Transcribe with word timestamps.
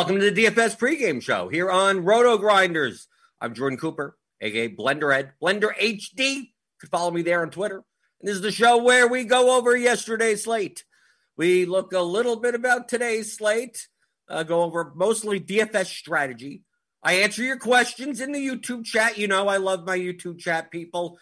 Welcome 0.00 0.18
to 0.18 0.30
the 0.30 0.46
DFS 0.46 0.78
pregame 0.78 1.20
show 1.20 1.50
here 1.50 1.70
on 1.70 2.06
Roto 2.06 2.38
Grinders. 2.38 3.06
I'm 3.38 3.52
Jordan 3.52 3.78
Cooper, 3.78 4.16
aka 4.40 4.74
Blender 4.74 5.14
Ed, 5.14 5.32
Blender 5.42 5.76
HD. 5.76 6.36
You 6.36 6.46
can 6.80 6.88
follow 6.88 7.10
me 7.10 7.20
there 7.20 7.42
on 7.42 7.50
Twitter. 7.50 7.84
And 8.18 8.26
this 8.26 8.36
is 8.36 8.40
the 8.40 8.50
show 8.50 8.82
where 8.82 9.06
we 9.06 9.24
go 9.24 9.58
over 9.58 9.76
yesterday's 9.76 10.44
slate. 10.44 10.84
We 11.36 11.66
look 11.66 11.92
a 11.92 12.00
little 12.00 12.36
bit 12.36 12.54
about 12.54 12.88
today's 12.88 13.36
slate, 13.36 13.88
uh, 14.26 14.42
go 14.42 14.62
over 14.62 14.90
mostly 14.96 15.38
DFS 15.38 15.88
strategy. 15.88 16.62
I 17.02 17.16
answer 17.16 17.42
your 17.42 17.58
questions 17.58 18.22
in 18.22 18.32
the 18.32 18.40
YouTube 18.40 18.86
chat. 18.86 19.18
You 19.18 19.28
know, 19.28 19.48
I 19.48 19.58
love 19.58 19.84
my 19.84 19.98
YouTube 19.98 20.38
chat 20.38 20.70
people. 20.70 21.18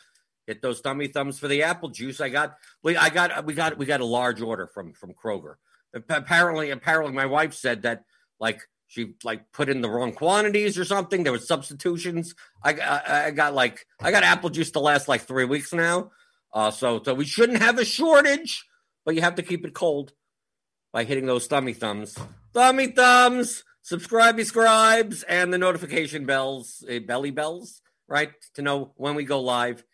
Hit 0.47 0.63
those 0.63 0.79
thummy 0.79 1.09
thumbs 1.09 1.41
for 1.41 1.49
the 1.49 1.65
apple 1.65 1.89
juice. 1.89 2.21
I 2.21 2.29
got 2.29 2.55
we 2.85 2.97
I 2.97 3.11
got 3.11 3.45
we 3.45 3.55
got 3.55 3.77
we 3.77 3.87
got 3.87 4.03
a 4.03 4.07
large 4.07 4.41
order 4.41 4.69
from 4.69 4.93
from 4.93 5.15
Kroger. 5.15 5.55
Apparently, 5.93 6.71
apparently, 6.71 7.13
my 7.13 7.27
wife 7.27 7.55
said 7.55 7.83
that 7.83 8.05
like 8.41 8.63
she 8.89 9.15
like 9.23 9.53
put 9.53 9.69
in 9.69 9.83
the 9.83 9.91
wrong 9.91 10.13
quantities 10.13 10.79
or 10.79 10.85
something. 10.85 11.23
There 11.23 11.33
was 11.33 11.47
substitutions. 11.47 12.35
I, 12.63 12.75
I, 12.75 13.27
I 13.27 13.31
got 13.31 13.55
like 13.55 13.87
I 14.01 14.11
got 14.11 14.25
apple 14.25 14.51
juice 14.51 14.71
to 14.73 14.81
last 14.81 15.09
like 15.09 15.23
three 15.23 15.45
weeks 15.45 15.73
now. 15.73 16.11
Uh, 16.53 16.71
so 16.71 17.03
so 17.05 17.15
we 17.15 17.27
shouldn't 17.27 17.63
have 17.63 17.79
a 17.79 17.85
shortage, 17.85 18.65
but 19.05 19.15
you 19.15 19.21
have 19.21 19.37
to 19.37 19.43
keep 19.43 19.65
it 19.67 19.75
cold 19.75 20.13
by 20.93 21.05
hitting 21.05 21.27
those 21.27 21.47
thummy 21.47 21.75
thumbs. 21.75 22.17
Thummy 22.55 22.89
thumbs, 22.89 23.63
subscribe, 23.83 24.41
scribes, 24.41 25.23
and 25.23 25.53
the 25.53 25.59
notification 25.59 26.25
bells, 26.25 26.83
uh, 26.91 26.99
belly 27.01 27.31
bells, 27.31 27.83
right, 28.09 28.33
to 28.55 28.63
know 28.63 28.93
when 28.97 29.15
we 29.15 29.25
go 29.25 29.41
live 29.41 29.85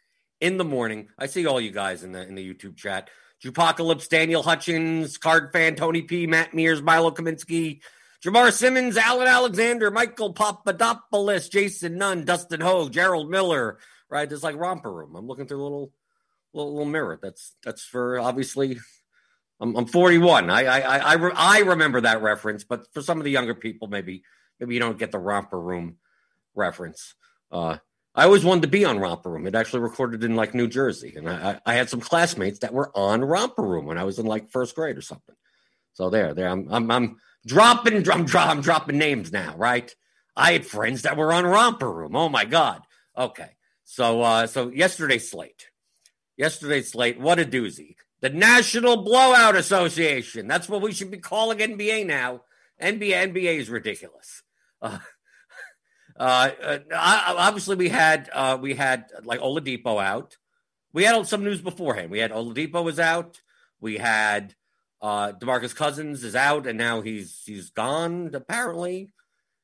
in 0.40 0.56
the 0.56 0.64
morning. 0.64 1.08
I 1.18 1.26
see 1.26 1.46
all 1.46 1.60
you 1.60 1.72
guys 1.72 2.04
in 2.04 2.12
the 2.12 2.26
in 2.26 2.36
the 2.36 2.54
YouTube 2.54 2.76
chat. 2.76 3.10
Jupocalypse, 3.44 4.08
Daniel 4.08 4.42
Hutchins, 4.42 5.18
Card 5.18 5.52
Fan, 5.52 5.74
Tony 5.74 6.02
P, 6.02 6.26
Matt 6.26 6.54
Mears, 6.54 6.80
Milo 6.80 7.10
Kaminsky, 7.10 7.80
Jamar 8.24 8.52
Simmons, 8.52 8.96
Alan 8.96 9.28
Alexander, 9.28 9.90
Michael 9.90 10.32
Papadopoulos, 10.32 11.50
Jason 11.50 11.98
Nunn, 11.98 12.24
Dustin 12.24 12.62
Ho, 12.62 12.88
Gerald 12.88 13.30
Miller. 13.30 13.78
Right, 14.08 14.26
there's 14.26 14.42
like 14.42 14.56
romper 14.56 14.90
room. 14.90 15.14
I'm 15.14 15.26
looking 15.26 15.46
through 15.46 15.60
a 15.60 15.64
little, 15.64 15.92
little, 16.54 16.72
little 16.72 16.90
mirror. 16.90 17.18
That's 17.20 17.54
that's 17.62 17.84
for 17.84 18.18
obviously. 18.18 18.78
I'm, 19.60 19.76
I'm 19.76 19.86
41. 19.86 20.50
I 20.50 20.64
I 20.64 20.78
I 20.80 21.14
I, 21.14 21.30
I 21.32 21.58
remember 21.60 22.00
that 22.00 22.22
reference, 22.22 22.64
but 22.64 22.92
for 22.94 23.02
some 23.02 23.18
of 23.18 23.24
the 23.24 23.30
younger 23.30 23.54
people, 23.54 23.88
maybe 23.88 24.22
maybe 24.58 24.74
you 24.74 24.80
don't 24.80 24.98
get 24.98 25.12
the 25.12 25.18
romper 25.18 25.60
room 25.60 25.98
reference. 26.54 27.14
Uh, 27.52 27.76
I 28.14 28.24
always 28.24 28.44
wanted 28.44 28.62
to 28.62 28.68
be 28.68 28.84
on 28.84 29.00
Romper 29.00 29.30
Room. 29.30 29.46
It 29.46 29.54
actually 29.56 29.80
recorded 29.80 30.22
in 30.22 30.36
like 30.36 30.54
New 30.54 30.68
Jersey, 30.68 31.14
and 31.16 31.28
I, 31.28 31.60
I 31.66 31.74
had 31.74 31.90
some 31.90 32.00
classmates 32.00 32.60
that 32.60 32.72
were 32.72 32.96
on 32.96 33.24
Romper 33.24 33.62
Room 33.62 33.86
when 33.86 33.98
I 33.98 34.04
was 34.04 34.18
in 34.18 34.26
like 34.26 34.50
first 34.50 34.76
grade 34.76 34.96
or 34.96 35.02
something. 35.02 35.34
So 35.94 36.10
there, 36.10 36.34
there, 36.34 36.48
I'm, 36.48 36.68
I'm, 36.70 36.90
I'm 36.90 37.16
dropping, 37.46 38.08
I'm, 38.10 38.26
I'm 38.34 38.60
dropping 38.60 38.98
names 38.98 39.32
now, 39.32 39.56
right? 39.56 39.92
I 40.36 40.52
had 40.52 40.66
friends 40.66 41.02
that 41.02 41.16
were 41.16 41.32
on 41.32 41.46
Romper 41.46 41.90
Room. 41.90 42.16
Oh 42.16 42.28
my 42.28 42.44
god. 42.44 42.82
Okay, 43.16 43.50
so, 43.84 44.22
uh, 44.22 44.46
so 44.46 44.70
yesterday's 44.70 45.30
slate, 45.30 45.68
yesterday's 46.36 46.90
slate, 46.90 47.20
what 47.20 47.38
a 47.38 47.44
doozy. 47.44 47.96
The 48.20 48.30
National 48.30 49.02
Blowout 49.02 49.54
Association. 49.54 50.48
That's 50.48 50.68
what 50.68 50.80
we 50.80 50.92
should 50.92 51.10
be 51.10 51.18
calling 51.18 51.58
NBA 51.58 52.06
now. 52.06 52.40
NBA, 52.80 53.32
NBA 53.32 53.58
is 53.58 53.68
ridiculous. 53.68 54.42
Uh, 54.80 54.98
uh, 56.18 56.50
uh 56.60 56.78
obviously, 57.36 57.76
we 57.76 57.90
had 57.90 58.30
uh, 58.32 58.56
we 58.60 58.74
had 58.74 59.04
like 59.24 59.40
Oladipo 59.40 60.02
out. 60.02 60.38
We 60.94 61.04
had 61.04 61.26
some 61.26 61.44
news 61.44 61.60
beforehand. 61.60 62.10
We 62.10 62.18
had 62.18 62.30
Oladipo 62.30 62.82
was 62.82 62.98
out. 62.98 63.42
We 63.78 63.98
had 63.98 64.54
uh, 65.02 65.32
Demarcus 65.32 65.74
Cousins 65.74 66.24
is 66.24 66.34
out, 66.34 66.66
and 66.66 66.78
now 66.78 67.00
he's 67.00 67.42
he's 67.44 67.70
gone. 67.70 68.30
Apparently, 68.34 69.10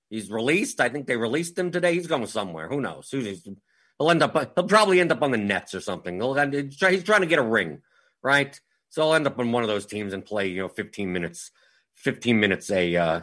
he's 0.08 0.30
released. 0.30 0.80
I 0.80 0.88
think 0.88 1.06
they 1.06 1.16
released 1.16 1.58
him 1.58 1.70
today. 1.70 1.94
He's 1.94 2.06
going 2.06 2.26
somewhere. 2.26 2.68
Who 2.68 2.80
knows? 2.80 3.10
He'll 3.10 4.10
end 4.10 4.22
up. 4.22 4.34
He'll 4.54 4.64
probably 4.64 5.00
end 5.00 5.12
up 5.12 5.22
on 5.22 5.30
the 5.30 5.38
Nets 5.38 5.74
or 5.74 5.80
something. 5.80 6.20
He's 6.20 7.04
trying 7.04 7.20
to 7.20 7.26
get 7.26 7.38
a 7.38 7.42
ring, 7.42 7.80
right? 8.22 8.58
So 8.90 9.02
I'll 9.02 9.14
end 9.14 9.26
up 9.26 9.38
on 9.38 9.52
one 9.52 9.62
of 9.62 9.68
those 9.68 9.86
teams 9.86 10.12
and 10.12 10.24
play, 10.24 10.48
you 10.48 10.62
know, 10.62 10.68
15 10.68 11.12
minutes, 11.12 11.52
15 11.96 12.38
minutes 12.40 12.70
a 12.70 12.96
uh, 12.96 13.20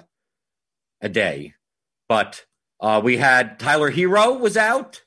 a 1.02 1.10
day. 1.10 1.54
But 2.08 2.46
uh, 2.80 3.02
we 3.04 3.18
had 3.18 3.60
Tyler 3.60 3.92
Herro 3.92 4.40
was 4.40 4.56
out, 4.56 5.02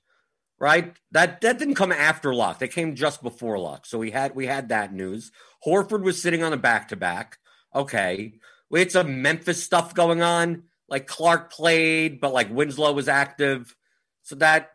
right? 0.61 0.95
That 1.11 1.41
that 1.41 1.59
didn't 1.59 1.75
come 1.75 1.91
after 1.91 2.35
lock. 2.35 2.59
That 2.59 2.69
came 2.69 2.95
just 2.95 3.23
before 3.23 3.59
lock. 3.59 3.87
So 3.87 3.99
we 3.99 4.11
had 4.11 4.37
we 4.37 4.47
had 4.47 4.69
that 4.69 4.93
news. 4.93 5.33
Horford 5.67 6.03
was 6.03 6.23
sitting 6.23 6.45
on 6.45 6.53
a 6.53 6.59
back 6.59 6.89
to 6.89 6.97
back. 6.97 7.39
Okay, 7.75 8.35
we 8.69 8.79
had 8.79 8.93
some 8.93 9.23
Memphis 9.23 9.63
stuff 9.63 9.95
going 9.95 10.23
on. 10.23 10.65
Like 10.89 11.07
Clarke 11.07 11.53
played, 11.53 12.21
but 12.21 12.33
like 12.33 12.51
Winslow 12.51 12.93
was 12.93 13.09
active, 13.09 13.75
so 14.23 14.35
that 14.37 14.71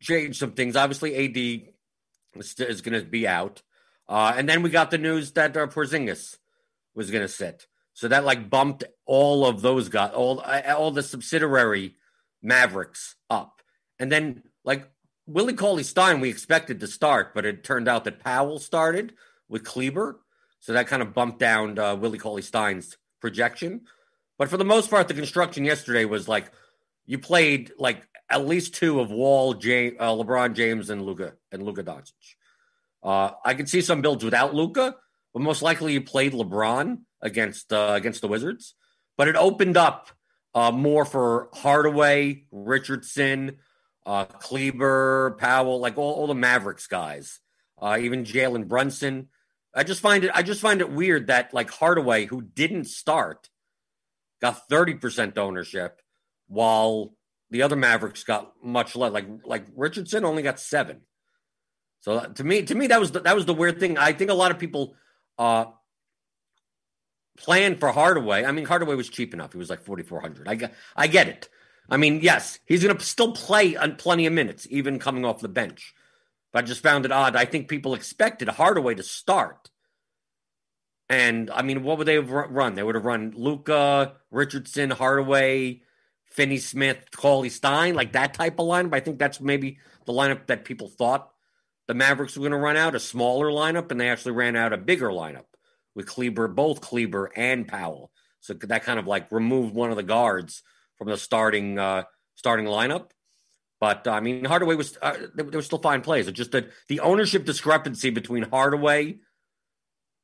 changed 0.00 0.38
some 0.38 0.52
things. 0.52 0.76
Obviously, 0.76 1.16
AD 1.16 1.72
is, 2.36 2.54
is 2.58 2.82
going 2.82 3.00
to 3.00 3.08
be 3.08 3.26
out, 3.26 3.62
uh, 4.08 4.34
and 4.36 4.48
then 4.48 4.62
we 4.62 4.68
got 4.68 4.90
the 4.90 4.98
news 4.98 5.32
that 5.32 5.56
uh, 5.56 5.66
Porzingis 5.66 6.36
was 6.94 7.10
going 7.10 7.22
to 7.22 7.28
sit. 7.28 7.66
So 7.94 8.08
that 8.08 8.24
like 8.24 8.50
bumped 8.50 8.84
all 9.06 9.46
of 9.46 9.62
those 9.62 9.88
guys, 9.88 10.12
all 10.12 10.40
all 10.40 10.90
the 10.90 11.02
subsidiary 11.02 11.96
Mavericks 12.42 13.16
up. 13.28 13.62
And 13.98 14.10
then, 14.10 14.42
like 14.64 14.90
Willie 15.32 15.54
Cauley 15.54 15.84
Stein, 15.84 16.20
we 16.20 16.28
expected 16.28 16.80
to 16.80 16.88
start, 16.88 17.34
but 17.34 17.44
it 17.44 17.62
turned 17.62 17.86
out 17.86 18.04
that 18.04 18.18
Powell 18.18 18.58
started 18.58 19.14
with 19.48 19.64
Kleber. 19.64 20.20
So 20.58 20.72
that 20.72 20.88
kind 20.88 21.02
of 21.02 21.14
bumped 21.14 21.38
down 21.38 21.78
uh, 21.78 21.94
Willie 21.94 22.18
Cauley 22.18 22.42
Stein's 22.42 22.96
projection. 23.20 23.82
But 24.38 24.48
for 24.48 24.56
the 24.56 24.64
most 24.64 24.90
part, 24.90 25.06
the 25.06 25.14
construction 25.14 25.64
yesterday 25.64 26.04
was 26.04 26.26
like 26.26 26.50
you 27.06 27.18
played 27.18 27.70
like 27.78 28.02
at 28.28 28.46
least 28.46 28.74
two 28.74 28.98
of 29.00 29.10
Wall, 29.10 29.54
James, 29.54 29.96
uh, 30.00 30.10
LeBron 30.10 30.54
James, 30.54 30.90
and 30.90 31.02
Luka 31.02 31.34
and 31.52 31.62
Luka 31.62 31.84
Doncic. 31.84 32.34
Uh, 33.02 33.30
I 33.44 33.54
could 33.54 33.68
see 33.68 33.80
some 33.80 34.02
builds 34.02 34.24
without 34.24 34.54
Luka, 34.54 34.96
but 35.32 35.42
most 35.42 35.62
likely 35.62 35.92
you 35.92 36.00
played 36.00 36.32
LeBron 36.32 36.98
against 37.22 37.72
uh, 37.72 37.92
against 37.94 38.20
the 38.20 38.28
Wizards. 38.28 38.74
But 39.16 39.28
it 39.28 39.36
opened 39.36 39.76
up 39.76 40.08
uh, 40.54 40.72
more 40.72 41.04
for 41.04 41.50
Hardaway, 41.54 42.44
Richardson, 42.50 43.58
uh, 44.06 44.24
Kleber, 44.24 45.36
Powell, 45.38 45.80
like 45.80 45.98
all, 45.98 46.12
all 46.14 46.26
the 46.26 46.34
Mavericks 46.34 46.86
guys, 46.86 47.40
uh, 47.80 47.98
even 48.00 48.24
Jalen 48.24 48.68
Brunson. 48.68 49.28
I 49.74 49.84
just 49.84 50.00
find 50.00 50.24
it. 50.24 50.30
I 50.34 50.42
just 50.42 50.60
find 50.60 50.80
it 50.80 50.90
weird 50.90 51.28
that 51.28 51.54
like 51.54 51.70
Hardaway, 51.70 52.26
who 52.26 52.42
didn't 52.42 52.86
start, 52.86 53.48
got 54.40 54.68
thirty 54.68 54.94
percent 54.94 55.38
ownership, 55.38 56.00
while 56.48 57.14
the 57.50 57.62
other 57.62 57.76
Mavericks 57.76 58.24
got 58.24 58.52
much 58.62 58.96
less. 58.96 59.12
Like 59.12 59.26
like 59.44 59.66
Richardson 59.76 60.24
only 60.24 60.42
got 60.42 60.58
seven. 60.58 61.02
So 62.00 62.18
to 62.20 62.44
me, 62.44 62.62
to 62.62 62.74
me, 62.74 62.88
that 62.88 62.98
was 62.98 63.12
the, 63.12 63.20
that 63.20 63.36
was 63.36 63.46
the 63.46 63.54
weird 63.54 63.78
thing. 63.78 63.98
I 63.98 64.12
think 64.12 64.30
a 64.30 64.34
lot 64.34 64.50
of 64.50 64.58
people 64.58 64.96
uh, 65.38 65.66
plan 67.38 67.76
for 67.76 67.90
Hardaway. 67.92 68.44
I 68.44 68.52
mean, 68.52 68.64
Hardaway 68.64 68.94
was 68.94 69.08
cheap 69.08 69.34
enough. 69.34 69.52
He 69.52 69.58
was 69.58 69.70
like 69.70 69.82
4,400. 69.82 70.48
I 70.48 70.54
get, 70.54 70.74
I 70.96 71.06
get 71.06 71.28
it. 71.28 71.48
I 71.90 71.96
mean, 71.96 72.20
yes, 72.22 72.60
he's 72.66 72.84
going 72.84 72.96
to 72.96 73.04
still 73.04 73.32
play 73.32 73.76
on 73.76 73.96
plenty 73.96 74.26
of 74.26 74.32
minutes, 74.32 74.66
even 74.70 74.98
coming 74.98 75.24
off 75.24 75.40
the 75.40 75.48
bench. 75.48 75.92
But 76.52 76.64
I 76.64 76.66
just 76.66 76.82
found 76.82 77.04
it 77.04 77.12
odd. 77.12 77.36
I 77.36 77.44
think 77.44 77.68
people 77.68 77.94
expected 77.94 78.48
Hardaway 78.48 78.94
to 78.94 79.02
start. 79.02 79.70
And 81.08 81.50
I 81.50 81.62
mean, 81.62 81.82
what 81.82 81.98
would 81.98 82.06
they 82.06 82.14
have 82.14 82.30
run? 82.30 82.74
They 82.74 82.82
would 82.82 82.94
have 82.94 83.04
run 83.04 83.32
Luka, 83.36 84.14
Richardson, 84.30 84.90
Hardaway, 84.90 85.82
Finney 86.26 86.58
Smith, 86.58 87.06
Cauley 87.10 87.48
Stein, 87.48 87.94
like 87.94 88.12
that 88.12 88.34
type 88.34 88.60
of 88.60 88.66
lineup. 88.66 88.94
I 88.94 89.00
think 89.00 89.18
that's 89.18 89.40
maybe 89.40 89.78
the 90.06 90.12
lineup 90.12 90.46
that 90.46 90.64
people 90.64 90.88
thought 90.88 91.30
the 91.88 91.94
Mavericks 91.94 92.36
were 92.36 92.42
going 92.42 92.52
to 92.52 92.58
run 92.58 92.76
out, 92.76 92.94
a 92.94 93.00
smaller 93.00 93.48
lineup, 93.48 93.90
and 93.90 94.00
they 94.00 94.08
actually 94.08 94.30
ran 94.30 94.54
out 94.54 94.72
a 94.72 94.76
bigger 94.76 95.08
lineup 95.08 95.46
with 95.96 96.06
Kleber, 96.06 96.46
both 96.46 96.80
Kleber 96.80 97.32
and 97.34 97.66
Powell. 97.66 98.12
So 98.38 98.54
that 98.54 98.84
kind 98.84 99.00
of 99.00 99.08
like 99.08 99.32
removed 99.32 99.74
one 99.74 99.90
of 99.90 99.96
the 99.96 100.04
guards 100.04 100.62
from 101.00 101.08
the 101.08 101.16
starting 101.16 101.78
uh, 101.78 102.04
starting 102.36 102.66
lineup. 102.66 103.10
But 103.80 104.06
I 104.06 104.20
mean, 104.20 104.44
Hardaway 104.44 104.74
was 104.74 104.98
uh, 105.00 105.16
they, 105.34 105.42
were 105.42 105.62
still 105.62 105.78
fine 105.78 106.02
plays. 106.02 106.28
It's 106.28 106.36
just 106.36 106.52
that 106.52 106.68
the 106.88 107.00
ownership 107.00 107.46
discrepancy 107.46 108.10
between 108.10 108.42
Hardaway, 108.42 109.20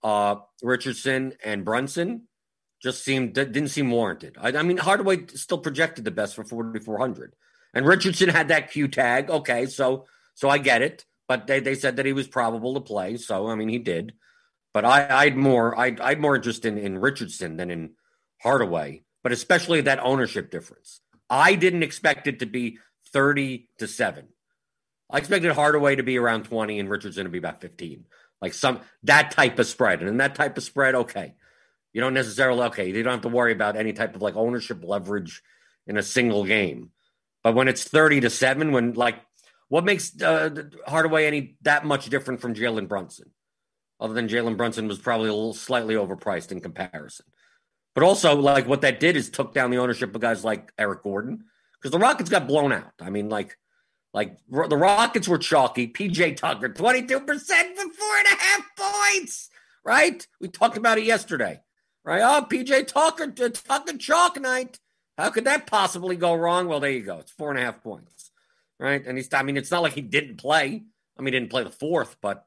uh, 0.04 0.36
Richardson, 0.62 1.32
and 1.42 1.64
Brunson 1.64 2.28
just 2.82 3.02
seemed 3.02 3.32
didn't 3.32 3.68
seem 3.68 3.90
warranted. 3.90 4.36
I, 4.38 4.48
I 4.48 4.62
mean, 4.62 4.76
Hardaway 4.76 5.26
still 5.28 5.58
projected 5.58 6.04
the 6.04 6.10
best 6.10 6.36
for 6.36 6.44
forty 6.44 6.78
four 6.78 6.98
hundred, 6.98 7.34
and 7.72 7.86
Richardson 7.86 8.28
had 8.28 8.48
that 8.48 8.70
Q 8.70 8.88
tag. 8.88 9.30
Okay, 9.30 9.64
so 9.64 10.04
so 10.34 10.50
I 10.50 10.58
get 10.58 10.82
it, 10.82 11.06
but 11.26 11.46
they 11.46 11.60
they 11.60 11.74
said 11.74 11.96
that 11.96 12.04
he 12.04 12.12
was 12.12 12.28
probable 12.28 12.74
to 12.74 12.80
play. 12.82 13.16
So 13.16 13.48
I 13.48 13.54
mean, 13.54 13.70
he 13.70 13.78
did. 13.78 14.12
But 14.74 14.84
I, 14.84 15.24
I'd 15.24 15.36
more 15.38 15.78
I'd, 15.80 15.98
I'd 16.00 16.20
more 16.20 16.36
interest 16.36 16.66
in, 16.66 16.76
in 16.76 16.98
Richardson 16.98 17.56
than 17.56 17.70
in 17.70 17.92
Hardaway, 18.42 19.05
but 19.26 19.32
especially 19.32 19.80
that 19.80 19.98
ownership 20.04 20.52
difference. 20.52 21.00
I 21.28 21.56
didn't 21.56 21.82
expect 21.82 22.28
it 22.28 22.38
to 22.38 22.46
be 22.46 22.78
30 23.12 23.68
to 23.80 23.88
7. 23.88 24.28
I 25.10 25.18
expected 25.18 25.50
Hardaway 25.50 25.96
to 25.96 26.04
be 26.04 26.16
around 26.16 26.44
20 26.44 26.78
and 26.78 26.88
Richardson 26.88 27.24
to 27.24 27.28
be 27.28 27.38
about 27.38 27.60
15. 27.60 28.04
Like 28.40 28.54
some 28.54 28.82
that 29.02 29.32
type 29.32 29.58
of 29.58 29.66
spread. 29.66 29.98
And 29.98 30.08
in 30.08 30.18
that 30.18 30.36
type 30.36 30.56
of 30.56 30.62
spread, 30.62 30.94
okay. 30.94 31.34
You 31.92 32.00
don't 32.00 32.14
necessarily 32.14 32.66
okay. 32.66 32.86
You 32.86 33.02
don't 33.02 33.14
have 33.14 33.22
to 33.22 33.28
worry 33.28 33.50
about 33.50 33.74
any 33.74 33.92
type 33.92 34.14
of 34.14 34.22
like 34.22 34.36
ownership 34.36 34.84
leverage 34.84 35.42
in 35.88 35.96
a 35.96 36.04
single 36.04 36.44
game. 36.44 36.90
But 37.42 37.56
when 37.56 37.66
it's 37.66 37.82
thirty 37.82 38.20
to 38.20 38.30
seven, 38.30 38.70
when 38.70 38.92
like 38.92 39.16
what 39.66 39.84
makes 39.84 40.22
uh, 40.22 40.68
Hardaway 40.86 41.26
any 41.26 41.56
that 41.62 41.84
much 41.84 42.08
different 42.10 42.40
from 42.40 42.54
Jalen 42.54 42.86
Brunson? 42.86 43.32
Other 43.98 44.14
than 44.14 44.28
Jalen 44.28 44.56
Brunson 44.56 44.86
was 44.86 45.00
probably 45.00 45.30
a 45.30 45.34
little 45.34 45.52
slightly 45.52 45.96
overpriced 45.96 46.52
in 46.52 46.60
comparison. 46.60 47.26
But 47.96 48.04
also, 48.04 48.36
like 48.36 48.68
what 48.68 48.82
that 48.82 49.00
did 49.00 49.16
is 49.16 49.30
took 49.30 49.54
down 49.54 49.70
the 49.70 49.78
ownership 49.78 50.14
of 50.14 50.20
guys 50.20 50.44
like 50.44 50.70
Eric 50.76 51.02
Gordon 51.02 51.46
because 51.72 51.92
the 51.92 51.98
Rockets 51.98 52.28
got 52.28 52.46
blown 52.46 52.70
out. 52.70 52.92
I 53.00 53.08
mean, 53.08 53.30
like, 53.30 53.56
like 54.12 54.36
the 54.50 54.76
Rockets 54.76 55.26
were 55.26 55.38
chalky. 55.38 55.88
PJ 55.88 56.36
Tucker, 56.36 56.68
twenty 56.68 57.06
two 57.06 57.20
percent 57.20 57.74
for 57.74 57.88
four 57.90 58.16
and 58.18 58.26
a 58.26 58.36
half 58.36 58.66
points. 58.76 59.48
Right? 59.82 60.26
We 60.42 60.48
talked 60.48 60.76
about 60.76 60.98
it 60.98 61.04
yesterday. 61.04 61.62
Right? 62.04 62.20
Oh, 62.20 62.46
PJ 62.46 62.86
Tucker, 62.88 63.28
Tucker 63.28 63.96
chalk 63.96 64.38
night. 64.38 64.78
How 65.16 65.30
could 65.30 65.44
that 65.44 65.66
possibly 65.66 66.16
go 66.16 66.34
wrong? 66.34 66.68
Well, 66.68 66.80
there 66.80 66.90
you 66.90 67.02
go. 67.02 67.20
It's 67.20 67.32
four 67.32 67.48
and 67.48 67.58
a 67.58 67.62
half 67.62 67.82
points. 67.82 68.30
Right? 68.78 69.02
And 69.06 69.16
he's. 69.16 69.32
I 69.32 69.42
mean, 69.42 69.56
it's 69.56 69.70
not 69.70 69.82
like 69.82 69.94
he 69.94 70.02
didn't 70.02 70.36
play. 70.36 70.84
I 71.18 71.22
mean, 71.22 71.32
he 71.32 71.40
didn't 71.40 71.50
play 71.50 71.64
the 71.64 71.70
fourth, 71.70 72.18
but 72.20 72.44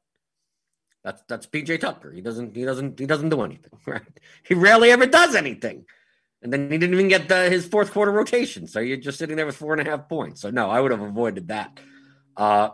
that's 1.04 1.22
that's 1.28 1.48
PJ 1.48 1.80
Tucker. 1.80 2.12
He 2.12 2.22
doesn't 2.22 2.56
he 2.56 2.66
doesn't 2.66 3.00
he 3.00 3.06
doesn't 3.06 3.30
do 3.30 3.42
anything, 3.42 3.72
right? 3.86 4.02
He 4.44 4.54
rarely 4.54 4.92
ever 4.92 5.06
does 5.06 5.36
anything. 5.36 5.86
And 6.42 6.54
then 6.54 6.72
he 6.72 6.78
didn't 6.78 6.94
even 6.94 7.10
get 7.10 7.28
the, 7.28 7.50
his 7.50 7.66
fourth 7.66 7.92
quarter 7.92 8.14
rotation. 8.14 8.66
So 8.66 8.80
you're 8.80 8.96
just 8.96 9.20
sitting 9.20 9.36
there 9.36 9.46
with 9.46 9.58
four 9.58 9.74
and 9.74 9.86
a 9.86 9.90
half 9.90 10.08
points. 10.08 10.42
So 10.42 10.50
no, 10.50 10.70
I 10.70 10.80
would 10.80 10.92
have 10.92 11.02
avoided 11.02 11.50
that. 11.50 11.78
Uh, 12.38 12.70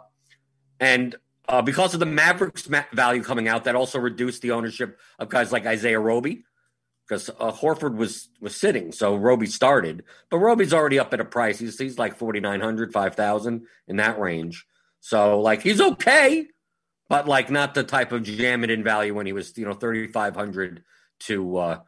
and 0.79 1.15
uh, 1.47 1.61
because 1.61 1.93
of 1.93 1.99
the 1.99 2.05
Mavericks 2.05 2.69
ma- 2.69 2.83
value 2.93 3.23
coming 3.23 3.47
out, 3.47 3.63
that 3.63 3.75
also 3.75 3.99
reduced 3.99 4.41
the 4.41 4.51
ownership 4.51 4.99
of 5.17 5.29
guys 5.29 5.51
like 5.51 5.65
Isaiah 5.65 5.99
Roby, 5.99 6.43
because 7.07 7.29
uh, 7.29 7.51
Horford 7.51 7.95
was 7.95 8.29
was 8.39 8.55
sitting, 8.55 8.91
so 8.91 9.15
Roby 9.15 9.47
started. 9.47 10.03
But 10.29 10.39
Roby's 10.39 10.73
already 10.73 10.99
up 10.99 11.13
at 11.13 11.19
a 11.19 11.25
price. 11.25 11.59
He's 11.59 11.77
he's 11.77 11.99
like 11.99 12.17
4,900, 12.17 12.91
5,000 12.91 13.67
in 13.87 13.95
that 13.97 14.19
range. 14.19 14.65
So 15.01 15.39
like 15.39 15.61
he's 15.61 15.81
okay, 15.81 16.47
but 17.09 17.27
like 17.27 17.49
not 17.49 17.73
the 17.73 17.83
type 17.83 18.11
of 18.11 18.23
jam 18.23 18.63
it 18.63 18.71
in 18.71 18.83
value 18.83 19.13
when 19.13 19.25
he 19.25 19.33
was 19.33 19.57
you 19.57 19.65
know 19.65 19.73
3,500 19.73 20.83
to 21.21 21.57
uh, 21.57 21.79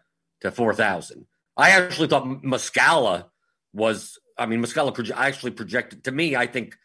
to 0.41 0.51
4,000. 0.51 1.25
I 1.55 1.71
actually 1.71 2.07
thought 2.07 2.25
Muscala 2.43 3.25
was. 3.73 4.19
I 4.37 4.45
mean, 4.45 4.61
Muscala 4.61 4.95
proje- 4.95 5.15
actually 5.15 5.51
projected 5.51 6.03
to 6.03 6.11
me. 6.11 6.35
I 6.35 6.45
think 6.45 6.77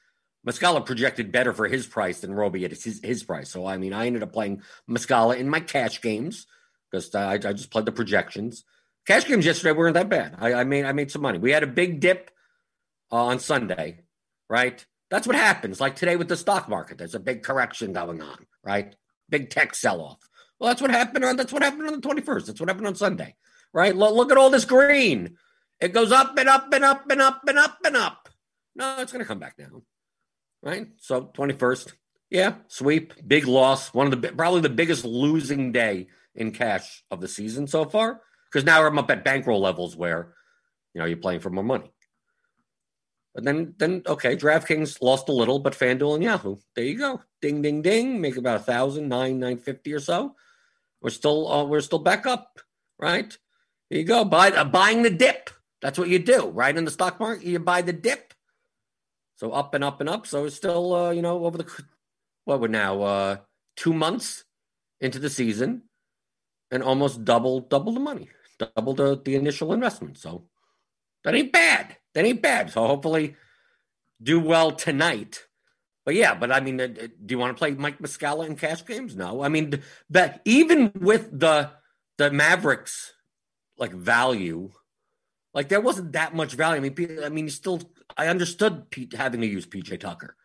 Muscala 0.47 0.85
projected 0.85 1.31
better 1.31 1.53
for 1.53 1.69
his 1.69 1.87
price 1.87 2.21
than 2.21 2.33
Roby 2.33 2.65
at 2.65 2.71
his, 2.71 3.01
his 3.03 3.23
price. 3.23 3.51
So 3.51 3.67
I 3.67 3.77
mean, 3.77 3.93
I 3.93 4.07
ended 4.07 4.23
up 4.23 4.33
playing 4.33 4.63
Muscala 4.89 5.37
in 5.37 5.49
my 5.49 5.61
cash 5.61 6.01
games 6.01 6.47
because 6.91 7.15
I, 7.15 7.35
I, 7.35 7.39
just 7.39 7.71
played 7.71 7.85
the 7.85 7.93
projections. 7.93 8.65
Cash 9.07 9.27
games 9.27 9.45
yesterday 9.45 9.73
weren't 9.73 9.95
that 9.95 10.09
bad. 10.09 10.37
I, 10.39 10.55
I 10.55 10.65
made 10.65 10.85
I 10.85 10.93
made 10.93 11.11
some 11.11 11.23
money. 11.23 11.39
We 11.39 11.51
had 11.51 11.63
a 11.63 11.69
big 11.69 12.01
dip 12.01 12.31
uh, 13.11 13.25
on 13.25 13.39
Sunday, 13.39 14.01
right? 14.49 14.85
That's 15.13 15.29
what 15.29 15.37
happens. 15.37 15.81
Like 15.81 15.95
today 15.95 16.17
with 16.17 16.29
the 16.29 16.37
stock 16.37 16.69
market, 16.69 16.99
there's 16.99 17.15
a 17.15 17.21
big 17.21 17.45
correction 17.45 17.93
going 17.93 18.21
on, 18.21 18.39
right? 18.65 18.97
Big 19.29 19.51
tech 19.51 19.77
sell 19.77 20.01
off. 20.01 20.29
Well, 20.59 20.69
that's 20.69 20.83
what 20.83 20.91
happened 20.91 21.25
on 21.25 21.37
that's 21.37 21.53
what 21.53 21.63
happened 21.63 21.87
on 21.87 22.01
the 22.01 22.09
21st. 22.09 22.47
That's 22.47 22.59
what 22.59 22.69
happened 22.69 22.89
on 22.89 22.97
Sunday 22.97 23.37
right? 23.73 23.97
Look, 23.97 24.15
look 24.15 24.31
at 24.31 24.39
all 24.39 24.51
this 24.51 24.65
green. 24.65 25.37
It 25.81 25.93
goes 25.93 26.13
up 26.13 26.37
and 26.39 26.49
up 26.49 26.73
and 26.73 26.85
up 26.85 27.11
and 27.11 27.21
up 27.21 27.43
and 27.47 27.59
up 27.59 27.79
and 27.85 27.97
up. 27.97 28.29
No, 28.75 28.97
it's 29.01 29.13
going 29.13 29.25
to 29.25 29.29
come 29.29 29.39
back 29.39 29.57
down, 29.57 29.83
right? 30.63 30.89
So 30.99 31.31
21st, 31.35 31.93
yeah, 32.31 32.55
sweep, 32.69 33.15
big 33.27 33.47
loss. 33.47 33.93
One 33.93 34.13
of 34.13 34.21
the 34.21 34.29
probably 34.29 34.61
the 34.61 34.69
biggest 34.69 35.05
losing 35.05 35.73
day 35.73 36.09
in 36.35 36.53
cash 36.53 37.05
of 37.11 37.21
the 37.21 37.29
season 37.29 37.67
so 37.67 37.85
far. 37.85 38.21
Because 38.51 38.65
now 38.65 38.85
I'm 38.87 38.99
up 38.99 39.11
at 39.11 39.25
bankroll 39.25 39.61
levels 39.61 39.97
where, 39.97 40.35
you 40.95 41.01
know, 41.01 41.07
you're 41.07 41.17
playing 41.17 41.41
for 41.41 41.51
more 41.51 41.65
money. 41.65 41.91
But 43.35 43.45
then, 43.45 43.75
then 43.79 44.03
okay, 44.07 44.37
DraftKings 44.37 45.01
lost 45.01 45.29
a 45.29 45.33
little, 45.33 45.59
but 45.59 45.73
FanDuel 45.73 46.17
and 46.17 46.25
Yahoo, 46.25 46.57
there 46.77 46.85
you 46.85 46.99
go, 46.99 47.23
ding, 47.41 47.63
ding, 47.63 47.81
ding, 47.81 48.21
make 48.21 48.37
about 48.37 48.61
a 48.61 48.65
thousand, 48.65 49.09
nine, 49.09 49.39
nine 49.39 49.59
fifty 49.59 49.93
or 49.95 50.01
so. 50.01 50.35
We're 51.01 51.11
still, 51.11 51.51
uh, 51.51 51.65
we're 51.65 51.81
still 51.81 51.99
back 51.99 52.27
up, 52.27 52.61
right? 52.99 53.37
Here 53.89 53.99
you 54.01 54.07
go. 54.07 54.25
Buy 54.25 54.51
uh, 54.51 54.65
buying 54.65 55.03
the 55.03 55.11
dip. 55.11 55.51
That's 55.83 55.99
what 55.99 56.09
you 56.09 56.19
do, 56.19 56.49
right? 56.49 56.77
In 56.77 56.85
the 56.85 56.91
stock 56.91 57.21
market, 57.21 57.45
you 57.45 57.59
buy 57.59 57.83
the 57.83 57.93
dip. 57.93 58.33
So 59.37 59.51
up 59.51 59.75
and 59.75 59.83
up 59.83 60.01
and 60.01 60.09
up. 60.09 60.27
So 60.27 60.45
it's 60.47 60.57
still, 60.57 60.95
uh, 60.95 61.11
you 61.11 61.21
know, 61.21 61.45
over 61.45 61.59
the 61.59 61.67
what 62.45 62.61
we're 62.61 62.69
now 62.69 63.03
uh, 63.03 63.37
two 63.77 63.93
months 63.93 64.45
into 65.01 65.19
the 65.19 65.29
season, 65.29 65.83
and 66.71 66.83
almost 66.83 67.25
double 67.25 67.61
double 67.61 67.93
the 67.93 68.01
money, 68.01 68.31
double 68.59 68.95
the 68.95 69.21
the 69.23 69.35
initial 69.35 69.73
investment. 69.73 70.17
So 70.19 70.47
that 71.25 71.35
ain't 71.35 71.53
bad. 71.53 71.97
That 72.15 72.25
ain't 72.25 72.43
bad. 72.43 72.71
So 72.71 72.87
hopefully, 72.87 73.37
do 74.23 74.41
well 74.41 74.73
tonight. 74.73 75.47
But 76.05 76.15
yeah, 76.15 76.35
but 76.35 76.51
I 76.51 76.61
mean, 76.61 76.81
uh, 76.81 76.87
do 76.87 77.09
you 77.29 77.39
want 77.39 77.57
to 77.57 77.59
play 77.59 77.71
Mike 77.73 77.99
Muscala 77.99 78.47
in 78.47 78.57
cash 78.57 78.85
games? 78.85 79.15
No. 79.17 79.43
I 79.43 79.49
mean, 79.49 79.83
that 80.11 80.43
even 80.45 80.93
with 80.99 81.39
the 81.39 81.71
the 82.19 82.31
Mavericks 82.31 83.13
like 83.83 83.93
value. 83.93 84.71
Like 85.55 85.69
there 85.69 85.81
wasn't 85.81 86.13
that 86.13 86.35
much 86.35 86.55
value. 86.55 86.77
I 86.77 86.89
mean, 86.89 87.19
I 87.23 87.29
mean, 87.29 87.49
still, 87.51 87.83
I 88.17 88.29
understood 88.29 88.91
Pete 88.91 89.13
having 89.13 89.41
to 89.41 89.47
use 89.47 89.67
PJ 89.67 90.01
Tucker, 90.01 90.37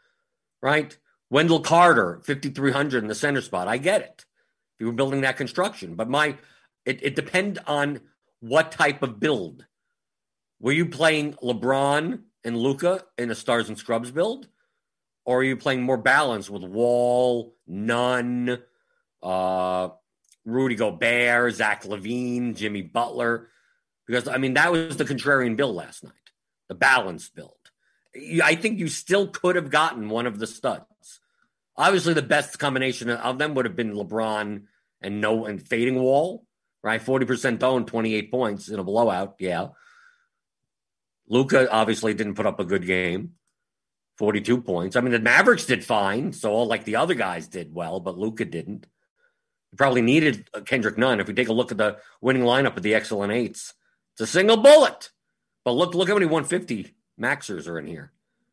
right? 0.62 0.98
Wendell 1.30 1.62
Carter, 1.62 2.20
fifty 2.26 2.50
three 2.50 2.72
hundred 2.72 3.04
in 3.04 3.08
the 3.08 3.16
center 3.16 3.42
spot. 3.42 3.68
I 3.68 3.78
get 3.78 4.02
it. 4.02 4.26
If 4.76 4.82
You 4.82 4.88
were 4.88 4.94
building 4.94 5.22
that 5.22 5.38
construction, 5.38 5.96
but 5.96 6.10
my 6.10 6.38
it, 6.86 7.00
it 7.04 7.16
depend 7.16 7.60
on 7.68 8.02
what 8.40 8.72
type 8.72 9.04
of 9.04 9.20
build. 9.20 9.66
Were 10.60 10.72
you 10.72 10.88
playing 10.88 11.34
LeBron 11.34 12.22
and 12.44 12.58
Luka 12.58 13.04
in 13.18 13.30
a 13.30 13.36
Stars 13.36 13.70
and 13.70 13.78
Scrubs 13.78 14.12
build, 14.12 14.48
or 15.26 15.40
are 15.40 15.44
you 15.44 15.58
playing 15.58 15.84
more 15.84 15.98
balanced 15.98 16.50
with 16.50 16.64
Wall, 16.64 17.56
Nunn, 17.68 18.58
uh, 19.22 19.90
Rudy 20.46 20.76
Gobert, 20.76 21.54
Zach 21.54 21.84
LaVine, 21.84 22.56
Jimmy 22.56 22.82
Butler, 22.82 23.50
because 24.08 24.28
I 24.28 24.38
mean 24.38 24.54
that 24.54 24.72
was 24.72 24.98
the 24.98 25.06
contrarian 25.06 25.56
bill 25.58 25.74
last 25.74 26.04
night, 26.04 26.14
the 26.70 26.76
balanced 26.76 27.36
build. 27.36 27.52
I 28.44 28.56
think 28.56 28.80
you 28.80 28.88
still 28.88 29.28
could 29.28 29.58
have 29.58 29.70
gotten 29.70 30.10
one 30.10 30.26
of 30.26 30.40
the 30.40 30.48
studs. 30.48 30.86
Obviously, 31.76 32.14
the 32.14 32.24
best 32.24 32.58
combination 32.58 33.10
of 33.10 33.38
them 33.38 33.54
would 33.54 33.66
have 33.66 33.76
been 33.76 33.94
LeBron 33.94 34.64
and 35.02 35.22
no 35.22 35.46
and 35.46 35.62
fading 35.62 36.00
wall, 36.00 36.46
right? 36.82 37.02
Forty 37.02 37.26
percent 37.26 37.62
owned, 37.62 37.88
twenty 37.88 38.16
eight 38.16 38.32
points 38.32 38.70
in 38.70 38.80
a 38.80 38.84
blowout. 38.84 39.36
Yeah. 39.40 39.68
Luka 41.28 41.70
obviously 41.72 42.14
didn't 42.14 42.36
put 42.36 42.46
up 42.46 42.60
a 42.60 42.66
good 42.66 42.86
game. 42.86 43.34
42 44.18 44.62
points. 44.62 44.96
I 44.96 45.02
mean, 45.02 45.12
the 45.12 45.20
Mavericks 45.20 45.66
did 45.66 45.86
fine. 45.86 46.34
So, 46.34 46.52
all 46.52 46.66
like 46.66 46.86
the 46.86 46.96
other 46.96 47.14
guys 47.14 47.48
did 47.48 47.74
well, 47.74 48.00
but 48.00 48.18
Luka 48.18 48.46
didn't 48.46 48.88
He 49.72 49.78
probably 49.78 50.02
needed 50.02 50.50
Kendrick 50.66 50.98
Nunn. 50.98 51.20
If 51.20 51.28
we 51.28 51.34
take 51.34 51.50
a 51.50 51.54
look 51.54 51.72
at 51.72 51.78
the 51.78 51.98
winning 52.20 52.44
lineup 52.44 52.78
of 52.78 52.84
the 52.84 52.96
excellent 52.96 53.32
eights, 53.32 53.74
it's 54.14 54.22
a 54.22 54.28
single 54.28 54.58
bullet. 54.58 55.12
But 55.64 55.74
look, 55.74 55.94
look 55.94 56.08
how 56.08 56.16
many 56.16 56.26
150 56.26 56.96
maxers 57.20 57.68
are 57.68 57.78
in 57.78 57.86
here, 57.86 58.12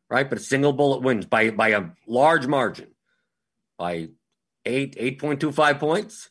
right? 0.09 0.29
But 0.29 0.39
a 0.39 0.41
single 0.41 0.73
bullet 0.73 1.01
wins 1.01 1.25
by 1.25 1.49
by 1.49 1.69
a 1.69 1.85
large 2.05 2.45
margin, 2.45 2.89
by 3.77 4.09
eight 4.65 4.95
eight 4.97 5.17
point 5.19 5.39
two 5.39 5.51
five 5.51 5.79
points. 5.79 6.29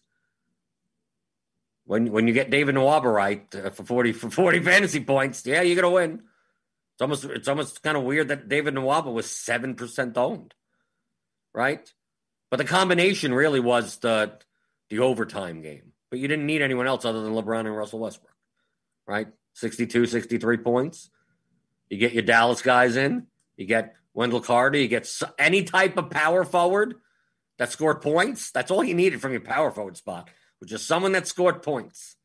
When 1.86 2.12
when 2.12 2.28
you 2.28 2.34
get 2.34 2.50
David 2.50 2.76
Nwaba 2.76 3.12
right 3.12 3.54
uh, 3.54 3.70
for 3.70 3.84
forty 3.84 4.12
for 4.12 4.30
forty 4.30 4.60
fantasy 4.62 5.00
points, 5.00 5.44
yeah, 5.44 5.62
you're 5.62 5.80
gonna 5.80 5.90
win. 5.90 6.22
It's 6.94 7.02
almost 7.02 7.24
it's 7.24 7.48
almost 7.48 7.82
kind 7.82 7.96
of 7.96 8.04
weird 8.04 8.28
that 8.28 8.48
David 8.48 8.74
Nwaba 8.74 9.12
was 9.12 9.28
seven 9.28 9.74
percent 9.74 10.16
owned, 10.16 10.54
right? 11.52 11.92
But 12.50 12.58
the 12.58 12.64
combination 12.64 13.34
really 13.34 13.60
was 13.60 13.96
the 13.96 14.38
the 14.90 15.00
overtime 15.00 15.60
game. 15.60 15.92
But 16.10 16.20
you 16.20 16.28
didn't 16.28 16.46
need 16.46 16.62
anyone 16.62 16.86
else 16.86 17.04
other 17.04 17.22
than 17.22 17.32
LeBron 17.32 17.60
and 17.60 17.76
Russell 17.76 17.98
Westbrook, 17.98 18.36
right? 19.06 19.26
62, 19.54 20.06
63 20.06 20.56
points. 20.58 21.10
You 21.88 21.98
get 21.98 22.12
your 22.12 22.22
Dallas 22.22 22.62
guys 22.62 22.94
in. 22.96 23.26
You 23.56 23.66
get 23.66 23.94
Wendell 24.12 24.40
Carter. 24.40 24.78
You 24.78 24.86
get 24.86 25.12
any 25.38 25.64
type 25.64 25.96
of 25.96 26.10
power 26.10 26.44
forward 26.44 26.94
that 27.58 27.72
scored 27.72 28.02
points. 28.02 28.50
That's 28.52 28.70
all 28.70 28.84
you 28.84 28.94
needed 28.94 29.20
from 29.20 29.32
your 29.32 29.40
power 29.40 29.70
forward 29.70 29.96
spot, 29.96 30.30
which 30.60 30.72
is 30.72 30.86
someone 30.86 31.12
that 31.12 31.26
scored 31.26 31.62
points. 31.62 32.16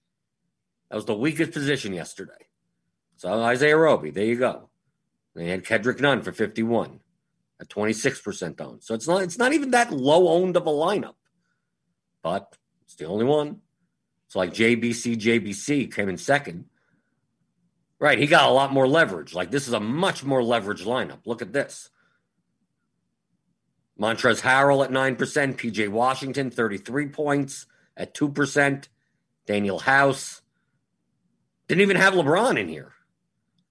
That 0.90 0.96
was 0.96 1.06
the 1.06 1.16
weakest 1.16 1.52
position 1.52 1.94
yesterday. 1.94 2.49
So 3.20 3.32
Isaiah 3.44 3.78
Roby, 3.78 4.12
there 4.12 4.26
you 4.26 4.38
go. 4.38 4.70
They 5.36 5.48
had 5.48 5.66
Kendrick 5.66 6.00
Nunn 6.00 6.22
for 6.22 6.32
51 6.32 7.00
at 7.62 7.70
26% 7.70 8.60
owned. 8.60 8.84
So 8.84 8.96
it's 8.96 9.08
not 9.08 9.22
it's 9.22 9.38
not 9.38 9.54
even 9.54 9.72
that 9.72 9.92
low 9.92 10.30
owned 10.30 10.58
of 10.58 10.66
a 10.66 10.72
lineup 10.72 11.14
but 12.22 12.56
it's 12.84 12.96
the 12.96 13.06
only 13.06 13.26
one. 13.26 13.62
It's 14.26 14.36
like 14.36 14.54
JBC, 14.54 15.18
JBC 15.18 15.94
came 15.94 16.10
in 16.10 16.18
second. 16.18 16.66
Right, 18.00 18.20
he 18.20 18.28
got 18.28 18.50
a 18.50 18.54
lot 18.54 18.72
more 18.72 18.88
leverage. 18.88 19.34
Like 19.34 19.52
this 19.52 19.68
is 19.68 19.74
a 19.74 19.80
much 19.80 20.24
more 20.24 20.42
leveraged 20.42 20.86
lineup. 20.86 21.20
Look 21.26 21.42
at 21.42 21.54
this. 21.54 21.90
Montrezl 24.00 24.42
Harrell 24.42 24.86
at 24.86 24.92
9%, 24.92 25.18
PJ 25.18 25.90
Washington 25.90 26.50
33 26.50 27.08
points 27.08 27.66
at 27.98 28.14
2%, 28.14 28.88
Danuel 29.46 29.82
House. 29.82 30.42
Didn't 31.68 31.82
even 31.82 31.98
have 31.98 32.14
LeBron 32.14 32.58
in 32.58 32.70
here, 32.70 32.94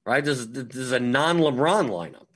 right? 0.09 0.25
This 0.25 0.39
is, 0.39 0.51
this 0.51 0.75
is 0.75 0.93
a 0.93 0.99
non-LeBron 0.99 1.91
lineup, 1.91 2.29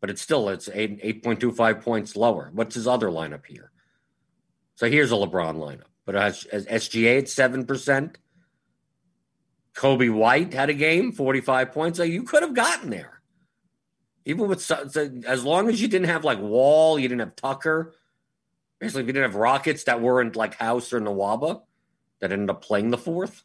but 0.00 0.10
it's 0.10 0.20
still 0.20 0.48
it's 0.48 0.68
eight 0.74 0.98
eight 1.00 1.22
point 1.22 1.38
two 1.38 1.52
five 1.52 1.80
points 1.80 2.16
lower. 2.16 2.50
What's 2.52 2.74
his 2.74 2.88
other 2.88 3.06
lineup 3.06 3.46
here? 3.46 3.70
So 4.74 4.90
here's 4.90 5.12
a 5.12 5.14
LeBron 5.14 5.58
lineup, 5.58 5.92
but 6.04 6.16
as, 6.16 6.44
as 6.46 6.66
SGA 6.66 7.18
at 7.18 7.28
seven 7.28 7.64
percent. 7.64 8.18
Coby 9.74 10.12
White 10.12 10.52
had 10.52 10.70
a 10.70 10.74
game, 10.74 11.12
forty 11.12 11.40
five 11.40 11.70
points. 11.70 11.98
So 11.98 12.02
you 12.02 12.24
could 12.24 12.42
have 12.42 12.52
gotten 12.52 12.90
there, 12.90 13.22
even 14.24 14.48
with 14.48 14.68
as 14.70 15.44
long 15.44 15.68
as 15.68 15.80
you 15.80 15.86
didn't 15.86 16.08
have 16.08 16.24
like 16.24 16.40
Wall, 16.40 16.98
you 16.98 17.08
didn't 17.08 17.20
have 17.20 17.36
Tucker. 17.36 17.94
Basically, 18.80 19.02
if 19.02 19.06
you 19.06 19.12
didn't 19.12 19.30
have 19.30 19.40
Rockets 19.40 19.84
that 19.84 20.02
weren't 20.02 20.34
like 20.34 20.56
House 20.56 20.92
or 20.92 21.00
Nwaba 21.00 21.62
that 22.20 22.32
ended 22.32 22.50
up 22.50 22.62
playing 22.62 22.90
the 22.90 22.98
fourth 22.98 23.44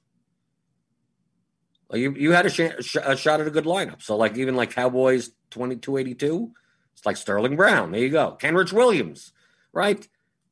you 1.94 2.13
you 2.13 2.34
had 2.34 2.46
a, 2.46 2.50
sh- 2.50 2.98
a, 3.01 3.15
shot 3.15 3.39
at 3.39 3.48
a 3.48 3.51
good 3.51 3.65
lineup. 3.65 4.01
So 4.01 4.17
like 4.17 4.38
even 4.38 4.56
like 4.56 4.72
Cowboys 4.72 5.32
twenty 5.50 5.77
two 5.77 5.98
eighty 5.98 6.13
two, 6.13 6.51
it's 6.94 7.06
like 7.06 7.17
Sterling 7.17 7.56
Brown. 7.56 7.91
There 7.91 8.01
you 8.01 8.10
go. 8.10 8.38
Kenrich 8.39 8.74
Williams, 8.74 9.32
right? 9.72 10.06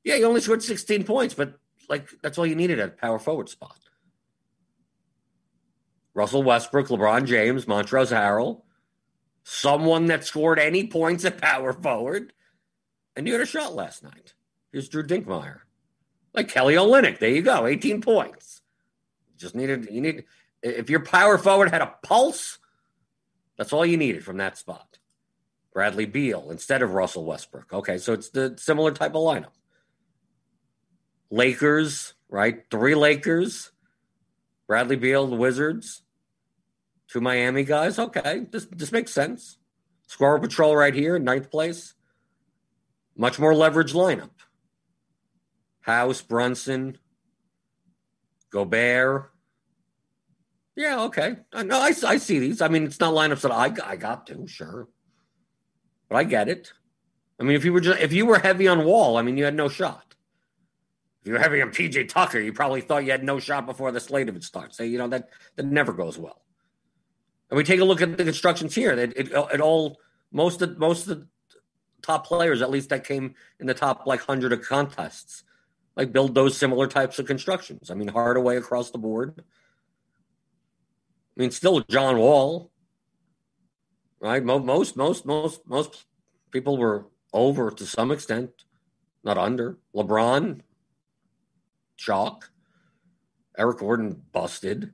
Yeah, 0.04 0.16
you 0.16 0.26
only 0.26 0.42
scored 0.42 0.64
sixteen 0.64 1.04
points, 1.04 1.34
but 1.34 1.60
like 1.90 2.10
that's 2.22 2.38
all 2.38 2.46
you 2.46 2.56
needed 2.56 2.80
at 2.80 2.98
power 2.98 3.20
forward 3.20 3.50
spot. 3.50 3.78
Russell 6.14 6.44
Westbrook, 6.44 6.88
LeBron 6.88 7.26
James, 7.26 7.66
Montrezl 7.66 8.16
Harrell, 8.16 8.62
someone 9.44 10.06
that 10.06 10.24
scored 10.24 10.60
any 10.60 10.88
points 10.88 11.26
at 11.26 11.42
power 11.42 11.74
forward, 11.74 12.32
and 13.18 13.28
you 13.28 13.34
had 13.34 13.42
a 13.42 13.46
shot 13.46 13.76
last 13.76 14.02
night. 14.02 14.34
Here's 14.72 14.88
Drew 14.88 15.04
Dinkmeyer, 15.04 15.60
like 16.34 16.48
Kelly 16.48 16.76
Olynyk. 16.76 17.20
There 17.20 17.30
you 17.30 17.42
go, 17.42 17.66
eighteen 17.66 18.00
points. 18.00 18.62
Just 19.38 19.56
needed 19.56 19.90
you 19.92 20.00
need 20.00 20.24
if 20.66 20.90
your 20.90 21.00
power 21.00 21.38
forward 21.38 21.70
had 21.70 21.82
a 21.82 21.94
pulse, 22.04 22.58
that's 23.58 23.72
all 23.72 23.86
you 23.86 23.98
needed 23.98 24.24
from 24.26 24.38
that 24.38 24.58
spot. 24.58 25.00
Bradley 25.74 26.06
Beal 26.06 26.50
instead 26.52 26.82
of 26.82 26.94
Russell 26.94 27.26
Westbrook. 27.26 27.72
Okay, 27.72 27.98
so 27.98 28.14
it's 28.14 28.30
the 28.30 28.56
similar 28.58 28.92
type 28.92 29.12
of 29.12 29.22
lineup. 29.22 29.52
Lakers, 31.30 32.14
right? 32.30 32.64
Three 32.72 32.96
Lakers. 32.96 33.72
Bradley 34.68 34.96
Beal, 34.96 35.28
the 35.28 35.36
Wizards. 35.36 36.02
Two 37.08 37.22
Miami 37.22 37.64
guys. 37.64 38.00
Okay, 38.00 38.48
this 38.52 38.66
this 38.72 38.92
makes 38.92 39.12
sense. 39.14 39.58
Squirrel 40.08 40.40
Patrol 40.40 40.76
right 40.76 40.94
here, 40.94 41.20
ninth 41.20 41.52
place. 41.52 41.94
Much 43.16 43.38
more 43.38 43.54
leverage 43.54 43.94
lineup. 43.94 44.32
House, 45.82 46.22
Brunson, 46.22 46.98
Gobert, 48.50 49.32
yeah, 50.76 51.02
okay. 51.04 51.38
Uh, 51.54 51.64
no, 51.64 51.80
I, 51.80 51.94
I 52.06 52.18
see 52.18 52.40
these. 52.40 52.62
I 52.62 52.68
mean, 52.68 52.84
it's 52.84 53.00
not 53.00 53.14
lineups 53.14 53.42
that 53.42 53.52
I, 53.52 53.74
I 53.90 53.96
got 53.96 54.28
to, 54.28 54.48
sure. 54.48 54.88
But 56.10 56.18
I 56.18 56.24
get 56.24 56.50
it. 56.50 56.74
I 57.40 57.44
mean, 57.44 57.56
if 57.56 57.66
you 57.66 57.74
were 57.74 57.82
just 57.82 58.00
if 58.00 58.14
you 58.14 58.26
were 58.26 58.40
heavy 58.40 58.68
on 58.68 58.86
Wall, 58.86 59.18
I 59.18 59.22
mean, 59.22 59.38
you 59.38 59.44
had 59.44 59.56
no 59.56 59.68
shot. 59.68 60.16
If 61.22 61.28
you 61.28 61.34
were 61.34 61.40
heavy 61.40 61.62
on 61.62 61.70
PJ 61.70 62.08
Tucker, 62.08 62.40
you 62.40 62.54
probably 62.54 62.82
thought 62.82 63.04
you 63.04 63.12
had 63.12 63.24
no 63.24 63.40
shot 63.40 63.66
before 63.66 63.92
the 63.92 64.00
slate 64.00 64.30
of 64.30 64.36
it 64.36 64.44
starts. 64.44 64.78
So, 64.78 64.84
you 64.84 64.98
know, 64.98 65.08
that 65.08 65.30
that 65.56 65.66
never 65.66 65.92
goes 65.92 66.18
well. 66.18 66.42
And 67.50 67.58
we 67.58 67.64
take 67.64 67.80
a 67.80 67.86
look 67.86 68.02
at 68.02 68.18
the 68.18 68.24
constructions 68.24 68.74
here. 68.74 68.92
It, 68.92 69.14
it, 69.16 69.32
it 69.32 69.62
all 69.62 70.00
most 70.32 70.62
of 70.62 70.78
most 70.78 71.08
of 71.08 71.20
the 71.20 71.28
top 72.02 72.28
players, 72.28 72.62
at 72.62 72.70
least 72.70 72.90
that 72.90 73.04
came 73.04 73.36
in 73.60 73.68
the 73.68 73.74
top 73.74 74.06
like 74.06 74.22
hundred 74.22 74.54
of 74.54 74.62
contests, 74.62 75.44
like 75.96 76.14
build 76.14 76.36
those 76.36 76.58
similar 76.58 76.88
types 76.88 77.20
of 77.20 77.26
constructions. 77.26 77.90
I 77.90 77.96
mean, 77.96 78.08
Hardaway 78.08 78.58
across 78.58 78.92
the 78.92 78.98
board. 78.98 79.44
I 81.38 81.42
mean, 81.42 81.52
still 81.52 81.82
John 81.82 82.18
Wall, 82.18 82.72
right? 84.20 84.44
Most, 84.44 84.96
most, 84.96 85.26
most, 85.26 85.68
most 85.68 86.06
people 86.52 86.78
were 86.78 87.08
over 87.34 87.72
to 87.72 87.86
some 87.86 88.12
extent, 88.12 88.52
not 89.24 89.38
under. 89.38 89.78
LeBron, 89.94 90.62
chalk. 91.98 92.52
Eric 93.58 93.80
Gordon 93.80 94.22
busted, 94.32 94.92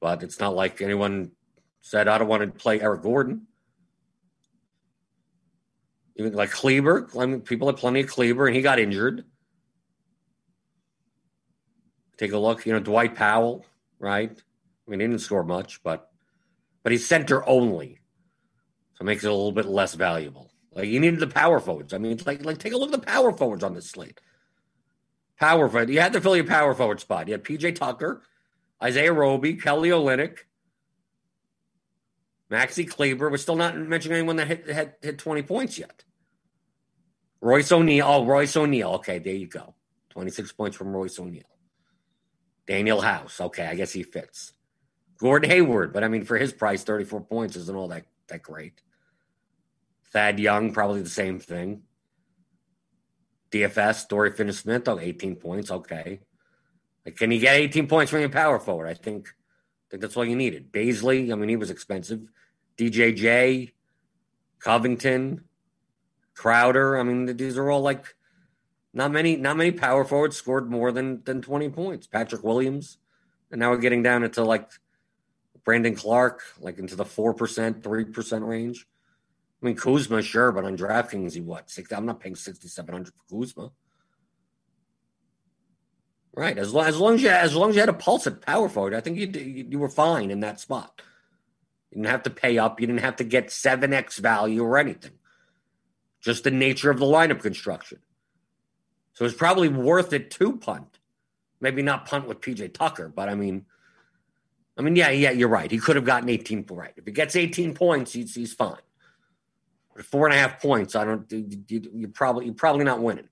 but 0.00 0.22
it's 0.22 0.38
not 0.38 0.54
like 0.54 0.82
anyone 0.82 1.32
said, 1.80 2.08
I 2.08 2.18
don't 2.18 2.28
want 2.28 2.42
to 2.42 2.48
play 2.48 2.80
Eric 2.80 3.02
Gordon. 3.02 3.46
Even 6.16 6.32
like 6.34 6.50
Kleber, 6.50 7.08
I 7.18 7.26
mean, 7.26 7.40
people 7.40 7.68
had 7.68 7.76
plenty 7.76 8.00
of 8.00 8.08
Kleber, 8.08 8.46
and 8.46 8.54
he 8.54 8.62
got 8.62 8.78
injured. 8.78 9.24
Take 12.16 12.32
a 12.32 12.38
look, 12.38 12.64
you 12.66 12.72
know, 12.72 12.80
Dwight 12.80 13.14
Powell, 13.14 13.66
right? 13.98 14.40
I 14.86 14.90
mean, 14.90 15.00
he 15.00 15.06
didn't 15.06 15.20
score 15.20 15.44
much, 15.44 15.82
but 15.82 16.10
but 16.82 16.92
he's 16.92 17.06
center 17.06 17.46
only, 17.48 18.00
so 18.94 19.02
it 19.02 19.06
makes 19.06 19.24
it 19.24 19.28
a 19.28 19.32
little 19.32 19.52
bit 19.52 19.66
less 19.66 19.94
valuable. 19.94 20.50
Like 20.72 20.88
you 20.88 21.00
needed 21.00 21.20
the 21.20 21.26
power 21.26 21.60
forwards. 21.60 21.94
I 21.94 21.98
mean, 21.98 22.18
like 22.26 22.44
like 22.44 22.58
take 22.58 22.72
a 22.72 22.76
look 22.76 22.92
at 22.92 23.00
the 23.00 23.06
power 23.06 23.32
forwards 23.32 23.64
on 23.64 23.74
this 23.74 23.90
slate. 23.90 24.20
Power 25.38 25.68
forward. 25.68 25.90
You 25.90 26.00
had 26.00 26.12
to 26.12 26.20
fill 26.20 26.36
your 26.36 26.46
power 26.46 26.74
forward 26.74 27.00
spot. 27.00 27.28
You 27.28 27.34
had 27.34 27.44
PJ 27.44 27.76
Tucker, 27.76 28.22
Isaiah 28.82 29.12
Roby, 29.12 29.54
Kelly 29.54 29.90
Olynyk, 29.90 30.38
Maxi 32.50 32.88
Kleber. 32.88 33.30
We're 33.30 33.36
still 33.36 33.56
not 33.56 33.76
mentioning 33.76 34.18
anyone 34.18 34.36
that 34.36 34.48
hit 34.48 34.68
had 34.68 34.94
hit 35.00 35.18
twenty 35.18 35.42
points 35.42 35.78
yet. 35.78 36.04
Royce 37.40 37.70
O'Neale. 37.72 38.06
Oh, 38.06 38.24
Royce 38.24 38.56
O'Neale. 38.56 38.92
Okay, 38.94 39.18
there 39.18 39.34
you 39.34 39.46
go. 39.46 39.74
Twenty 40.10 40.30
six 40.30 40.52
points 40.52 40.76
from 40.76 40.92
Royce 40.92 41.18
O'Neale. 41.18 41.42
Danuel 42.66 43.02
House. 43.02 43.40
Okay, 43.40 43.66
I 43.66 43.74
guess 43.74 43.92
he 43.92 44.02
fits. 44.02 44.53
Gordon 45.24 45.48
Hayward, 45.48 45.94
but 45.94 46.04
I 46.04 46.08
mean, 46.08 46.26
for 46.26 46.36
his 46.36 46.52
price, 46.52 46.84
34 46.84 47.22
points 47.22 47.56
isn't 47.56 47.74
all 47.74 47.88
that, 47.88 48.04
that 48.28 48.42
great. 48.42 48.82
Thad 50.12 50.38
Young, 50.38 50.74
probably 50.74 51.00
the 51.00 51.08
same 51.08 51.38
thing. 51.40 51.84
DFS, 53.50 54.06
Dory 54.06 54.32
Finney 54.32 54.52
Smith, 54.52 54.86
oh, 54.86 54.98
18 54.98 55.36
points. 55.36 55.70
Okay. 55.70 56.20
Like, 57.06 57.16
can 57.16 57.30
you 57.30 57.40
get 57.40 57.56
18 57.56 57.86
points 57.86 58.10
from 58.10 58.20
your 58.20 58.28
power 58.28 58.58
forward? 58.58 58.86
I 58.86 58.92
think, 58.92 59.28
I 59.28 59.84
think 59.92 60.02
that's 60.02 60.14
all 60.14 60.26
you 60.26 60.36
needed. 60.36 60.70
Bazley, 60.70 61.32
I 61.32 61.36
mean, 61.36 61.48
he 61.48 61.56
was 61.56 61.70
expensive. 61.70 62.20
DJJ, 62.76 63.72
Covington, 64.58 65.44
Crowder. 66.34 66.98
I 66.98 67.02
mean, 67.02 67.34
these 67.34 67.56
are 67.56 67.70
all 67.70 67.80
like 67.80 68.14
not 68.92 69.10
many, 69.10 69.36
not 69.36 69.56
many 69.56 69.70
power 69.70 70.04
forwards 70.04 70.36
scored 70.36 70.70
more 70.70 70.92
than 70.92 71.24
than 71.24 71.40
20 71.40 71.70
points. 71.70 72.06
Patrick 72.06 72.44
Williams. 72.44 72.98
And 73.50 73.60
now 73.60 73.70
we're 73.70 73.78
getting 73.78 74.02
down 74.02 74.22
into 74.22 74.44
like 74.44 74.68
Brandon 75.64 75.94
Clarke, 75.94 76.42
like 76.60 76.78
into 76.78 76.96
the 76.96 77.04
4%, 77.04 77.80
3% 77.80 78.46
range. 78.46 78.86
I 79.62 79.66
mean, 79.66 79.76
Kuzma, 79.76 80.22
sure, 80.22 80.52
but 80.52 80.64
on 80.64 80.76
DraftKings, 80.76 81.32
he 81.32 81.40
what? 81.40 81.70
60, 81.70 81.94
I'm 81.94 82.04
not 82.04 82.20
paying 82.20 82.36
6700 82.36 83.12
for 83.14 83.40
Kuzma. 83.40 83.72
Right. 86.36 86.58
As 86.58 86.74
long, 86.74 86.86
as 86.86 86.98
long 86.98 87.14
as 87.14 87.22
you 87.22 87.28
as 87.28 87.54
long 87.54 87.70
as 87.70 87.76
you 87.76 87.80
had 87.80 87.88
a 87.88 87.94
pulse 87.94 88.26
at 88.26 88.40
power 88.40 88.68
forward, 88.68 88.92
I 88.92 89.00
think 89.00 89.18
you, 89.18 89.66
you 89.70 89.78
were 89.78 89.88
fine 89.88 90.32
in 90.32 90.40
that 90.40 90.58
spot. 90.58 91.00
You 91.90 91.98
didn't 91.98 92.10
have 92.10 92.24
to 92.24 92.30
pay 92.30 92.58
up. 92.58 92.80
You 92.80 92.88
didn't 92.88 93.02
have 93.02 93.16
to 93.16 93.24
get 93.24 93.52
seven 93.52 93.92
x 93.92 94.18
value 94.18 94.64
or 94.64 94.76
anything. 94.76 95.12
Just 96.20 96.42
the 96.42 96.50
nature 96.50 96.90
of 96.90 96.98
the 96.98 97.06
lineup 97.06 97.40
construction. 97.40 98.00
So 99.12 99.24
it's 99.24 99.36
probably 99.36 99.68
worth 99.68 100.12
it 100.12 100.30
to 100.32 100.56
punt. 100.56 100.98
Maybe 101.60 101.82
not 101.82 102.06
punt 102.06 102.26
with 102.26 102.40
PJ 102.40 102.74
Tucker, 102.74 103.08
but 103.08 103.28
I 103.28 103.36
mean, 103.36 103.66
I 104.76 104.82
mean, 104.82 104.96
yeah, 104.96 105.10
yeah, 105.10 105.30
you're 105.30 105.48
right. 105.48 105.70
He 105.70 105.78
could 105.78 105.96
have 105.96 106.04
gotten 106.04 106.28
18 106.28 106.66
right. 106.70 106.92
If 106.96 107.04
he 107.06 107.12
gets 107.12 107.36
18 107.36 107.74
points, 107.74 108.12
he's, 108.12 108.34
he's 108.34 108.52
fine. 108.52 108.80
But 109.94 110.04
four 110.04 110.26
and 110.26 110.34
a 110.34 110.38
half 110.38 110.60
points, 110.60 110.96
I 110.96 111.04
don't. 111.04 111.30
You, 111.30 111.90
you 111.92 112.08
probably 112.08 112.46
you're 112.46 112.54
probably 112.54 112.84
not 112.84 113.00
winning 113.00 113.28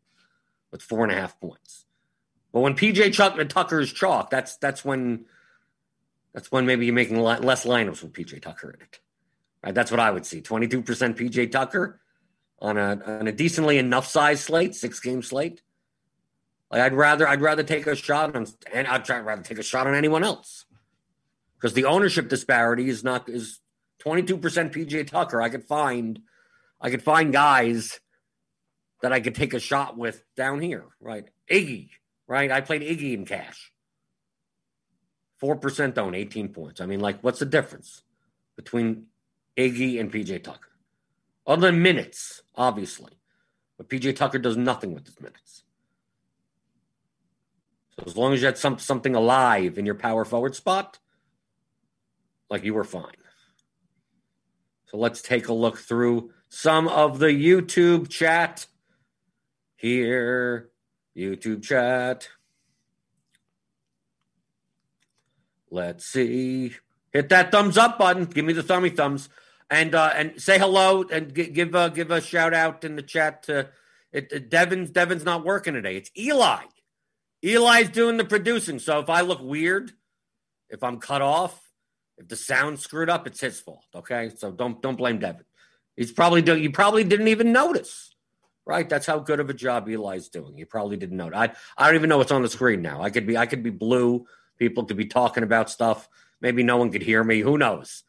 with 0.71 0.81
four 0.81 1.03
and 1.03 1.13
a 1.13 1.17
half 1.17 1.41
points. 1.41 1.85
But 2.53 2.61
when 2.61 2.75
PJ 2.75 3.13
Chuck 3.15 3.37
and 3.39 3.51
Tucker 3.51 3.81
is 3.81 3.93
chalk, 3.93 4.31
that's 4.31 4.59
that's 4.59 4.85
when 4.85 5.25
that's 6.33 6.53
when 6.53 6.65
maybe 6.65 6.87
you're 6.87 6.95
making 6.95 7.21
less 7.21 7.65
lineups 7.65 8.03
with 8.03 8.13
PJ 8.13 8.43
Tucker 8.43 8.71
in 8.71 8.81
it. 8.81 9.01
Right? 9.65 9.75
That's 9.75 9.91
what 9.91 9.99
I 9.99 10.13
would 10.13 10.25
see. 10.25 10.41
22% 10.41 10.85
PJ 10.85 11.51
Tucker 11.51 12.01
on 12.61 12.79
a 12.79 13.01
on 13.05 13.27
a 13.27 13.33
decently 13.33 13.79
enough 13.79 14.07
size 14.07 14.41
slate, 14.41 14.77
six 14.77 15.01
game 15.01 15.23
slate. 15.23 15.63
Like 16.71 16.83
I'd 16.83 16.95
rather 16.95 17.27
I'd 17.27 17.41
rather 17.41 17.65
take 17.65 17.89
a 17.89 17.97
shot 17.97 18.37
on 18.37 18.47
and 18.73 18.87
I'd 18.87 19.09
rather 19.09 19.43
take 19.43 19.59
a 19.59 19.65
shot 19.65 19.89
on 19.89 19.97
anyone 19.97 20.23
else 20.23 20.65
because 21.63 21.75
the 21.75 21.85
ownership 21.85 22.29
disparity 22.29 22.89
is 22.89 23.05
not 23.05 23.29
is 23.29 23.61
22% 24.05 24.41
PJ 24.41 25.07
Tucker. 25.07 25.41
I 25.41 25.49
could 25.49 25.63
find 25.63 26.19
I 26.81 26.91
could 26.91 27.05
find 27.05 27.33
guys 27.33 28.01
that 29.01 29.13
I 29.13 29.21
could 29.21 29.37
take 29.37 29.55
a 29.55 29.61
shot 29.61 29.97
with 29.97 30.25
down 30.37 30.61
here, 30.61 30.87
right? 31.01 31.25
Iggy, 31.49 31.91
right? 32.27 32.51
I 32.51 32.61
played 32.61 32.83
Iggy 32.83 33.15
in 33.15 33.25
cash. 33.25 33.73
4% 35.41 35.99
own, 35.99 36.15
18 36.15 36.49
points. 36.49 36.81
I 36.81 36.87
mean, 36.87 37.01
like, 37.01 37.21
what's 37.23 37.41
the 37.41 37.47
difference 37.47 38.03
between 38.57 39.07
Iggy 39.57 39.99
and 39.99 40.13
PJ 40.13 40.43
Tucker? 40.45 40.71
Other 41.47 41.71
than 41.71 41.83
minutes, 41.83 42.43
obviously. 42.55 43.13
But 43.77 43.89
PJ 43.89 44.15
Tucker 44.15 44.39
does 44.39 44.57
nothing 44.57 44.95
with 44.95 45.07
his 45.07 45.21
minutes. 45.21 45.65
So 47.99 48.05
as 48.07 48.17
long 48.17 48.33
as 48.33 48.41
you 48.41 48.47
had 48.47 48.59
some, 48.59 48.79
something 48.79 49.17
alive 49.17 49.79
in 49.79 49.87
your 49.87 49.97
power 49.97 50.25
forward 50.25 50.55
spot, 50.55 51.01
like 52.53 52.65
you 52.65 52.75
were 52.75 52.85
fine. 52.85 53.17
So 54.85 54.99
let's 54.99 55.23
take 55.23 55.49
a 55.49 55.55
look 55.55 55.79
through 55.79 56.33
some 56.51 56.87
of 56.87 57.19
the 57.19 57.29
YouTube 57.29 58.11
chat 58.11 58.67
here. 59.75 60.69
YouTube 61.17 61.63
chat. 61.63 62.29
Let's 65.71 66.05
see. 66.05 66.75
Hit 67.11 67.31
that 67.31 67.51
thumbs 67.51 67.79
up 67.79 67.99
button. 67.99 68.27
Give 68.27 68.45
me 68.45 68.53
the 68.53 68.63
thummy 68.63 68.91
thumbs, 68.91 69.31
and 69.71 69.95
uh, 69.95 70.13
and 70.15 70.41
say 70.41 70.59
hello 70.59 71.05
and 71.11 71.35
g- 71.35 71.49
give 71.49 71.75
uh, 71.75 71.89
give 71.89 72.11
a 72.11 72.21
shout 72.21 72.53
out 72.53 72.85
in 72.85 72.97
the 72.97 73.03
chat 73.03 73.45
to 73.45 73.71
it, 74.13 74.31
it, 74.31 74.51
Devin's 74.51 74.91
Devin's 74.91 75.25
not 75.25 75.43
working 75.43 75.73
today. 75.73 75.97
It's 75.97 76.11
Eli. 76.19 76.65
Eli's 77.43 77.89
doing 77.89 78.19
the 78.19 78.25
producing. 78.25 78.79
So 78.79 78.99
if 78.99 79.09
I 79.09 79.23
look 79.23 79.41
weird, 79.41 79.93
if 80.69 80.83
I'm 80.83 81.01
cut 81.01 81.23
off, 81.23 81.62
if 82.23 82.29
the 82.29 82.37
sound 82.37 82.79
screwed 82.79 83.11
up, 83.11 83.27
it's 83.27 83.41
his 83.41 83.61
fault. 83.61 83.85
Okay, 83.95 84.31
so 84.37 84.53
don't 84.53 84.81
don't 84.81 84.97
blame 84.97 85.19
Devin. 85.19 85.45
He's 85.97 86.13
probably 86.13 86.41
doing. 86.41 86.63
You 86.63 86.71
probably 86.71 87.05
didn't 87.05 87.29
even 87.29 87.53
notice, 87.53 88.15
right? 88.65 88.89
That's 88.89 89.07
how 89.07 89.19
good 89.19 89.41
of 89.41 89.51
a 89.51 89.55
job 89.55 89.89
Eli's 89.89 90.29
doing. 90.29 90.57
You 90.57 90.67
probably 90.67 90.97
didn't 90.97 91.17
know. 91.17 91.31
I 91.35 91.53
I 91.77 91.87
don't 91.87 91.97
even 91.97 92.09
know 92.09 92.19
what's 92.19 92.33
on 92.33 92.43
the 92.43 92.49
screen 92.49 92.81
now. 92.81 93.03
I 93.03 93.11
could 93.11 93.27
be 93.27 93.37
I 93.37 93.47
could 93.47 93.63
be 93.63 93.71
blue. 93.71 94.27
People 94.57 94.85
could 94.85 94.97
be 94.97 95.07
talking 95.07 95.43
about 95.43 95.69
stuff. 95.69 96.09
Maybe 96.41 96.63
no 96.63 96.77
one 96.77 96.91
could 96.91 97.03
hear 97.03 97.23
me. 97.25 97.41
Who 97.41 97.59
knows? 97.59 98.05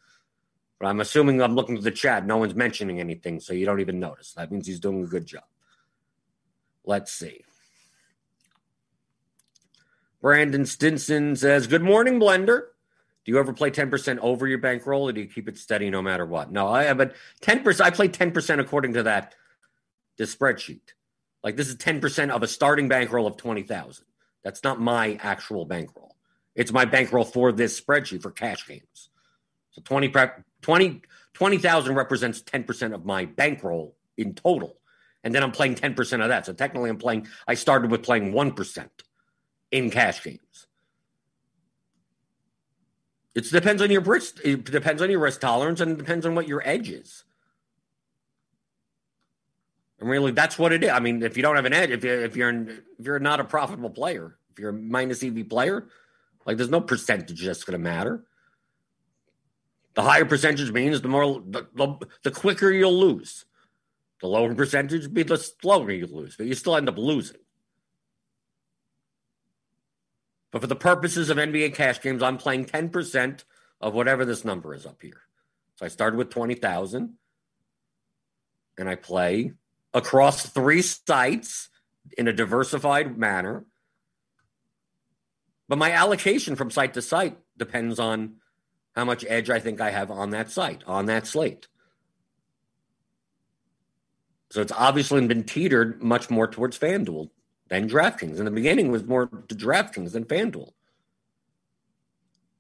But 0.80 0.88
I'm 0.88 1.00
assuming 1.00 1.42
I'm 1.42 1.56
looking 1.56 1.78
at 1.78 1.84
the 1.84 1.92
chat. 1.92 2.26
No 2.26 2.38
one's 2.38 2.56
mentioning 2.56 3.00
anything, 3.00 3.40
so 3.40 3.54
you 3.54 3.66
don't 3.66 3.80
even 3.80 4.00
notice. 4.00 4.34
That 4.34 4.52
means 4.52 4.68
he's 4.68 4.80
doing 4.80 5.04
a 5.04 5.08
good 5.08 5.26
job. 5.26 5.44
Let's 6.86 7.12
see. 7.12 7.44
Brandon 10.22 10.66
Stinson 10.66 11.36
says, 11.36 11.68
Good 11.68 11.84
morning, 11.84 12.20
Blender. 12.20 12.73
Do 13.26 13.32
you 13.32 13.40
ever 13.40 13.54
play 13.54 13.72
10% 13.72 14.20
over 14.20 14.48
your 14.48 14.58
bankroll 14.58 15.08
or 15.08 15.14
do 15.14 15.22
you 15.22 15.28
keep 15.28 15.48
it 15.48 15.58
steady 15.58 15.90
no 15.90 16.02
matter 16.02 16.26
what? 16.26 16.52
No, 16.52 16.68
I 16.68 16.84
have 16.84 17.00
a 17.00 17.12
10%, 17.42 17.82
I 17.82 17.90
play 17.90 18.10
10% 18.10 18.60
according 18.60 18.94
to 18.94 19.04
that 19.04 19.36
this 20.18 20.36
spreadsheet. 20.36 20.82
Like 21.44 21.56
this 21.56 21.70
is 21.70 21.76
10% 21.78 22.30
of 22.32 22.44
a 22.44 22.48
starting 22.48 22.88
bankroll 22.88 23.28
of 23.28 23.38
20,000. 23.38 24.06
That's 24.44 24.64
not 24.64 24.80
my 24.80 25.18
actual 25.22 25.66
bankroll. 25.66 26.16
It's 26.56 26.72
my 26.72 26.86
bankroll 26.86 27.26
for 27.26 27.52
this 27.52 27.80
spreadsheet 27.80 28.22
for 28.22 28.32
cash 28.32 28.68
games. 28.68 29.10
So 29.72 29.82
20 29.84 30.10
prep 30.10 30.44
20 30.62 31.02
20,000 31.34 31.96
represents 31.96 32.42
10% 32.44 32.94
of 32.94 33.06
my 33.06 33.26
bankroll 33.26 33.96
in 34.18 34.36
total. 34.36 34.78
And 35.24 35.34
then 35.34 35.42
I'm 35.42 35.52
playing 35.52 35.76
10% 35.76 36.22
of 36.22 36.30
that. 36.30 36.46
So 36.46 36.54
technically 36.54 36.90
I'm 36.90 36.98
playing 36.98 37.28
I 37.48 37.56
started 37.56 37.90
with 37.90 38.04
playing 38.04 38.34
1% 38.34 38.90
in 39.72 39.90
cash 39.90 40.24
games. 40.24 40.68
It 43.36 43.50
depends 43.50 43.82
on 43.82 43.90
your 43.90 44.02
risk. 44.02 44.40
It 44.44 44.66
depends 44.66 45.02
on 45.02 45.10
your 45.10 45.20
risk 45.20 45.42
tolerance, 45.42 45.82
and 45.82 45.92
it 45.92 45.98
depends 45.98 46.26
on 46.26 46.36
what 46.36 46.48
your 46.48 46.62
edge 46.68 46.90
is. 46.90 47.24
And 50.00 50.10
really, 50.10 50.32
that's 50.32 50.60
what 50.60 50.72
it 50.72 50.84
is. 50.84 50.90
I 50.92 51.00
mean, 51.00 51.24
if 51.24 51.36
you 51.36 51.44
don't 51.44 51.56
have 51.56 51.66
an 51.66 51.74
edge, 51.74 51.90
if 51.90 52.04
you 52.04 52.12
if 52.12 52.36
you're 52.36 52.70
if 52.70 53.06
you're 53.06 53.20
not 53.20 53.40
a 53.40 53.44
profitable 53.44 53.90
player, 53.90 54.38
if 54.52 54.60
you're 54.60 54.70
a 54.70 54.74
minus 54.74 55.24
EV 55.24 55.50
player, 55.50 55.88
like 56.46 56.58
there's 56.58 56.70
no 56.70 56.82
percentage 56.82 57.44
that's 57.44 57.64
going 57.64 57.80
to 57.80 57.84
matter. 57.84 58.24
The 59.96 60.02
higher 60.02 60.26
percentage 60.26 60.72
means 60.72 61.02
the 61.02 61.08
more 61.08 61.42
the, 61.46 61.68
the, 61.76 61.98
the 62.24 62.32
quicker 62.32 62.72
you'll 62.72 63.00
lose. 63.00 63.46
The 64.22 64.28
lower 64.28 64.54
percentage 64.56 65.14
be 65.14 65.24
the 65.24 65.38
slower 65.38 65.92
you 65.92 66.08
lose, 66.08 66.36
but 66.36 66.48
you 66.48 66.56
still 66.56 66.76
end 66.76 66.90
up 66.90 66.98
losing. 66.98 67.38
But 70.54 70.62
for 70.62 70.68
the 70.68 70.76
purposes 70.76 71.32
of 71.32 71.38
NBA 71.38 71.74
cash 71.74 72.00
games, 72.00 72.22
I'm 72.22 72.38
playing 72.38 72.66
10% 72.66 73.44
of 73.82 73.96
whatever 73.96 74.24
this 74.24 74.46
number 74.46 74.76
is 74.76 74.86
up 74.86 75.02
here. 75.02 75.22
So 75.76 75.86
I 75.86 75.90
started 75.90 76.16
with 76.16 76.30
20,000 76.30 77.16
and 78.78 78.90
I 78.90 78.94
play 78.94 79.54
across 79.96 80.46
three 80.46 80.84
sites 80.84 81.70
in 82.18 82.28
a 82.28 82.34
diversified 82.34 83.18
manner. 83.18 83.66
But 85.68 85.80
my 85.80 85.92
allocation 85.92 86.56
from 86.56 86.70
site 86.70 86.94
to 86.94 87.02
site 87.02 87.36
depends 87.58 88.00
on 88.00 88.36
how 88.96 89.06
much 89.06 89.26
edge 89.28 89.50
I 89.50 89.60
think 89.60 89.82
I 89.82 89.90
have 89.90 90.12
on 90.12 90.30
that 90.30 90.52
site, 90.52 90.84
on 90.86 91.08
that 91.08 91.26
slate. 91.26 91.68
So 94.52 94.62
it's 94.62 94.72
obviously 94.72 95.26
been 95.26 95.46
teetered 95.46 96.04
much 96.04 96.30
more 96.30 96.48
towards 96.48 96.78
FanDuel 96.78 97.32
than 97.74 97.90
DraftKings. 97.90 98.38
In 98.38 98.46
the 98.46 98.52
beginning, 98.52 98.92
was 98.92 99.04
more 99.04 99.26
to 99.26 99.56
DraftKings 99.56 100.12
than 100.12 100.26
FanDuel. 100.26 100.72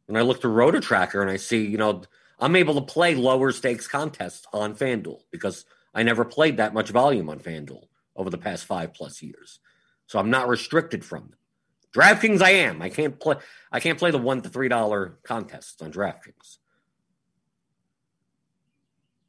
And 0.08 0.18
I 0.18 0.22
look 0.22 0.42
to 0.42 0.48
Roto 0.48 0.80
Tracker 0.80 1.22
and 1.22 1.30
I 1.30 1.38
see, 1.38 1.66
you 1.66 1.78
know, 1.78 2.02
I'm 2.40 2.56
able 2.56 2.76
to 2.76 2.82
play 2.82 3.16
lower 3.16 3.52
stakes 3.52 3.88
contests 3.88 4.48
on 4.52 4.76
FanDuel 4.76 5.22
because 5.32 5.66
I 5.94 6.04
never 6.04 6.26
played 6.26 6.58
that 6.58 6.74
much 6.74 6.90
volume 6.90 7.30
on 7.30 7.40
FanDuel 7.40 7.88
over 8.16 8.30
the 8.30 8.38
past 8.38 8.66
five 8.66 8.94
plus 8.94 9.22
years. 9.22 9.60
So 10.08 10.20
I'm 10.20 10.30
not 10.30 10.48
restricted 10.48 11.06
from 11.06 11.30
them. 11.30 11.38
DraftKings, 11.94 12.42
I 12.42 12.50
am. 12.50 12.82
I 12.82 12.90
can't 12.90 13.20
play. 13.20 13.36
I 13.72 13.80
can't 13.80 14.00
play 14.00 14.10
the 14.10 14.18
one 14.18 14.42
to 14.42 14.50
three 14.50 14.68
dollar 14.68 15.20
contests 15.24 15.80
on 15.82 15.94
DraftKings. 15.94 16.58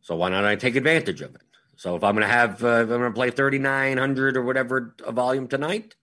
So 0.00 0.16
why 0.16 0.30
not 0.30 0.46
I 0.46 0.56
take 0.56 0.76
advantage 0.76 1.20
of 1.20 1.34
it? 1.34 1.42
So 1.76 1.96
if 1.96 2.04
I'm 2.04 2.14
going 2.14 2.26
to 2.26 2.32
have, 2.32 2.62
uh, 2.62 2.80
I'm 2.80 2.88
going 2.88 3.00
to 3.02 3.10
play 3.12 3.30
3,900 3.30 4.36
or 4.36 4.42
whatever 4.42 4.94
a 5.04 5.12
volume 5.12 5.48
tonight, 5.48 5.94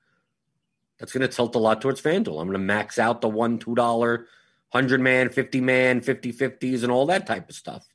that's 0.99 1.12
going 1.12 1.21
to 1.21 1.27
tilt 1.27 1.55
a 1.55 1.60
lot 1.60 1.81
towards 1.81 2.01
FanDuel. 2.01 2.39
I'm 2.39 2.47
going 2.47 2.51
to 2.53 2.60
max 2.60 2.99
out 2.99 3.21
the 3.21 3.29
one, 3.29 3.57
$2, 3.57 3.75
100 3.75 5.01
man, 5.01 5.29
50 5.29 5.62
man, 5.62 6.01
50 6.01 6.34
50s, 6.34 6.84
and 6.84 6.91
all 6.91 7.07
that 7.07 7.25
type 7.25 7.49
of 7.49 7.55
stuff. 7.55 7.88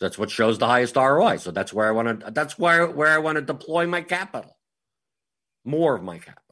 That's 0.00 0.18
what 0.18 0.30
shows 0.30 0.58
the 0.58 0.66
highest 0.66 0.96
ROI. 0.96 1.36
So 1.38 1.50
that's 1.50 1.72
where 1.72 1.86
I 1.86 1.90
want 1.90 2.20
to, 2.20 2.30
that's 2.30 2.58
where, 2.58 2.86
where 2.86 3.08
I 3.08 3.18
want 3.18 3.36
to 3.36 3.42
deploy 3.42 3.86
my 3.86 4.02
capital, 4.02 4.56
more 5.64 5.94
of 5.94 6.02
my 6.02 6.18
capital. 6.18 6.44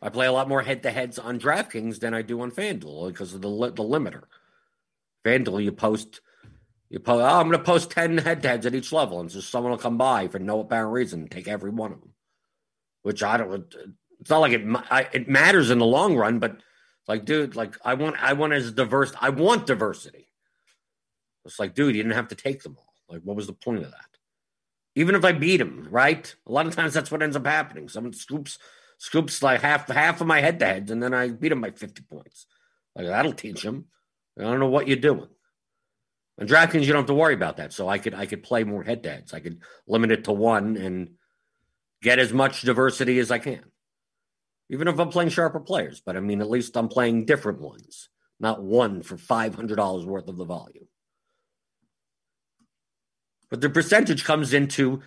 I 0.00 0.08
play 0.08 0.26
a 0.26 0.32
lot 0.32 0.48
more 0.48 0.62
head 0.62 0.82
to 0.82 0.90
heads 0.90 1.18
on 1.18 1.38
DraftKings 1.38 2.00
than 2.00 2.14
I 2.14 2.22
do 2.22 2.40
on 2.40 2.50
FanDuel 2.50 3.08
because 3.08 3.34
of 3.34 3.42
the, 3.42 3.48
the 3.48 3.84
limiter. 3.84 4.24
FanDuel, 5.24 5.62
you 5.62 5.70
post 5.70 6.20
you 6.92 7.00
post, 7.00 7.22
oh, 7.22 7.40
I'm 7.40 7.48
going 7.48 7.58
to 7.58 7.64
post 7.64 7.90
10 7.90 8.18
head 8.18 8.42
to 8.42 8.48
heads 8.48 8.66
at 8.66 8.74
each 8.74 8.92
level, 8.92 9.18
and 9.18 9.30
just 9.30 9.48
someone 9.48 9.70
will 9.70 9.78
come 9.78 9.96
by 9.96 10.28
for 10.28 10.38
no 10.38 10.60
apparent 10.60 10.92
reason 10.92 11.20
and 11.20 11.30
take 11.30 11.48
every 11.48 11.70
one 11.70 11.90
of 11.90 12.00
them. 12.00 12.12
Which 13.00 13.22
I 13.22 13.38
don't, 13.38 13.74
it's 14.20 14.28
not 14.28 14.42
like 14.42 14.52
it, 14.52 14.62
I, 14.90 15.08
it 15.10 15.26
matters 15.26 15.70
in 15.70 15.78
the 15.78 15.86
long 15.86 16.16
run, 16.16 16.38
but 16.38 16.58
like, 17.08 17.24
dude, 17.24 17.56
like, 17.56 17.78
I 17.82 17.94
want, 17.94 18.22
I 18.22 18.34
want 18.34 18.52
as 18.52 18.70
diverse, 18.72 19.10
I 19.18 19.30
want 19.30 19.66
diversity. 19.66 20.28
It's 21.46 21.58
like, 21.58 21.74
dude, 21.74 21.96
you 21.96 22.02
didn't 22.02 22.14
have 22.14 22.28
to 22.28 22.34
take 22.34 22.62
them 22.62 22.76
all. 22.76 22.92
Like, 23.08 23.22
what 23.22 23.36
was 23.36 23.46
the 23.46 23.54
point 23.54 23.84
of 23.84 23.90
that? 23.90 24.18
Even 24.94 25.14
if 25.14 25.24
I 25.24 25.32
beat 25.32 25.62
him, 25.62 25.88
right? 25.90 26.32
A 26.46 26.52
lot 26.52 26.66
of 26.66 26.76
times 26.76 26.92
that's 26.92 27.10
what 27.10 27.22
ends 27.22 27.36
up 27.36 27.46
happening. 27.46 27.88
Someone 27.88 28.12
scoops, 28.12 28.58
scoops 28.98 29.42
like 29.42 29.62
half, 29.62 29.88
half 29.88 30.20
of 30.20 30.26
my 30.26 30.42
head 30.42 30.58
to 30.58 30.66
heads, 30.66 30.90
and 30.90 31.02
then 31.02 31.14
I 31.14 31.28
beat 31.28 31.52
him 31.52 31.62
by 31.62 31.70
50 31.70 32.02
points. 32.02 32.46
Like, 32.94 33.06
that'll 33.06 33.32
teach 33.32 33.64
him. 33.64 33.86
I 34.38 34.42
don't 34.42 34.60
know 34.60 34.68
what 34.68 34.88
you're 34.88 34.98
doing. 34.98 35.28
On 36.40 36.46
DraftKings, 36.46 36.82
you 36.82 36.88
don't 36.88 37.02
have 37.02 37.06
to 37.06 37.14
worry 37.14 37.34
about 37.34 37.58
that. 37.58 37.72
So 37.72 37.88
I 37.88 37.98
could 37.98 38.14
I 38.14 38.26
could 38.26 38.42
play 38.42 38.64
more 38.64 38.82
head 38.82 39.02
to 39.02 39.10
heads. 39.10 39.34
I 39.34 39.40
could 39.40 39.60
limit 39.86 40.10
it 40.10 40.24
to 40.24 40.32
one 40.32 40.76
and 40.76 41.10
get 42.02 42.18
as 42.18 42.32
much 42.32 42.62
diversity 42.62 43.18
as 43.18 43.30
I 43.30 43.38
can. 43.38 43.62
Even 44.70 44.88
if 44.88 44.98
I'm 44.98 45.10
playing 45.10 45.30
sharper 45.30 45.60
players, 45.60 46.00
but 46.04 46.16
I 46.16 46.20
mean 46.20 46.40
at 46.40 46.50
least 46.50 46.76
I'm 46.76 46.88
playing 46.88 47.26
different 47.26 47.60
ones, 47.60 48.08
not 48.40 48.62
one 48.62 49.02
for 49.02 49.18
five 49.18 49.54
hundred 49.54 49.76
dollars 49.76 50.06
worth 50.06 50.28
of 50.28 50.36
the 50.36 50.44
volume. 50.44 50.88
But 53.50 53.60
the 53.60 53.68
percentage 53.68 54.24
comes 54.24 54.54
into 54.54 55.02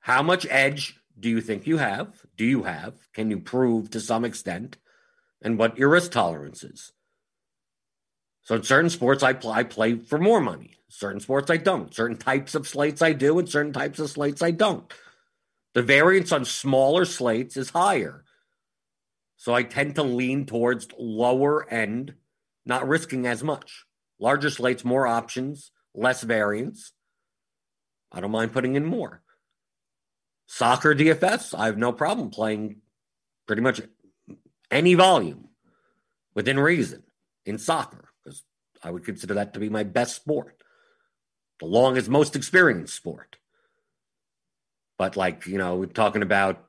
how 0.00 0.22
much 0.22 0.46
edge 0.50 1.00
do 1.18 1.30
you 1.30 1.40
think 1.40 1.66
you 1.66 1.78
have? 1.78 2.14
Do 2.36 2.44
you 2.44 2.64
have? 2.64 2.94
Can 3.14 3.30
you 3.30 3.40
prove 3.40 3.90
to 3.90 4.00
some 4.00 4.24
extent? 4.24 4.76
And 5.42 5.58
what 5.58 5.78
your 5.78 5.88
risk 5.88 6.12
tolerance 6.12 6.62
is. 6.62 6.92
So 8.46 8.54
in 8.54 8.62
certain 8.62 8.90
sports, 8.90 9.24
I 9.24 9.32
play, 9.32 9.52
I 9.52 9.64
play 9.64 9.96
for 9.96 10.20
more 10.20 10.40
money. 10.40 10.78
Certain 10.88 11.18
sports, 11.18 11.50
I 11.50 11.56
don't. 11.56 11.92
Certain 11.92 12.16
types 12.16 12.54
of 12.54 12.68
slates, 12.68 13.02
I 13.02 13.12
do, 13.12 13.40
and 13.40 13.48
certain 13.48 13.72
types 13.72 13.98
of 13.98 14.08
slates, 14.08 14.40
I 14.40 14.52
don't. 14.52 14.90
The 15.74 15.82
variance 15.82 16.30
on 16.30 16.44
smaller 16.44 17.06
slates 17.06 17.56
is 17.56 17.70
higher. 17.70 18.24
So 19.36 19.52
I 19.52 19.64
tend 19.64 19.96
to 19.96 20.04
lean 20.04 20.46
towards 20.46 20.86
lower 20.96 21.68
end, 21.68 22.14
not 22.64 22.86
risking 22.86 23.26
as 23.26 23.42
much. 23.42 23.84
Larger 24.20 24.50
slates, 24.50 24.84
more 24.84 25.08
options, 25.08 25.72
less 25.92 26.22
variance. 26.22 26.92
I 28.12 28.20
don't 28.20 28.30
mind 28.30 28.52
putting 28.52 28.76
in 28.76 28.84
more. 28.84 29.22
Soccer 30.46 30.94
DFS, 30.94 31.52
I 31.52 31.66
have 31.66 31.78
no 31.78 31.90
problem 31.90 32.30
playing 32.30 32.76
pretty 33.48 33.62
much 33.62 33.80
any 34.70 34.94
volume 34.94 35.48
within 36.32 36.60
reason 36.60 37.02
in 37.44 37.58
soccer. 37.58 38.05
I 38.82 38.90
would 38.90 39.04
consider 39.04 39.34
that 39.34 39.54
to 39.54 39.60
be 39.60 39.68
my 39.68 39.82
best 39.82 40.16
sport, 40.16 40.62
the 41.60 41.66
longest, 41.66 42.08
most 42.08 42.36
experienced 42.36 42.94
sport. 42.94 43.36
But 44.98 45.16
like, 45.16 45.46
you 45.46 45.58
know, 45.58 45.84
talking 45.84 46.22
about 46.22 46.66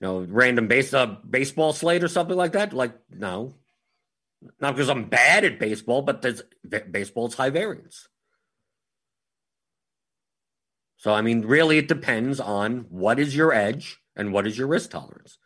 you 0.00 0.06
know, 0.06 0.26
random 0.28 0.68
base 0.68 0.94
uh, 0.94 1.16
baseball 1.28 1.72
slate 1.72 2.04
or 2.04 2.08
something 2.08 2.36
like 2.36 2.52
that? 2.52 2.72
Like, 2.72 2.92
no, 3.10 3.54
not 4.60 4.74
because 4.74 4.88
I'm 4.88 5.08
bad 5.08 5.44
at 5.44 5.58
baseball, 5.58 6.02
but 6.02 6.22
there's 6.22 6.42
baseball's 6.90 7.34
high 7.34 7.50
variance. 7.50 8.08
So, 10.98 11.12
I 11.12 11.22
mean, 11.22 11.42
really, 11.42 11.78
it 11.78 11.88
depends 11.88 12.40
on 12.40 12.86
what 12.90 13.18
is 13.18 13.34
your 13.34 13.52
edge 13.52 13.98
and 14.16 14.32
what 14.32 14.46
is 14.46 14.58
your 14.58 14.66
risk 14.66 14.90
tolerance. 14.90 15.38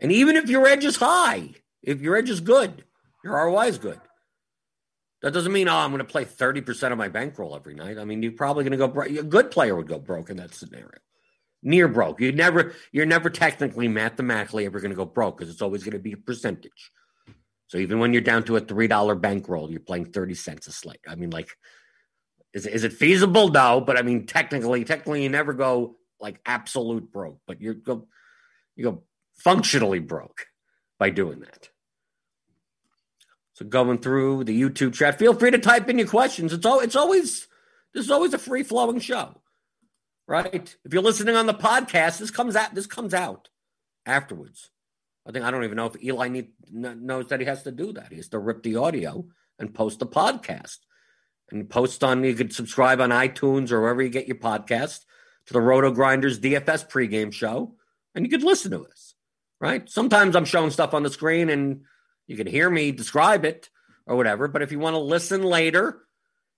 And 0.00 0.10
even 0.10 0.36
if 0.36 0.48
your 0.48 0.66
edge 0.66 0.84
is 0.84 0.96
high, 0.96 1.54
if 1.82 2.00
your 2.00 2.16
edge 2.16 2.30
is 2.30 2.40
good, 2.40 2.84
your 3.22 3.34
ROI 3.34 3.66
is 3.66 3.78
good. 3.78 4.00
That 5.22 5.34
doesn't 5.34 5.52
mean, 5.52 5.68
oh, 5.68 5.76
I'm 5.76 5.90
going 5.90 5.98
to 5.98 6.04
play 6.04 6.24
30% 6.24 6.92
of 6.92 6.98
my 6.98 7.08
bankroll 7.08 7.54
every 7.54 7.74
night. 7.74 7.98
I 7.98 8.04
mean, 8.04 8.22
you're 8.22 8.32
probably 8.32 8.64
going 8.64 8.78
to 8.78 8.88
go. 8.88 9.20
A 9.20 9.22
good 9.22 9.50
player 9.50 9.76
would 9.76 9.88
go 9.88 9.98
broke 9.98 10.30
in 10.30 10.38
that 10.38 10.54
scenario. 10.54 10.98
Near 11.62 11.88
broke. 11.88 12.20
You 12.20 12.32
never, 12.32 12.74
you're 12.90 13.04
never 13.04 13.28
technically 13.28 13.86
mathematically 13.86 14.64
ever 14.64 14.80
going 14.80 14.92
to 14.92 14.96
go 14.96 15.04
broke 15.04 15.36
because 15.36 15.52
it's 15.52 15.60
always 15.60 15.84
going 15.84 15.92
to 15.92 15.98
be 15.98 16.12
a 16.12 16.16
percentage. 16.16 16.90
So 17.66 17.76
even 17.78 17.98
when 17.98 18.12
you're 18.12 18.22
down 18.22 18.44
to 18.44 18.56
a 18.56 18.60
$3 18.60 19.20
bankroll, 19.20 19.70
you're 19.70 19.80
playing 19.80 20.06
30 20.06 20.34
cents 20.34 20.66
a 20.66 20.72
slate. 20.72 21.00
I 21.06 21.16
mean, 21.16 21.30
like, 21.30 21.50
is, 22.54 22.66
is 22.66 22.84
it 22.84 22.92
feasible? 22.94 23.48
No, 23.48 23.80
but 23.80 23.98
I 23.98 24.02
mean, 24.02 24.26
technically, 24.26 24.84
technically, 24.84 25.22
you 25.22 25.28
never 25.28 25.52
go 25.52 25.96
like 26.18 26.40
absolute 26.46 27.12
broke, 27.12 27.40
but 27.46 27.60
you 27.60 27.74
go, 27.74 28.08
you 28.74 28.84
go 28.84 29.02
functionally 29.36 30.00
broke 30.00 30.46
by 30.98 31.10
doing 31.10 31.40
that. 31.40 31.69
So 33.60 33.66
going 33.66 33.98
through 33.98 34.44
the 34.44 34.58
YouTube 34.58 34.94
chat, 34.94 35.18
feel 35.18 35.34
free 35.34 35.50
to 35.50 35.58
type 35.58 35.90
in 35.90 35.98
your 35.98 36.08
questions. 36.08 36.52
It's 36.52 36.64
all 36.64 36.80
it's 36.80 36.96
always 36.96 37.46
this 37.92 38.06
is 38.06 38.10
always 38.10 38.32
a 38.32 38.38
free 38.38 38.62
flowing 38.62 39.00
show, 39.00 39.42
right? 40.26 40.74
If 40.82 40.94
you're 40.94 41.02
listening 41.02 41.36
on 41.36 41.46
the 41.46 41.52
podcast, 41.52 42.18
this 42.18 42.30
comes 42.30 42.56
out 42.56 42.74
this 42.74 42.86
comes 42.86 43.12
out 43.12 43.50
afterwards. 44.06 44.70
I 45.28 45.32
think 45.32 45.44
I 45.44 45.50
don't 45.50 45.64
even 45.64 45.76
know 45.76 45.86
if 45.86 46.02
Eli 46.02 46.28
need, 46.28 46.52
knows 46.72 47.26
that 47.26 47.40
he 47.40 47.46
has 47.46 47.64
to 47.64 47.70
do 47.70 47.92
that. 47.92 48.08
He 48.08 48.16
has 48.16 48.28
to 48.28 48.38
rip 48.38 48.62
the 48.62 48.76
audio 48.76 49.26
and 49.58 49.74
post 49.74 49.98
the 49.98 50.06
podcast, 50.06 50.78
and 51.50 51.68
post 51.68 52.02
on. 52.02 52.24
You 52.24 52.34
could 52.34 52.54
subscribe 52.54 53.02
on 53.02 53.10
iTunes 53.10 53.72
or 53.72 53.82
wherever 53.82 54.00
you 54.00 54.08
get 54.08 54.26
your 54.26 54.38
podcast 54.38 55.00
to 55.46 55.52
the 55.52 55.60
Roto 55.60 55.90
Grinders 55.90 56.40
DFS 56.40 56.90
pregame 56.90 57.30
show, 57.30 57.74
and 58.14 58.24
you 58.24 58.30
could 58.30 58.42
listen 58.42 58.70
to 58.70 58.86
us. 58.86 59.14
Right? 59.60 59.86
Sometimes 59.90 60.34
I'm 60.34 60.46
showing 60.46 60.70
stuff 60.70 60.94
on 60.94 61.02
the 61.02 61.10
screen 61.10 61.50
and 61.50 61.82
you 62.30 62.36
can 62.36 62.46
hear 62.46 62.70
me 62.70 62.92
describe 62.92 63.44
it 63.44 63.70
or 64.06 64.16
whatever. 64.16 64.46
But 64.46 64.62
if 64.62 64.70
you 64.70 64.78
want 64.78 64.94
to 64.94 65.00
listen 65.00 65.42
later, 65.42 66.02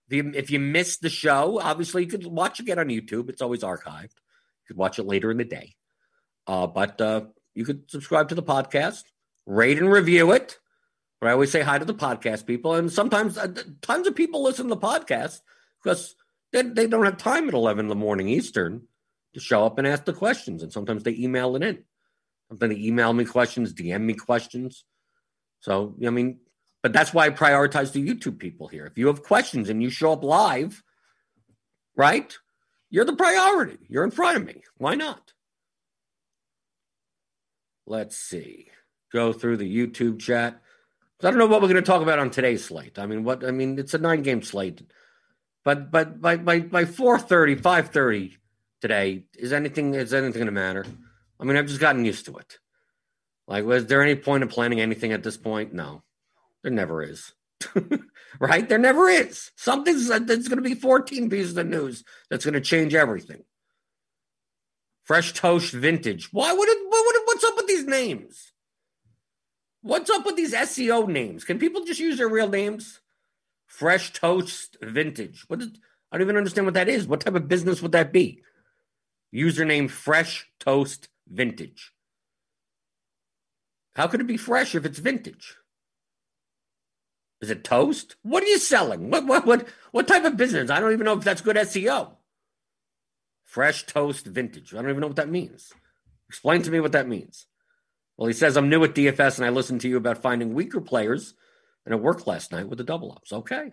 if 0.06 0.16
you, 0.16 0.32
if 0.34 0.50
you 0.50 0.60
missed 0.60 1.00
the 1.00 1.08
show, 1.08 1.58
obviously 1.62 2.04
you 2.04 2.10
could 2.10 2.26
watch 2.26 2.60
it 2.60 2.64
again 2.64 2.78
on 2.78 2.88
YouTube. 2.88 3.30
It's 3.30 3.40
always 3.40 3.62
archived. 3.62 4.12
You 4.12 4.68
could 4.68 4.76
watch 4.76 4.98
it 4.98 5.04
later 5.04 5.30
in 5.30 5.38
the 5.38 5.46
day. 5.46 5.74
Uh, 6.46 6.66
but 6.66 7.00
uh, 7.00 7.22
you 7.54 7.64
could 7.64 7.90
subscribe 7.90 8.28
to 8.28 8.34
the 8.34 8.42
podcast, 8.42 9.04
rate 9.46 9.78
and 9.78 9.90
review 9.90 10.32
it. 10.32 10.58
But 11.22 11.30
I 11.30 11.32
always 11.32 11.50
say 11.50 11.62
hi 11.62 11.78
to 11.78 11.86
the 11.86 11.94
podcast 11.94 12.44
people. 12.44 12.74
And 12.74 12.92
sometimes 12.92 13.38
uh, 13.38 13.54
tons 13.80 14.06
of 14.06 14.14
people 14.14 14.42
listen 14.42 14.68
to 14.68 14.74
the 14.74 14.80
podcast 14.80 15.40
because 15.82 16.16
they, 16.52 16.60
they 16.64 16.86
don't 16.86 17.06
have 17.06 17.16
time 17.16 17.48
at 17.48 17.54
11 17.54 17.86
in 17.86 17.88
the 17.88 17.94
morning 17.94 18.28
Eastern 18.28 18.88
to 19.32 19.40
show 19.40 19.64
up 19.64 19.78
and 19.78 19.86
ask 19.86 20.04
the 20.04 20.12
questions. 20.12 20.62
And 20.62 20.70
sometimes 20.70 21.02
they 21.02 21.16
email 21.16 21.56
it 21.56 21.62
in. 21.62 21.82
Sometimes 22.50 22.74
they 22.74 22.82
email 22.82 23.14
me 23.14 23.24
questions, 23.24 23.72
DM 23.72 24.02
me 24.02 24.12
questions. 24.12 24.84
So, 25.62 25.94
I 26.04 26.10
mean, 26.10 26.40
but 26.82 26.92
that's 26.92 27.14
why 27.14 27.26
I 27.26 27.30
prioritize 27.30 27.92
the 27.92 28.06
YouTube 28.06 28.38
people 28.38 28.66
here. 28.68 28.84
If 28.84 28.98
you 28.98 29.06
have 29.06 29.22
questions 29.22 29.68
and 29.68 29.82
you 29.82 29.90
show 29.90 30.12
up 30.12 30.24
live, 30.24 30.82
right? 31.96 32.36
You're 32.90 33.04
the 33.04 33.16
priority. 33.16 33.78
You're 33.88 34.04
in 34.04 34.10
front 34.10 34.36
of 34.36 34.44
me. 34.44 34.62
Why 34.76 34.96
not? 34.96 35.32
Let's 37.86 38.18
see. 38.18 38.68
Go 39.12 39.32
through 39.32 39.58
the 39.58 39.76
YouTube 39.76 40.18
chat. 40.20 40.60
I 41.22 41.30
don't 41.30 41.38
know 41.38 41.46
what 41.46 41.62
we're 41.62 41.68
going 41.68 41.82
to 41.82 41.82
talk 41.82 42.02
about 42.02 42.18
on 42.18 42.30
today's 42.30 42.64
slate. 42.64 42.98
I 42.98 43.06
mean, 43.06 43.22
what 43.22 43.44
I 43.44 43.52
mean, 43.52 43.78
it's 43.78 43.94
a 43.94 43.98
nine 43.98 44.22
game 44.22 44.42
slate. 44.42 44.82
But 45.64 45.92
but 45.92 46.20
by 46.20 46.36
by 46.36 46.58
by 46.58 46.84
4:30, 46.84 47.60
5:30 47.60 48.32
today, 48.80 49.24
is 49.38 49.52
anything 49.52 49.94
is 49.94 50.12
anything 50.12 50.40
going 50.40 50.46
to 50.46 50.52
matter? 50.52 50.84
I 51.38 51.44
mean, 51.44 51.56
I've 51.56 51.68
just 51.68 51.80
gotten 51.80 52.04
used 52.04 52.26
to 52.26 52.36
it. 52.38 52.58
Like, 53.46 53.64
was 53.64 53.86
there 53.86 54.02
any 54.02 54.14
point 54.14 54.42
of 54.42 54.50
planning 54.50 54.80
anything 54.80 55.12
at 55.12 55.22
this 55.22 55.36
point? 55.36 55.72
No, 55.72 56.02
there 56.62 56.72
never 56.72 57.02
is. 57.02 57.32
right? 58.40 58.68
There 58.68 58.78
never 58.78 59.08
is. 59.08 59.50
Something's 59.56 60.08
that's 60.08 60.48
going 60.48 60.62
to 60.62 60.68
be 60.68 60.74
14 60.74 61.30
pieces 61.30 61.56
of 61.56 61.66
news 61.66 62.04
that's 62.30 62.44
going 62.44 62.54
to 62.54 62.60
change 62.60 62.94
everything. 62.94 63.42
Fresh 65.04 65.32
Toast 65.34 65.72
Vintage. 65.72 66.32
Why 66.32 66.52
would 66.52 66.68
it? 66.68 66.78
What 66.88 67.06
would 67.06 67.16
it, 67.16 67.22
what's 67.26 67.44
up 67.44 67.56
with 67.56 67.66
these 67.66 67.84
names? 67.84 68.52
What's 69.82 70.10
up 70.10 70.24
with 70.24 70.36
these 70.36 70.54
SEO 70.54 71.08
names? 71.08 71.44
Can 71.44 71.58
people 71.58 71.84
just 71.84 72.00
use 72.00 72.18
their 72.18 72.28
real 72.28 72.48
names? 72.48 73.00
Fresh 73.66 74.12
Toast 74.12 74.76
Vintage. 74.80 75.44
What 75.48 75.60
is? 75.60 75.68
I 76.10 76.18
don't 76.18 76.26
even 76.26 76.36
understand 76.36 76.66
what 76.66 76.74
that 76.74 76.88
is. 76.88 77.06
What 77.06 77.20
type 77.20 77.34
of 77.34 77.48
business 77.48 77.82
would 77.82 77.92
that 77.92 78.12
be? 78.12 78.42
Username 79.34 79.90
Fresh 79.90 80.48
Toast 80.60 81.08
Vintage. 81.26 81.91
How 83.94 84.06
could 84.06 84.20
it 84.20 84.26
be 84.26 84.36
fresh 84.36 84.74
if 84.74 84.84
it's 84.84 84.98
vintage? 84.98 85.56
Is 87.40 87.50
it 87.50 87.64
toast? 87.64 88.16
What 88.22 88.42
are 88.42 88.46
you 88.46 88.58
selling? 88.58 89.10
What 89.10 89.26
what 89.26 89.44
what 89.44 89.66
what 89.90 90.08
type 90.08 90.24
of 90.24 90.36
business? 90.36 90.70
I 90.70 90.80
don't 90.80 90.92
even 90.92 91.04
know 91.04 91.18
if 91.18 91.24
that's 91.24 91.40
good 91.40 91.56
SEO. 91.56 92.12
Fresh 93.44 93.86
toast 93.86 94.26
vintage. 94.26 94.72
I 94.72 94.76
don't 94.76 94.90
even 94.90 95.00
know 95.00 95.08
what 95.08 95.16
that 95.16 95.28
means. 95.28 95.72
Explain 96.28 96.62
to 96.62 96.70
me 96.70 96.80
what 96.80 96.92
that 96.92 97.08
means. 97.08 97.46
Well, 98.16 98.28
he 98.28 98.32
says 98.32 98.56
I'm 98.56 98.70
new 98.70 98.84
at 98.84 98.94
DFS 98.94 99.38
and 99.38 99.44
I 99.44 99.50
listened 99.50 99.80
to 99.82 99.88
you 99.88 99.96
about 99.96 100.22
finding 100.22 100.54
weaker 100.54 100.80
players 100.80 101.34
and 101.84 101.92
it 101.92 102.00
worked 102.00 102.26
last 102.26 102.52
night 102.52 102.68
with 102.68 102.78
the 102.78 102.84
double 102.84 103.12
ups. 103.12 103.32
Okay. 103.32 103.72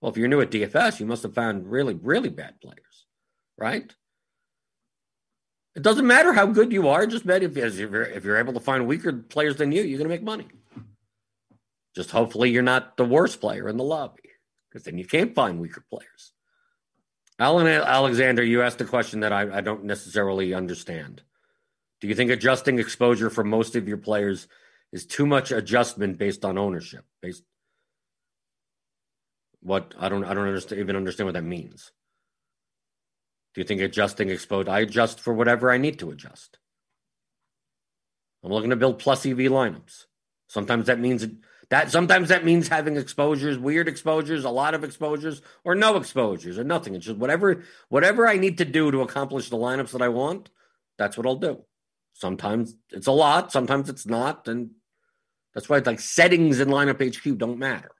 Well, 0.00 0.10
if 0.10 0.18
you're 0.18 0.28
new 0.28 0.40
at 0.40 0.50
DFS, 0.50 1.00
you 1.00 1.06
must 1.06 1.22
have 1.22 1.34
found 1.34 1.70
really, 1.70 1.94
really 1.94 2.28
bad 2.28 2.60
players, 2.60 3.06
right? 3.56 3.94
It 5.76 5.82
doesn't 5.82 6.06
matter 6.06 6.32
how 6.32 6.46
good 6.46 6.72
you 6.72 6.88
are. 6.88 7.06
Just 7.06 7.26
bet 7.26 7.42
if, 7.42 7.54
if 7.54 8.24
you're, 8.24 8.38
able 8.38 8.54
to 8.54 8.60
find 8.60 8.86
weaker 8.86 9.12
players 9.12 9.56
than 9.56 9.72
you, 9.72 9.82
you're 9.82 9.98
going 9.98 10.08
to 10.08 10.14
make 10.14 10.22
money. 10.22 10.46
Just 11.94 12.10
hopefully 12.10 12.50
you're 12.50 12.62
not 12.62 12.96
the 12.96 13.04
worst 13.04 13.42
player 13.42 13.68
in 13.68 13.76
the 13.76 13.84
lobby 13.84 14.30
because 14.68 14.84
then 14.84 14.96
you 14.96 15.04
can't 15.04 15.34
find 15.34 15.60
weaker 15.60 15.84
players. 15.90 16.32
Alan 17.38 17.66
Alexander, 17.66 18.42
you 18.42 18.62
asked 18.62 18.80
a 18.80 18.86
question 18.86 19.20
that 19.20 19.34
I, 19.34 19.58
I 19.58 19.60
don't 19.60 19.84
necessarily 19.84 20.54
understand. 20.54 21.20
Do 22.00 22.08
you 22.08 22.14
think 22.14 22.30
adjusting 22.30 22.78
exposure 22.78 23.28
for 23.28 23.44
most 23.44 23.76
of 23.76 23.86
your 23.86 23.98
players 23.98 24.48
is 24.92 25.04
too 25.04 25.26
much 25.26 25.52
adjustment 25.52 26.16
based 26.16 26.46
on 26.46 26.56
ownership? 26.56 27.04
Based 27.20 27.42
what 29.60 29.94
I 29.98 30.08
don't 30.08 30.24
I 30.24 30.32
don't 30.32 30.46
understand, 30.46 30.80
even 30.80 30.96
understand 30.96 31.26
what 31.26 31.34
that 31.34 31.42
means. 31.42 31.92
Do 33.56 33.62
you 33.62 33.66
think 33.66 33.80
adjusting 33.80 34.28
exposed? 34.28 34.68
I 34.68 34.80
adjust 34.80 35.18
for 35.18 35.32
whatever 35.32 35.70
I 35.70 35.78
need 35.78 35.98
to 36.00 36.10
adjust. 36.10 36.58
I'm 38.44 38.52
looking 38.52 38.68
to 38.68 38.76
build 38.76 38.98
plus 38.98 39.24
EV 39.24 39.38
lineups. 39.38 40.04
Sometimes 40.46 40.88
that 40.88 41.00
means 41.00 41.26
that 41.70 41.90
sometimes 41.90 42.28
that 42.28 42.44
means 42.44 42.68
having 42.68 42.98
exposures, 42.98 43.56
weird 43.56 43.88
exposures, 43.88 44.44
a 44.44 44.50
lot 44.50 44.74
of 44.74 44.84
exposures, 44.84 45.40
or 45.64 45.74
no 45.74 45.96
exposures, 45.96 46.58
or 46.58 46.64
nothing. 46.64 46.94
It's 46.94 47.06
just 47.06 47.16
whatever 47.16 47.62
whatever 47.88 48.28
I 48.28 48.36
need 48.36 48.58
to 48.58 48.66
do 48.66 48.90
to 48.90 49.00
accomplish 49.00 49.48
the 49.48 49.56
lineups 49.56 49.92
that 49.92 50.02
I 50.02 50.10
want. 50.10 50.50
That's 50.98 51.16
what 51.16 51.26
I'll 51.26 51.36
do. 51.36 51.64
Sometimes 52.12 52.74
it's 52.90 53.06
a 53.06 53.12
lot, 53.12 53.52
sometimes 53.52 53.88
it's 53.88 54.04
not, 54.04 54.48
and 54.48 54.72
that's 55.54 55.66
why 55.66 55.78
it's 55.78 55.86
like 55.86 56.00
settings 56.00 56.60
in 56.60 56.68
lineup 56.68 57.00
HQ 57.00 57.38
don't 57.38 57.58
matter. 57.58 57.90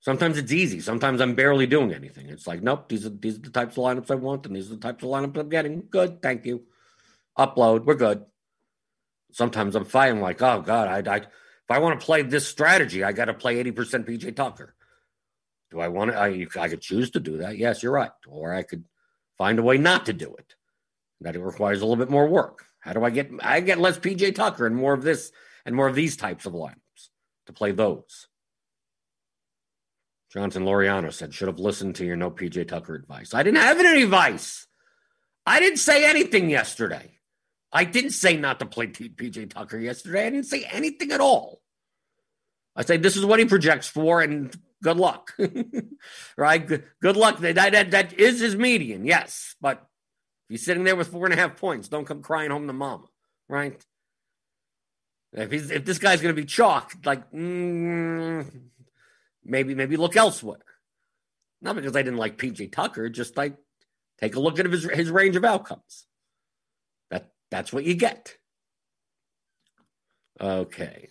Sometimes 0.00 0.38
it's 0.38 0.52
easy. 0.52 0.80
Sometimes 0.80 1.20
I'm 1.20 1.34
barely 1.34 1.66
doing 1.66 1.92
anything. 1.92 2.28
It's 2.28 2.46
like, 2.46 2.62
nope, 2.62 2.88
these 2.88 3.04
are 3.04 3.10
these 3.10 3.36
are 3.36 3.42
the 3.42 3.50
types 3.50 3.76
of 3.76 3.82
lineups 3.84 4.10
I 4.10 4.14
want, 4.14 4.46
and 4.46 4.54
these 4.54 4.70
are 4.70 4.76
the 4.76 4.80
types 4.80 5.02
of 5.02 5.10
lineups 5.10 5.36
I'm 5.36 5.48
getting. 5.48 5.84
Good, 5.90 6.22
thank 6.22 6.46
you. 6.46 6.62
Upload, 7.36 7.84
we're 7.84 7.94
good. 7.94 8.24
Sometimes 9.32 9.74
I'm 9.74 9.84
fighting 9.84 10.20
like, 10.20 10.40
oh 10.40 10.62
God, 10.62 11.08
I, 11.08 11.16
I 11.16 11.16
if 11.68 11.70
I 11.70 11.80
want 11.80 12.00
to 12.00 12.06
play 12.06 12.22
this 12.22 12.46
strategy, 12.46 13.04
I 13.04 13.12
got 13.12 13.26
to 13.26 13.34
play 13.34 13.62
80% 13.62 14.08
PJ 14.08 14.36
Tucker. 14.36 14.74
Do 15.70 15.80
I 15.80 15.88
want 15.88 16.12
to? 16.12 16.18
I, 16.18 16.46
I 16.58 16.68
could 16.68 16.80
choose 16.80 17.10
to 17.10 17.20
do 17.20 17.38
that. 17.38 17.58
Yes, 17.58 17.82
you're 17.82 17.92
right. 17.92 18.10
Or 18.26 18.54
I 18.54 18.62
could 18.62 18.84
find 19.36 19.58
a 19.58 19.62
way 19.62 19.76
not 19.76 20.06
to 20.06 20.12
do 20.12 20.34
it. 20.36 20.54
That 21.20 21.36
it 21.36 21.42
requires 21.42 21.82
a 21.82 21.84
little 21.84 22.02
bit 22.02 22.10
more 22.10 22.28
work. 22.28 22.64
How 22.80 22.92
do 22.92 23.04
I 23.04 23.10
get? 23.10 23.30
I 23.42 23.60
get 23.60 23.80
less 23.80 23.98
PJ 23.98 24.36
Tucker 24.36 24.66
and 24.66 24.76
more 24.76 24.94
of 24.94 25.02
this 25.02 25.32
and 25.66 25.74
more 25.74 25.88
of 25.88 25.94
these 25.94 26.16
types 26.16 26.46
of 26.46 26.52
lineups 26.52 27.08
to 27.46 27.52
play 27.52 27.72
those. 27.72 28.27
Johnson 30.32 30.64
Loriano 30.64 31.12
said, 31.12 31.32
should 31.32 31.48
have 31.48 31.58
listened 31.58 31.96
to 31.96 32.04
your 32.04 32.16
no 32.16 32.30
PJ 32.30 32.68
Tucker 32.68 32.94
advice. 32.94 33.32
I 33.32 33.42
didn't 33.42 33.60
have 33.60 33.78
any 33.78 34.02
advice. 34.02 34.66
I 35.46 35.60
didn't 35.60 35.78
say 35.78 36.08
anything 36.08 36.50
yesterday. 36.50 37.18
I 37.72 37.84
didn't 37.84 38.10
say 38.10 38.36
not 38.36 38.58
to 38.60 38.66
play 38.66 38.88
PJ 38.88 39.50
Tucker 39.50 39.78
yesterday. 39.78 40.26
I 40.26 40.30
didn't 40.30 40.46
say 40.46 40.64
anything 40.70 41.12
at 41.12 41.20
all. 41.20 41.60
I 42.76 42.84
say 42.84 42.96
this 42.96 43.16
is 43.16 43.24
what 43.24 43.38
he 43.38 43.44
projects 43.44 43.88
for, 43.88 44.20
and 44.20 44.54
good 44.82 44.98
luck. 44.98 45.34
right? 46.36 46.66
Good, 46.66 46.84
good 47.02 47.16
luck. 47.16 47.38
That, 47.38 47.54
that, 47.56 47.90
that 47.90 48.12
is 48.18 48.40
his 48.40 48.56
median, 48.56 49.04
yes. 49.04 49.56
But 49.60 49.78
If 50.44 50.50
you're 50.50 50.58
sitting 50.58 50.84
there 50.84 50.96
with 50.96 51.08
four 51.08 51.24
and 51.24 51.34
a 51.34 51.36
half 51.36 51.56
points, 51.56 51.88
don't 51.88 52.04
come 52.04 52.22
crying 52.22 52.50
home 52.50 52.66
to 52.66 52.72
mama, 52.72 53.06
right? 53.48 53.82
If 55.32 55.50
he's 55.50 55.70
if 55.70 55.84
this 55.84 55.98
guy's 55.98 56.22
going 56.22 56.34
to 56.34 56.40
be 56.40 56.46
chalked, 56.46 57.04
like 57.04 57.30
mm, 57.32 58.46
maybe 59.48 59.74
maybe 59.74 59.96
look 59.96 60.16
elsewhere. 60.16 60.60
Not 61.60 61.76
because 61.76 61.96
I 61.96 62.02
didn't 62.02 62.18
like 62.18 62.38
PJ 62.38 62.72
Tucker, 62.72 63.08
just 63.08 63.36
like 63.36 63.56
take 64.20 64.36
a 64.36 64.40
look 64.40 64.58
at 64.58 64.66
his 64.66 64.84
his 64.84 65.10
range 65.10 65.36
of 65.36 65.44
outcomes. 65.44 66.06
That 67.10 67.30
that's 67.50 67.72
what 67.72 67.84
you 67.84 67.94
get. 67.94 68.36
Okay. 70.40 71.08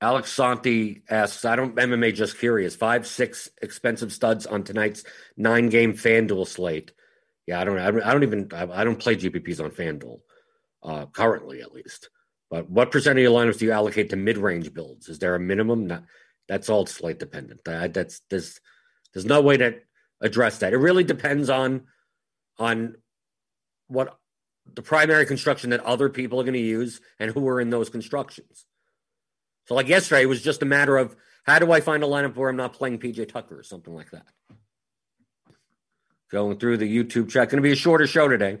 Alex 0.00 0.30
Santi 0.30 1.02
asks, 1.08 1.44
I 1.44 1.56
don't 1.56 1.74
MMA 1.74 2.14
just 2.14 2.38
curious. 2.38 2.76
Five, 2.76 3.06
six 3.06 3.48
expensive 3.62 4.12
studs 4.12 4.46
on 4.46 4.62
tonight's 4.62 5.04
nine 5.36 5.68
game 5.68 5.94
FanDuel 5.94 6.46
slate. 6.46 6.92
Yeah, 7.46 7.60
I 7.60 7.64
don't 7.64 7.78
I 7.78 7.90
don't, 7.90 8.22
even 8.22 8.50
I 8.52 8.84
don't 8.84 8.98
play 8.98 9.16
GPPs 9.16 9.64
on 9.64 9.70
FanDuel, 9.70 10.20
uh, 10.82 11.06
currently 11.06 11.62
at 11.62 11.72
least. 11.72 12.10
But 12.50 12.68
what 12.68 12.90
percent 12.90 13.18
of 13.18 13.22
your 13.22 13.32
lineups 13.32 13.58
do 13.58 13.64
you 13.64 13.72
allocate 13.72 14.10
to 14.10 14.16
mid 14.16 14.36
range 14.36 14.72
builds? 14.72 15.08
Is 15.08 15.18
there 15.18 15.34
a 15.34 15.40
minimum? 15.40 15.86
Not, 15.86 16.04
that's 16.48 16.68
all 16.68 16.86
slate 16.86 17.18
dependent. 17.18 17.60
that's 17.64 18.20
there's 18.30 18.60
there's 19.12 19.26
no 19.26 19.40
way 19.40 19.56
to 19.56 19.76
address 20.20 20.58
that. 20.58 20.72
It 20.72 20.78
really 20.78 21.04
depends 21.04 21.50
on 21.50 21.84
on 22.58 22.96
what 23.88 24.18
the 24.74 24.82
primary 24.82 25.26
construction 25.26 25.70
that 25.70 25.80
other 25.80 26.08
people 26.08 26.40
are 26.40 26.44
going 26.44 26.54
to 26.54 26.60
use 26.60 27.00
and 27.18 27.30
who 27.30 27.46
are 27.48 27.60
in 27.60 27.70
those 27.70 27.88
constructions. 27.88 28.66
So, 29.66 29.74
like 29.74 29.88
yesterday, 29.88 30.22
it 30.22 30.26
was 30.26 30.42
just 30.42 30.62
a 30.62 30.66
matter 30.66 30.96
of 30.96 31.16
how 31.44 31.58
do 31.58 31.72
I 31.72 31.80
find 31.80 32.02
a 32.02 32.06
lineup 32.06 32.36
where 32.36 32.48
I'm 32.48 32.56
not 32.56 32.72
playing 32.72 32.98
PJ 32.98 33.28
Tucker 33.28 33.58
or 33.58 33.62
something 33.62 33.94
like 33.94 34.10
that. 34.10 34.26
Going 36.30 36.58
through 36.58 36.78
the 36.78 37.04
YouTube 37.04 37.28
chat, 37.28 37.50
going 37.50 37.62
to 37.62 37.62
be 37.62 37.72
a 37.72 37.76
shorter 37.76 38.06
show 38.06 38.28
today. 38.28 38.58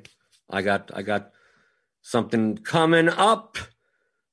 I 0.48 0.62
got 0.62 0.90
I 0.94 1.02
got 1.02 1.32
something 2.02 2.58
coming 2.58 3.08
up 3.08 3.58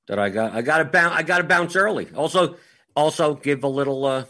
that 0.07 0.19
I 0.19 0.29
got. 0.29 0.53
I 0.53 0.61
got 0.61 0.79
to 0.79 0.85
bounce. 0.85 1.15
I 1.15 1.23
got 1.23 1.39
to 1.39 1.43
bounce 1.43 1.75
early. 1.75 2.09
Also, 2.15 2.57
also 2.95 3.35
give 3.35 3.63
a 3.63 3.67
little, 3.67 4.05
uh, 4.05 4.25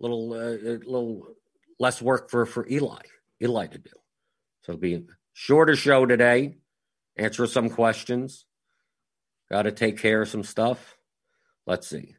little, 0.00 0.32
uh, 0.32 0.78
little 0.86 1.34
less 1.78 2.00
work 2.00 2.30
for 2.30 2.46
for 2.46 2.66
Eli. 2.68 3.02
Eli 3.42 3.66
to 3.66 3.78
do. 3.78 3.90
So 4.62 4.72
it'll 4.72 4.80
be 4.80 5.04
shorter 5.32 5.76
show 5.76 6.06
today. 6.06 6.56
Answer 7.16 7.46
some 7.46 7.70
questions. 7.70 8.46
Got 9.50 9.62
to 9.62 9.72
take 9.72 9.98
care 9.98 10.22
of 10.22 10.28
some 10.28 10.42
stuff. 10.42 10.96
Let's 11.66 11.86
see. 11.86 12.16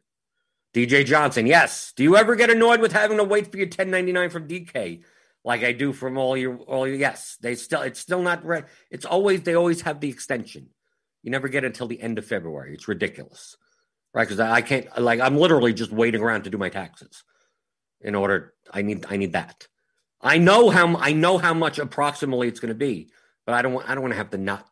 DJ 0.74 1.04
Johnson, 1.04 1.46
yes. 1.46 1.92
Do 1.96 2.02
you 2.02 2.16
ever 2.16 2.36
get 2.36 2.50
annoyed 2.50 2.80
with 2.80 2.92
having 2.92 3.16
to 3.16 3.24
wait 3.24 3.50
for 3.50 3.56
your 3.56 3.66
1099 3.66 4.30
from 4.30 4.48
DK? 4.48 5.02
Like 5.44 5.62
I 5.62 5.72
do 5.72 5.92
from 5.92 6.18
all 6.18 6.36
your 6.36 6.56
all 6.58 6.86
your 6.86 6.96
yes. 6.96 7.38
They 7.40 7.54
still 7.54 7.82
it's 7.82 8.00
still 8.00 8.22
not 8.22 8.44
re- 8.44 8.64
it's 8.90 9.04
always 9.04 9.42
they 9.42 9.54
always 9.54 9.82
have 9.82 10.00
the 10.00 10.08
extension. 10.08 10.68
You 11.22 11.30
never 11.30 11.48
get 11.48 11.64
it 11.64 11.68
until 11.68 11.86
the 11.86 12.00
end 12.00 12.18
of 12.18 12.26
February. 12.26 12.74
It's 12.74 12.88
ridiculous. 12.88 13.56
Right? 14.16 14.26
Because 14.26 14.40
I 14.40 14.62
can't 14.62 14.86
like 14.98 15.20
I'm 15.20 15.36
literally 15.36 15.74
just 15.74 15.92
waiting 15.92 16.22
around 16.22 16.44
to 16.44 16.50
do 16.50 16.56
my 16.56 16.70
taxes. 16.70 17.22
In 18.00 18.14
order 18.14 18.54
I 18.72 18.80
need 18.80 19.04
I 19.10 19.18
need 19.18 19.34
that. 19.34 19.68
I 20.22 20.38
know 20.38 20.70
how 20.70 20.96
I 20.96 21.12
know 21.12 21.36
how 21.36 21.52
much 21.52 21.78
approximately 21.78 22.48
it's 22.48 22.58
going 22.58 22.70
to 22.70 22.74
be, 22.74 23.10
but 23.44 23.54
I 23.54 23.60
don't 23.60 23.74
want 23.74 23.90
I 23.90 23.94
don't 23.94 24.00
want 24.00 24.12
to 24.14 24.18
have 24.18 24.30
to 24.30 24.38
not 24.38 24.66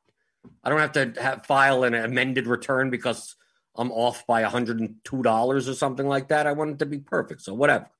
I 0.62 0.70
don't 0.70 0.78
have 0.78 0.92
to 0.92 1.12
have, 1.20 1.44
file 1.44 1.84
an 1.84 1.92
amended 1.92 2.46
return 2.46 2.88
because 2.88 3.36
I'm 3.76 3.92
off 3.92 4.26
by 4.26 4.44
$102 4.44 5.68
or 5.68 5.74
something 5.74 6.08
like 6.08 6.28
that. 6.28 6.46
I 6.46 6.52
want 6.52 6.70
it 6.70 6.78
to 6.78 6.86
be 6.86 6.98
perfect. 6.98 7.42
So 7.42 7.52
whatever. 7.52 7.90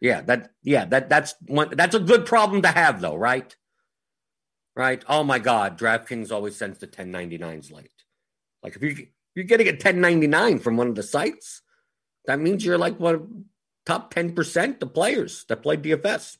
Yeah, 0.00 0.20
that 0.22 0.52
yeah, 0.62 0.84
that 0.84 1.08
that's 1.08 1.34
one 1.48 1.70
that's 1.72 1.96
a 1.96 2.00
good 2.00 2.26
problem 2.26 2.62
to 2.62 2.68
have 2.68 3.00
though, 3.00 3.16
right? 3.16 3.56
Right? 4.76 5.02
Oh 5.08 5.24
my 5.24 5.40
god, 5.40 5.76
DraftKings 5.76 6.30
always 6.30 6.54
sends 6.54 6.78
the 6.78 6.86
1099s 6.86 7.72
late. 7.72 7.90
Like 8.62 8.76
if 8.76 8.82
you 8.82 9.08
you're 9.34 9.44
getting 9.44 9.68
a 9.68 9.72
1099 9.72 10.58
from 10.58 10.76
one 10.76 10.88
of 10.88 10.94
the 10.94 11.02
sites, 11.02 11.62
that 12.26 12.40
means 12.40 12.64
you're 12.64 12.78
like 12.78 12.98
one 12.98 13.46
top 13.86 14.12
10% 14.12 14.82
of 14.82 14.94
players 14.94 15.44
that 15.48 15.62
play 15.62 15.76
DFS. 15.76 16.36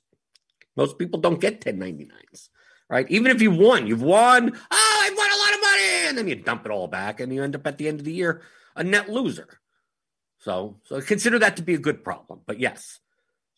Most 0.77 0.99
people 0.99 1.21
don't 1.21 1.41
get 1.41 1.61
1099s, 1.61 2.49
right? 2.89 3.11
Even 3.11 3.31
if 3.31 3.43
you 3.43 3.51
won, 3.51 3.87
you've 3.87 4.03
won, 4.03 4.53
oh, 4.71 5.01
I've 5.05 5.17
won 5.17 5.31
a 5.31 5.37
lot 5.37 5.55
of 5.55 5.61
money, 5.61 6.09
and 6.09 6.19
then 6.19 6.29
you 6.29 6.37
dump 6.37 6.65
it 6.67 6.73
all 6.73 6.89
back 6.89 7.21
and 7.21 7.33
you 7.33 7.43
end 7.43 7.55
up 7.55 7.67
at 7.67 7.79
the 7.79 7.89
end 7.89 8.01
of 8.01 8.05
the 8.05 8.13
year 8.13 8.43
a 8.77 8.85
net 8.85 9.09
loser. 9.09 9.61
So, 10.39 10.81
so 10.85 11.01
consider 11.01 11.39
that 11.41 11.57
to 11.57 11.63
be 11.63 11.75
a 11.75 11.79
good 11.79 12.03
problem. 12.03 12.41
But 12.47 12.61
yes, 12.61 12.99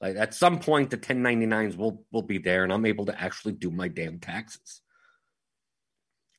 like 0.01 0.17
at 0.17 0.35
some 0.35 0.59
point 0.59 0.91
the 0.91 0.99
1099s 0.99 1.77
will 1.77 2.05
will 2.11 2.23
be 2.23 2.39
there 2.39 2.65
and 2.65 2.73
I'm 2.73 2.87
able 2.87 3.07
to 3.07 3.21
actually 3.21 3.53
do 3.53 3.71
my 3.71 3.89
damn 3.89 4.19
taxes. 4.19 4.82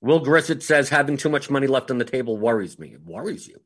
Will 0.04 0.20
Grissett 0.20 0.62
says 0.62 0.89
having 0.89 1.16
too 1.16 1.30
much 1.30 1.50
money 1.50 1.66
left 1.66 1.89
on 1.89 1.98
the 1.98 2.04
table 2.04 2.38
worries 2.38 2.78
me. 2.78 2.89
It 2.89 3.06
worries 3.06 3.48
you. 3.48 3.62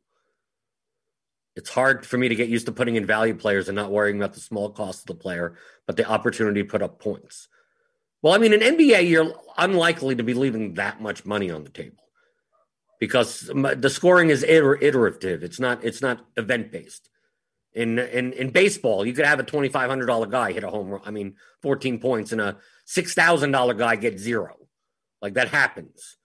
It's 1.56 1.72
hard 1.72 2.06
for 2.06 2.16
me 2.20 2.30
to 2.30 2.36
get 2.36 2.48
used 2.48 2.68
to 2.68 2.72
putting 2.72 2.96
in 2.96 3.08
value 3.08 3.34
players 3.34 3.68
and 3.68 3.76
not 3.76 3.92
worrying 3.92 4.18
about 4.18 4.36
the 4.36 4.40
small 4.40 4.70
cost 4.70 5.00
of 5.02 5.06
the 5.08 5.16
player, 5.16 5.56
but 5.88 5.98
the 5.98 6.08
opportunity 6.08 6.62
to 6.62 6.70
put 6.70 6.84
up 6.84 7.00
points. 7.00 7.48
Well, 8.22 8.36
I 8.36 8.38
mean, 8.38 8.54
in 8.54 8.60
NBA, 8.60 9.10
you're 9.10 9.34
unlikely 9.58 10.16
to 10.18 10.24
be 10.24 10.36
leaving 10.36 10.76
that 10.76 11.02
much 11.02 11.26
money 11.26 11.50
on 11.50 11.64
the 11.64 11.72
table 11.72 12.04
because 13.00 13.50
the 13.52 13.90
scoring 13.90 14.30
is 14.30 14.44
iterative. 14.44 15.42
It's 15.42 15.60
not 15.60 15.84
it's 15.84 16.04
not 16.04 16.24
event 16.36 16.72
based. 16.72 17.10
In 17.74 17.98
in 17.98 18.34
in 18.34 18.52
baseball, 18.52 19.08
you 19.08 19.14
could 19.14 19.26
have 19.26 19.40
a 19.40 19.44
twenty 19.44 19.70
five 19.70 19.90
hundred 19.90 20.06
dollar 20.06 20.28
guy 20.28 20.52
hit 20.52 20.64
a 20.64 20.70
home 20.70 20.90
run. 20.90 21.02
I 21.04 21.10
mean, 21.10 21.38
fourteen 21.64 22.00
points, 22.00 22.32
and 22.32 22.42
a 22.42 22.58
six 22.86 23.16
thousand 23.16 23.54
dollar 23.54 23.74
guy 23.74 23.96
get 23.96 24.20
zero. 24.20 24.56
Like 25.20 25.34
that 25.34 25.48
happens. 25.50 26.18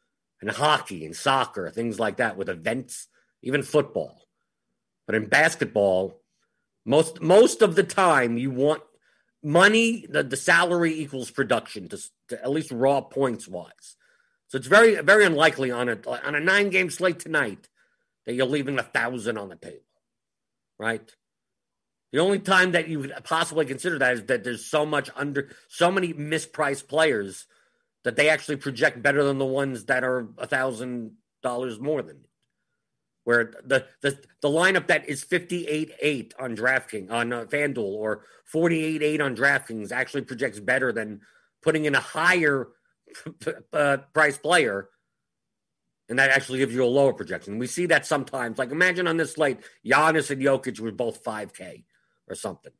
In 0.42 0.48
hockey 0.48 1.06
and 1.06 1.14
soccer, 1.14 1.70
things 1.70 2.00
like 2.00 2.16
that, 2.16 2.36
with 2.36 2.48
events, 2.48 3.06
even 3.42 3.62
football. 3.62 4.26
But 5.06 5.14
in 5.14 5.26
basketball, 5.26 6.20
most 6.84 7.22
most 7.22 7.62
of 7.62 7.76
the 7.76 7.84
time, 7.84 8.36
you 8.36 8.50
want 8.50 8.82
money. 9.42 10.04
The, 10.08 10.24
the 10.24 10.36
salary 10.36 10.98
equals 10.98 11.30
production, 11.30 11.88
to, 11.90 11.98
to 12.28 12.42
at 12.42 12.50
least 12.50 12.72
raw 12.72 13.00
points 13.00 13.46
wise. 13.46 13.96
So 14.48 14.58
it's 14.58 14.66
very, 14.66 14.96
very 14.96 15.24
unlikely 15.24 15.70
on 15.70 15.88
a 15.88 15.98
on 16.26 16.34
a 16.34 16.40
nine 16.40 16.70
game 16.70 16.90
slate 16.90 17.20
tonight 17.20 17.68
that 18.26 18.34
you're 18.34 18.46
leaving 18.46 18.78
a 18.78 18.82
thousand 18.82 19.38
on 19.38 19.48
the 19.48 19.56
table, 19.56 19.78
right? 20.78 21.08
The 22.12 22.18
only 22.18 22.40
time 22.40 22.72
that 22.72 22.88
you 22.88 22.98
would 22.98 23.14
possibly 23.24 23.64
consider 23.64 23.98
that 24.00 24.14
is 24.14 24.24
that 24.24 24.44
there's 24.44 24.66
so 24.66 24.84
much 24.84 25.08
under 25.16 25.50
so 25.68 25.90
many 25.90 26.12
mispriced 26.12 26.88
players 26.88 27.46
that 28.04 28.16
they 28.16 28.28
actually 28.28 28.56
project 28.56 29.02
better 29.02 29.24
than 29.24 29.38
the 29.38 29.44
ones 29.44 29.84
that 29.86 30.04
are 30.04 30.28
a 30.38 30.46
thousand 30.46 31.12
dollars 31.42 31.78
more 31.78 32.02
than 32.02 32.16
you. 32.16 32.28
Where 33.24 33.52
the, 33.64 33.86
the 34.00 34.18
the 34.40 34.48
lineup 34.48 34.88
that 34.88 35.08
is 35.08 35.24
58-8 35.24 36.32
on 36.40 36.56
DraftKings 36.56 37.10
on 37.10 37.32
uh, 37.32 37.44
FanDuel 37.44 37.78
or 37.78 38.24
48-8 38.52 39.22
on 39.22 39.36
DraftKings 39.36 39.92
actually 39.92 40.22
projects 40.22 40.58
better 40.58 40.92
than 40.92 41.20
putting 41.62 41.84
in 41.84 41.94
a 41.94 42.00
higher 42.00 42.68
uh, 43.72 43.98
price 44.12 44.36
player, 44.36 44.88
and 46.08 46.18
that 46.18 46.30
actually 46.30 46.58
gives 46.58 46.74
you 46.74 46.82
a 46.82 46.86
lower 46.86 47.12
projection. 47.12 47.58
We 47.58 47.68
see 47.68 47.86
that 47.86 48.06
sometimes. 48.06 48.58
Like 48.58 48.72
imagine 48.72 49.06
on 49.06 49.18
this 49.18 49.34
slate, 49.34 49.58
Giannis 49.86 50.30
and 50.30 50.42
Jokic 50.42 50.80
were 50.80 50.90
both 50.90 51.22
five 51.22 51.54
K 51.54 51.84
or 52.28 52.34
something, 52.34 52.72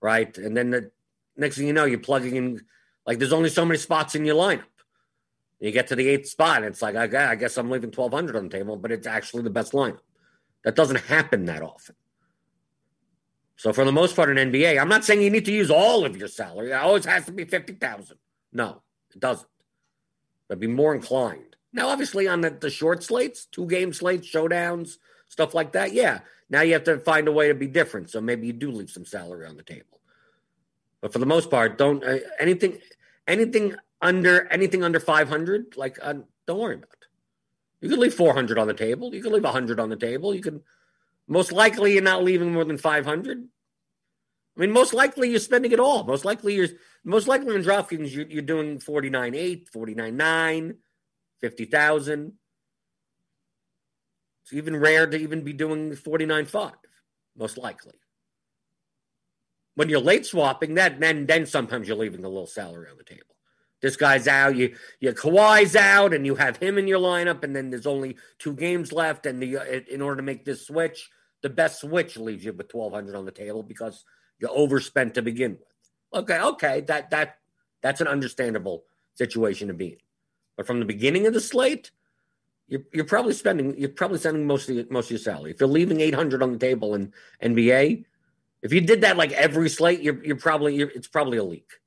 right? 0.00 0.34
And 0.38 0.56
then 0.56 0.70
the 0.70 0.90
next 1.36 1.58
thing 1.58 1.66
you 1.66 1.74
know, 1.74 1.84
you're 1.84 1.98
plugging 1.98 2.36
in 2.36 2.60
like 3.06 3.18
there's 3.18 3.32
only 3.32 3.50
so 3.50 3.64
many 3.64 3.78
spots 3.78 4.14
in 4.14 4.24
your 4.24 4.36
lineup. 4.36 4.64
You 5.60 5.70
get 5.72 5.88
to 5.88 5.96
the 5.96 6.08
eighth 6.08 6.28
spot, 6.28 6.58
and 6.58 6.66
it's 6.66 6.80
like 6.80 6.96
I 6.96 7.36
guess 7.36 7.58
I'm 7.58 7.70
leaving 7.70 7.90
1,200 7.90 8.36
on 8.36 8.48
the 8.48 8.56
table, 8.56 8.76
but 8.76 8.90
it's 8.90 9.06
actually 9.06 9.42
the 9.42 9.50
best 9.50 9.72
lineup. 9.72 10.00
That 10.64 10.74
doesn't 10.74 11.00
happen 11.00 11.44
that 11.46 11.62
often. 11.62 11.94
So 13.56 13.74
for 13.74 13.84
the 13.84 13.92
most 13.92 14.16
part 14.16 14.36
in 14.36 14.50
NBA, 14.50 14.80
I'm 14.80 14.88
not 14.88 15.04
saying 15.04 15.20
you 15.20 15.28
need 15.28 15.44
to 15.44 15.52
use 15.52 15.70
all 15.70 16.06
of 16.06 16.16
your 16.16 16.28
salary. 16.28 16.70
It 16.70 16.74
always 16.74 17.04
has 17.04 17.26
to 17.26 17.32
be 17.32 17.44
50,000. 17.44 18.16
No, 18.54 18.82
it 19.14 19.20
doesn't. 19.20 19.46
I'd 20.50 20.58
be 20.58 20.66
more 20.66 20.94
inclined. 20.94 21.56
Now, 21.72 21.88
obviously, 21.88 22.26
on 22.26 22.40
the, 22.40 22.50
the 22.50 22.70
short 22.70 23.02
slates, 23.02 23.44
two 23.44 23.66
game 23.66 23.92
slates, 23.92 24.26
showdowns, 24.26 24.96
stuff 25.28 25.54
like 25.54 25.72
that, 25.72 25.92
yeah. 25.92 26.20
Now 26.48 26.62
you 26.62 26.72
have 26.72 26.84
to 26.84 26.98
find 26.98 27.28
a 27.28 27.32
way 27.32 27.48
to 27.48 27.54
be 27.54 27.68
different. 27.68 28.10
So 28.10 28.20
maybe 28.20 28.46
you 28.46 28.52
do 28.52 28.70
leave 28.70 28.90
some 28.90 29.04
salary 29.04 29.46
on 29.46 29.56
the 29.56 29.62
table. 29.62 30.00
But 31.00 31.12
for 31.12 31.18
the 31.18 31.26
most 31.26 31.50
part, 31.50 31.78
don't 31.78 32.02
uh, 32.04 32.18
anything 32.38 32.78
anything 33.26 33.76
under 34.00 34.46
anything 34.48 34.82
under 34.82 35.00
500, 35.00 35.76
like 35.76 35.98
uh, 36.02 36.14
don't 36.46 36.58
worry 36.58 36.74
about. 36.76 36.88
It. 36.90 37.06
You 37.80 37.88
could 37.88 37.98
leave 37.98 38.14
400 38.14 38.58
on 38.58 38.66
the 38.66 38.74
table. 38.74 39.14
You 39.14 39.22
could 39.22 39.32
leave 39.32 39.44
100 39.44 39.80
on 39.80 39.88
the 39.88 39.96
table. 39.96 40.34
You 40.34 40.42
could 40.42 40.62
most 41.28 41.52
likely 41.52 41.94
you're 41.94 42.02
not 42.02 42.24
leaving 42.24 42.52
more 42.52 42.64
than 42.64 42.76
500. 42.78 43.48
I 44.56 44.60
mean, 44.60 44.72
most 44.72 44.92
likely 44.92 45.30
you're 45.30 45.38
spending 45.40 45.72
it 45.72 45.80
all. 45.80 46.04
Most 46.04 46.24
likely 46.24 46.54
you're 46.54 46.68
most 47.04 47.28
likely 47.28 47.54
in 47.54 47.62
DraftKings 47.62 48.12
you're, 48.12 48.26
you're 48.26 48.42
doing 48.42 48.78
49.8, 48.78 49.70
49.9, 49.70 50.76
50,000. 51.40 52.32
It's 54.42 54.52
even 54.52 54.76
rare 54.76 55.06
to 55.06 55.16
even 55.16 55.42
be 55.42 55.52
doing 55.52 55.92
49.5, 55.92 56.72
most 57.36 57.56
likely. 57.56 57.94
When 59.76 59.88
you're 59.88 60.00
late 60.00 60.26
swapping, 60.26 60.74
that 60.74 61.00
then 61.00 61.24
then 61.24 61.46
sometimes 61.46 61.88
you're 61.88 61.96
leaving 61.96 62.24
a 62.24 62.28
little 62.28 62.46
salary 62.46 62.90
on 62.90 62.98
the 62.98 63.04
table. 63.04 63.36
This 63.80 63.96
guy's 63.96 64.28
out. 64.28 64.56
You 64.56 64.74
you 65.00 65.12
Kawhi's 65.12 65.76
out, 65.76 66.12
and 66.12 66.26
you 66.26 66.34
have 66.34 66.56
him 66.58 66.78
in 66.78 66.86
your 66.86 67.00
lineup, 67.00 67.42
and 67.44 67.54
then 67.54 67.70
there's 67.70 67.86
only 67.86 68.16
two 68.38 68.54
games 68.54 68.92
left. 68.92 69.26
And 69.26 69.42
the 69.42 69.92
in 69.92 70.02
order 70.02 70.16
to 70.16 70.22
make 70.22 70.44
this 70.44 70.66
switch, 70.66 71.10
the 71.42 71.50
best 71.50 71.80
switch 71.80 72.16
leaves 72.16 72.44
you 72.44 72.52
with 72.52 72.68
twelve 72.68 72.92
hundred 72.92 73.16
on 73.16 73.24
the 73.24 73.32
table 73.32 73.62
because 73.62 74.04
you 74.38 74.48
overspent 74.48 75.14
to 75.14 75.22
begin 75.22 75.52
with. 75.52 76.22
Okay, 76.22 76.40
okay, 76.40 76.80
that 76.82 77.10
that 77.10 77.38
that's 77.82 78.00
an 78.00 78.08
understandable 78.08 78.84
situation 79.14 79.68
to 79.68 79.74
be 79.74 79.88
in. 79.88 79.98
But 80.56 80.66
from 80.66 80.78
the 80.78 80.86
beginning 80.86 81.26
of 81.26 81.32
the 81.32 81.40
slate, 81.40 81.90
you're, 82.68 82.82
you're 82.92 83.04
probably 83.04 83.32
spending 83.32 83.78
you're 83.78 83.88
probably 83.88 84.18
spending 84.18 84.46
most 84.46 84.68
of 84.68 84.76
your, 84.76 84.84
most 84.90 85.06
of 85.06 85.12
your 85.12 85.20
salary. 85.20 85.52
If 85.52 85.60
you're 85.60 85.68
leaving 85.68 86.00
eight 86.00 86.14
hundred 86.14 86.42
on 86.42 86.52
the 86.52 86.58
table 86.58 86.94
in 86.94 87.14
NBA, 87.42 88.04
if 88.62 88.72
you 88.74 88.82
did 88.82 89.00
that 89.00 89.16
like 89.16 89.32
every 89.32 89.70
slate, 89.70 90.00
you're 90.00 90.22
you're 90.22 90.36
probably 90.36 90.76
you're, 90.76 90.90
it's 90.90 91.08
probably 91.08 91.38
a 91.38 91.44
leak 91.44 91.79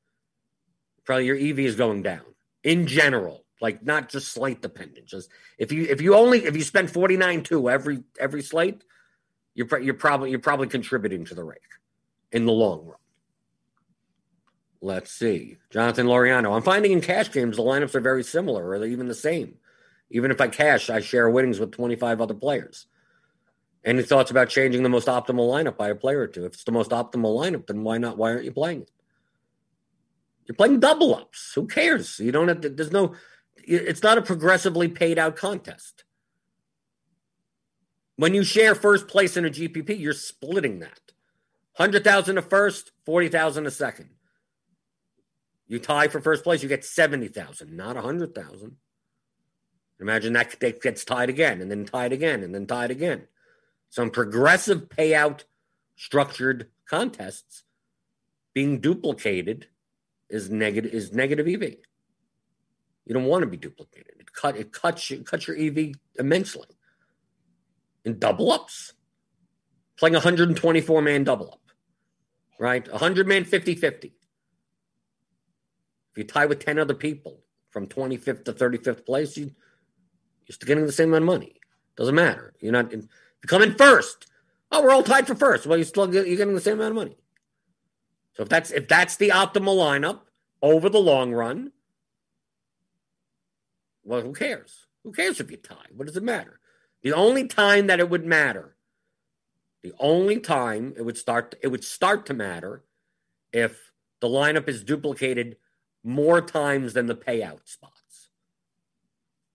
probably 1.05 1.25
your 1.25 1.37
EV 1.37 1.59
is 1.59 1.75
going 1.75 2.03
down 2.03 2.23
in 2.63 2.87
general, 2.87 3.43
like 3.61 3.83
not 3.83 4.09
just 4.09 4.31
slate 4.31 4.61
dependent. 4.61 5.05
Just 5.05 5.29
if 5.57 5.71
you 5.71 5.83
if 5.83 6.01
you 6.01 6.15
only 6.15 6.45
if 6.45 6.55
you 6.55 6.63
spend 6.63 6.91
forty 6.91 7.17
nine 7.17 7.43
two 7.43 7.69
every 7.69 8.03
every 8.19 8.41
slate, 8.41 8.83
you're 9.53 9.79
you're 9.79 9.93
probably 9.93 10.29
you're 10.31 10.39
probably 10.39 10.67
contributing 10.67 11.25
to 11.25 11.35
the 11.35 11.43
rake 11.43 11.59
in 12.31 12.45
the 12.45 12.51
long 12.51 12.85
run. 12.85 12.97
Let's 14.81 15.11
see, 15.11 15.57
Jonathan 15.69 16.07
Loriano. 16.07 16.55
I'm 16.55 16.61
finding 16.61 16.91
in 16.91 16.99
cash 16.99 17.31
games 17.31 17.55
the 17.55 17.63
lineups 17.63 17.95
are 17.95 18.01
very 18.01 18.23
similar, 18.23 18.69
or 18.69 18.79
they're 18.79 18.89
even 18.89 19.07
the 19.07 19.15
same. 19.15 19.55
Even 20.09 20.29
if 20.29 20.41
I 20.41 20.47
cash, 20.47 20.89
I 20.89 20.99
share 20.99 21.29
winnings 21.29 21.59
with 21.59 21.71
25 21.71 22.21
other 22.21 22.33
players. 22.33 22.85
Any 23.85 24.03
thoughts 24.03 24.31
about 24.31 24.49
changing 24.49 24.83
the 24.83 24.89
most 24.89 25.07
optimal 25.07 25.49
lineup 25.49 25.77
by 25.77 25.89
a 25.89 25.95
player 25.95 26.19
or 26.19 26.27
two? 26.27 26.45
If 26.45 26.53
it's 26.53 26.63
the 26.63 26.71
most 26.71 26.91
optimal 26.91 27.37
lineup, 27.37 27.67
then 27.67 27.83
why 27.83 27.97
not? 27.97 28.17
Why 28.17 28.31
aren't 28.31 28.45
you 28.45 28.51
playing 28.51 28.83
it? 28.83 28.91
You're 30.45 30.55
playing 30.55 30.79
double 30.79 31.15
ups. 31.15 31.53
Who 31.55 31.67
cares? 31.67 32.19
You 32.19 32.31
don't 32.31 32.47
have 32.47 32.61
to, 32.61 32.69
there's 32.69 32.91
no, 32.91 33.15
it's 33.55 34.03
not 34.03 34.17
a 34.17 34.21
progressively 34.21 34.87
paid 34.87 35.17
out 35.17 35.35
contest. 35.35 36.03
When 38.15 38.33
you 38.33 38.43
share 38.43 38.75
first 38.75 39.07
place 39.07 39.37
in 39.37 39.45
a 39.45 39.49
GPP, 39.49 39.99
you're 39.99 40.13
splitting 40.13 40.79
that. 40.79 40.99
100,000 41.77 42.37
a 42.37 42.41
first, 42.41 42.91
40,000 43.05 43.65
a 43.65 43.71
second. 43.71 44.09
You 45.67 45.79
tie 45.79 46.07
for 46.07 46.21
first 46.21 46.43
place, 46.43 46.61
you 46.61 46.69
get 46.69 46.85
70,000, 46.85 47.75
not 47.75 47.95
100,000. 47.95 48.75
Imagine 49.99 50.33
that, 50.33 50.59
that 50.59 50.81
gets 50.81 51.05
tied 51.05 51.29
again 51.29 51.61
and 51.61 51.71
then 51.71 51.85
tied 51.85 52.11
again 52.11 52.43
and 52.43 52.53
then 52.53 52.67
tied 52.67 52.91
again. 52.91 53.27
Some 53.89 54.11
progressive 54.11 54.89
payout 54.89 55.43
structured 55.95 56.67
contests 56.87 57.63
being 58.53 58.79
duplicated 58.79 59.67
is 60.33 60.49
negative 60.49 60.93
is 60.93 61.13
negative 61.13 61.47
EV. 61.47 61.75
You 63.05 63.13
don't 63.13 63.25
want 63.25 63.43
to 63.43 63.47
be 63.47 63.57
duplicated. 63.57 64.15
It 64.19 64.33
cut 64.33 64.57
it 64.57 64.71
cuts 64.71 65.11
it 65.11 65.25
cuts 65.25 65.47
your 65.47 65.57
EV 65.57 65.93
immensely. 66.17 66.67
In 68.03 68.19
double 68.19 68.51
ups, 68.51 68.93
playing 69.97 70.15
a 70.15 70.17
124 70.17 71.01
man 71.01 71.23
double 71.23 71.49
up, 71.53 71.61
right? 72.59 72.89
100 72.89 73.27
man 73.27 73.45
50 73.45 73.75
50. 73.75 74.07
If 74.07 74.13
you 76.17 76.23
tie 76.23 76.47
with 76.47 76.59
10 76.59 76.79
other 76.79 76.93
people 76.93 77.39
from 77.71 77.87
25th 77.87 78.45
to 78.45 78.53
35th 78.53 79.05
place, 79.05 79.37
you, 79.37 79.51
you're 80.45 80.53
still 80.53 80.67
getting 80.67 80.85
the 80.85 80.91
same 80.91 81.09
amount 81.09 81.23
of 81.23 81.27
money. 81.27 81.55
Doesn't 81.95 82.13
matter. 82.13 82.53
You're 82.59 82.71
not, 82.71 82.93
in, 82.93 83.01
you 83.01 83.47
come 83.47 83.63
in 83.63 83.73
first, 83.73 84.27
oh, 84.71 84.83
we're 84.83 84.91
all 84.91 85.01
tied 85.01 85.25
for 85.25 85.33
first. 85.33 85.65
Well, 85.65 85.77
you're 85.77 85.85
still 85.85 86.13
you're 86.13 86.23
getting 86.23 86.53
the 86.53 86.61
same 86.61 86.75
amount 86.75 86.91
of 86.91 86.95
money. 86.95 87.17
So 88.33 88.43
if 88.43 88.49
that's 88.49 88.71
if 88.71 88.87
that's 88.87 89.15
the 89.17 89.29
optimal 89.29 89.77
lineup 89.77 90.21
over 90.61 90.89
the 90.89 90.99
long 90.99 91.33
run, 91.33 91.71
well, 94.03 94.21
who 94.21 94.33
cares? 94.33 94.87
Who 95.03 95.11
cares 95.11 95.39
if 95.39 95.51
you 95.51 95.57
tie? 95.57 95.75
What 95.95 96.07
does 96.07 96.17
it 96.17 96.23
matter? 96.23 96.59
The 97.03 97.13
only 97.13 97.47
time 97.47 97.87
that 97.87 97.99
it 97.99 98.09
would 98.09 98.25
matter, 98.25 98.75
the 99.81 99.93
only 99.99 100.39
time 100.39 100.93
it 100.97 101.03
would 101.03 101.17
start 101.17 101.55
it 101.61 101.67
would 101.67 101.83
start 101.83 102.25
to 102.27 102.33
matter 102.33 102.83
if 103.51 103.91
the 104.19 104.27
lineup 104.27 104.67
is 104.67 104.83
duplicated 104.83 105.57
more 106.03 106.41
times 106.41 106.93
than 106.93 107.05
the 107.05 107.15
payout 107.15 107.67
spots. 107.67 108.29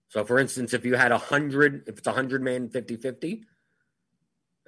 So 0.07 0.23
for 0.23 0.39
instance, 0.39 0.73
if 0.73 0.85
you 0.85 0.95
had 0.95 1.11
a 1.11 1.17
hundred, 1.17 1.83
if 1.87 1.97
it's 1.99 2.07
a 2.07 2.13
hundred 2.13 2.41
man 2.41 2.69
50-50, 2.69 3.43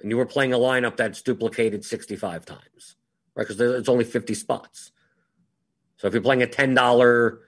and 0.00 0.10
you 0.10 0.16
were 0.16 0.26
playing 0.26 0.52
a 0.52 0.58
lineup 0.58 0.96
that's 0.96 1.22
duplicated 1.22 1.84
65 1.84 2.44
times 2.44 2.96
right? 3.34 3.46
Because 3.46 3.60
it's 3.60 3.88
only 3.88 4.04
50 4.04 4.34
spots. 4.34 4.92
So 5.96 6.06
if 6.08 6.14
you're 6.14 6.22
playing 6.22 6.42
a 6.42 6.46
$10 6.46 7.38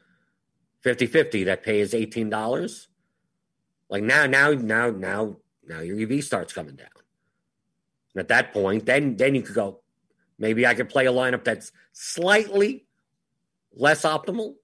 50 0.82 1.06
50 1.06 1.44
that 1.44 1.62
pays 1.62 1.92
$18, 1.92 2.86
like 3.88 4.02
now, 4.02 4.26
now, 4.26 4.50
now, 4.50 4.90
now, 4.90 5.36
now 5.66 5.80
your 5.80 5.98
EV 5.98 6.22
starts 6.22 6.52
coming 6.52 6.76
down. 6.76 6.88
And 8.14 8.20
at 8.20 8.28
that 8.28 8.52
point, 8.52 8.86
then 8.86 9.16
then 9.16 9.34
you 9.34 9.42
could 9.42 9.54
go, 9.54 9.80
maybe 10.38 10.66
I 10.66 10.74
could 10.74 10.88
play 10.88 11.06
a 11.06 11.12
lineup 11.12 11.44
that's 11.44 11.72
slightly 11.92 12.86
less 13.74 14.02
optimal. 14.02 14.54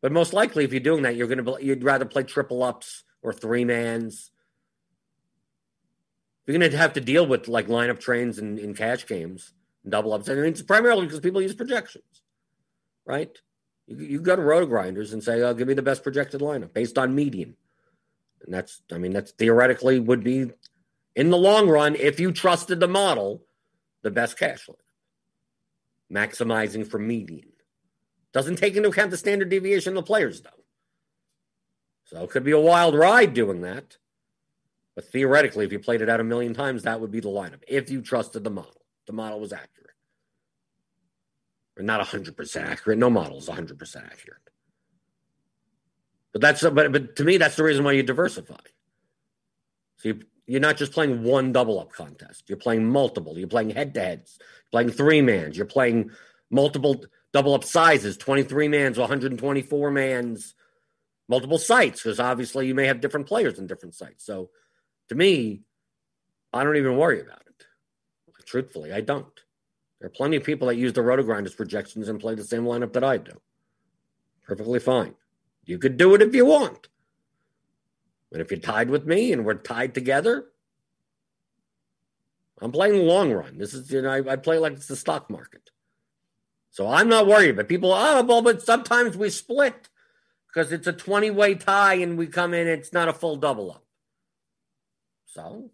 But 0.00 0.12
most 0.12 0.32
likely, 0.32 0.64
if 0.64 0.72
you're 0.72 0.80
doing 0.80 1.02
that, 1.02 1.16
you're 1.16 1.26
going 1.26 1.44
to 1.44 1.64
you'd 1.64 1.82
rather 1.82 2.04
play 2.04 2.22
triple 2.22 2.62
ups 2.62 3.04
or 3.22 3.32
three 3.32 3.64
mans 3.64 4.30
you're 6.48 6.58
going 6.58 6.70
to 6.70 6.76
have 6.78 6.94
to 6.94 7.00
deal 7.02 7.26
with 7.26 7.46
like 7.46 7.66
lineup 7.68 8.00
trains 8.00 8.38
and 8.38 8.58
in 8.58 8.74
cash 8.74 9.06
games 9.06 9.52
and 9.84 9.92
double 9.92 10.14
ups. 10.14 10.28
Mean, 10.28 10.46
it's 10.46 10.62
primarily 10.62 11.04
because 11.04 11.20
people 11.20 11.42
use 11.42 11.54
projections, 11.54 12.22
right? 13.04 13.30
You, 13.86 13.96
you 13.96 14.20
go 14.22 14.34
to 14.34 14.40
roto 14.40 14.64
grinders 14.64 15.12
and 15.12 15.22
say, 15.22 15.42
oh, 15.42 15.52
give 15.52 15.68
me 15.68 15.74
the 15.74 15.82
best 15.82 16.02
projected 16.02 16.40
lineup 16.40 16.72
based 16.72 16.96
on 16.96 17.14
median. 17.14 17.54
And 18.44 18.54
that's, 18.54 18.80
I 18.90 18.96
mean, 18.96 19.12
that's 19.12 19.32
theoretically 19.32 20.00
would 20.00 20.24
be 20.24 20.50
in 21.14 21.30
the 21.30 21.36
long 21.36 21.68
run, 21.68 21.96
if 21.96 22.18
you 22.18 22.32
trusted 22.32 22.80
the 22.80 22.88
model, 22.88 23.42
the 24.02 24.10
best 24.10 24.38
cash 24.38 24.68
lineup. 24.68 24.76
Maximizing 26.10 26.86
for 26.86 26.98
median. 26.98 27.52
Doesn't 28.32 28.56
take 28.56 28.76
into 28.76 28.88
account 28.88 29.10
the 29.10 29.16
standard 29.18 29.50
deviation 29.50 29.90
of 29.90 30.04
the 30.04 30.06
players, 30.06 30.40
though. 30.40 30.50
So 32.04 32.22
it 32.22 32.30
could 32.30 32.44
be 32.44 32.52
a 32.52 32.60
wild 32.60 32.94
ride 32.94 33.34
doing 33.34 33.60
that. 33.62 33.98
But 34.98 35.12
theoretically, 35.12 35.64
if 35.64 35.70
you 35.70 35.78
played 35.78 36.02
it 36.02 36.08
out 36.08 36.18
a 36.18 36.24
million 36.24 36.54
times, 36.54 36.82
that 36.82 37.00
would 37.00 37.12
be 37.12 37.20
the 37.20 37.28
lineup 37.28 37.62
if 37.68 37.88
you 37.88 38.02
trusted 38.02 38.42
the 38.42 38.50
model. 38.50 38.82
The 39.06 39.12
model 39.12 39.38
was 39.38 39.52
accurate. 39.52 39.94
Or 41.76 41.84
not 41.84 42.04
100% 42.04 42.66
accurate. 42.66 42.98
No 42.98 43.08
model 43.08 43.38
is 43.38 43.48
100% 43.48 43.78
accurate. 44.04 44.40
But 46.32 46.40
that's 46.40 46.62
but 46.62 46.90
but 46.90 47.14
to 47.14 47.22
me 47.22 47.36
that's 47.36 47.54
the 47.54 47.62
reason 47.62 47.84
why 47.84 47.92
you 47.92 48.02
diversify. 48.02 48.58
So 49.98 50.08
you, 50.08 50.22
you're 50.48 50.60
not 50.60 50.76
just 50.76 50.90
playing 50.90 51.22
one 51.22 51.52
double 51.52 51.78
up 51.78 51.92
contest. 51.92 52.48
You're 52.48 52.58
playing 52.58 52.90
multiple. 52.90 53.38
You're 53.38 53.46
playing 53.46 53.70
head 53.70 53.94
to 53.94 54.00
heads. 54.00 54.36
Playing 54.72 54.90
three 54.90 55.22
mans. 55.22 55.56
You're 55.56 55.66
playing 55.66 56.10
multiple 56.50 57.04
double 57.32 57.54
up 57.54 57.62
sizes. 57.62 58.16
23 58.16 58.66
mans, 58.66 58.98
124 58.98 59.92
mans, 59.92 60.56
multiple 61.28 61.58
sites 61.58 62.02
because 62.02 62.18
obviously 62.18 62.66
you 62.66 62.74
may 62.74 62.88
have 62.88 63.00
different 63.00 63.28
players 63.28 63.60
in 63.60 63.68
different 63.68 63.94
sites. 63.94 64.26
So 64.26 64.50
to 65.08 65.14
me, 65.14 65.62
I 66.52 66.64
don't 66.64 66.76
even 66.76 66.96
worry 66.96 67.20
about 67.20 67.42
it. 67.46 67.64
Truthfully, 68.46 68.92
I 68.92 69.00
don't. 69.00 69.26
There 70.00 70.06
are 70.06 70.10
plenty 70.10 70.36
of 70.36 70.44
people 70.44 70.68
that 70.68 70.76
use 70.76 70.92
the 70.92 71.02
roto 71.02 71.22
grinders 71.22 71.54
projections 71.54 72.08
and 72.08 72.20
play 72.20 72.34
the 72.34 72.44
same 72.44 72.64
lineup 72.64 72.92
that 72.94 73.04
I 73.04 73.18
do. 73.18 73.32
Perfectly 74.46 74.80
fine. 74.80 75.14
You 75.64 75.78
could 75.78 75.96
do 75.96 76.14
it 76.14 76.22
if 76.22 76.34
you 76.34 76.46
want. 76.46 76.88
But 78.30 78.40
if 78.40 78.50
you're 78.50 78.60
tied 78.60 78.90
with 78.90 79.06
me 79.06 79.32
and 79.32 79.44
we're 79.44 79.54
tied 79.54 79.94
together, 79.94 80.46
I'm 82.60 82.72
playing 82.72 82.94
the 82.94 83.02
long 83.02 83.32
run. 83.32 83.58
This 83.58 83.74
is, 83.74 83.90
you 83.90 84.02
know, 84.02 84.10
I, 84.10 84.32
I 84.32 84.36
play 84.36 84.58
like 84.58 84.74
it's 84.74 84.88
the 84.88 84.96
stock 84.96 85.30
market. 85.30 85.70
So 86.70 86.86
I'm 86.88 87.08
not 87.08 87.26
worried. 87.26 87.56
But 87.56 87.68
people, 87.68 87.92
oh, 87.92 88.22
well, 88.22 88.42
but 88.42 88.62
sometimes 88.62 89.16
we 89.16 89.30
split 89.30 89.88
because 90.46 90.72
it's 90.72 90.86
a 90.86 90.92
20 90.92 91.30
way 91.30 91.54
tie 91.54 91.94
and 91.94 92.16
we 92.18 92.26
come 92.26 92.54
in, 92.54 92.66
it's 92.66 92.92
not 92.92 93.08
a 93.08 93.12
full 93.12 93.36
double 93.36 93.70
up. 93.70 93.84
So, 95.38 95.70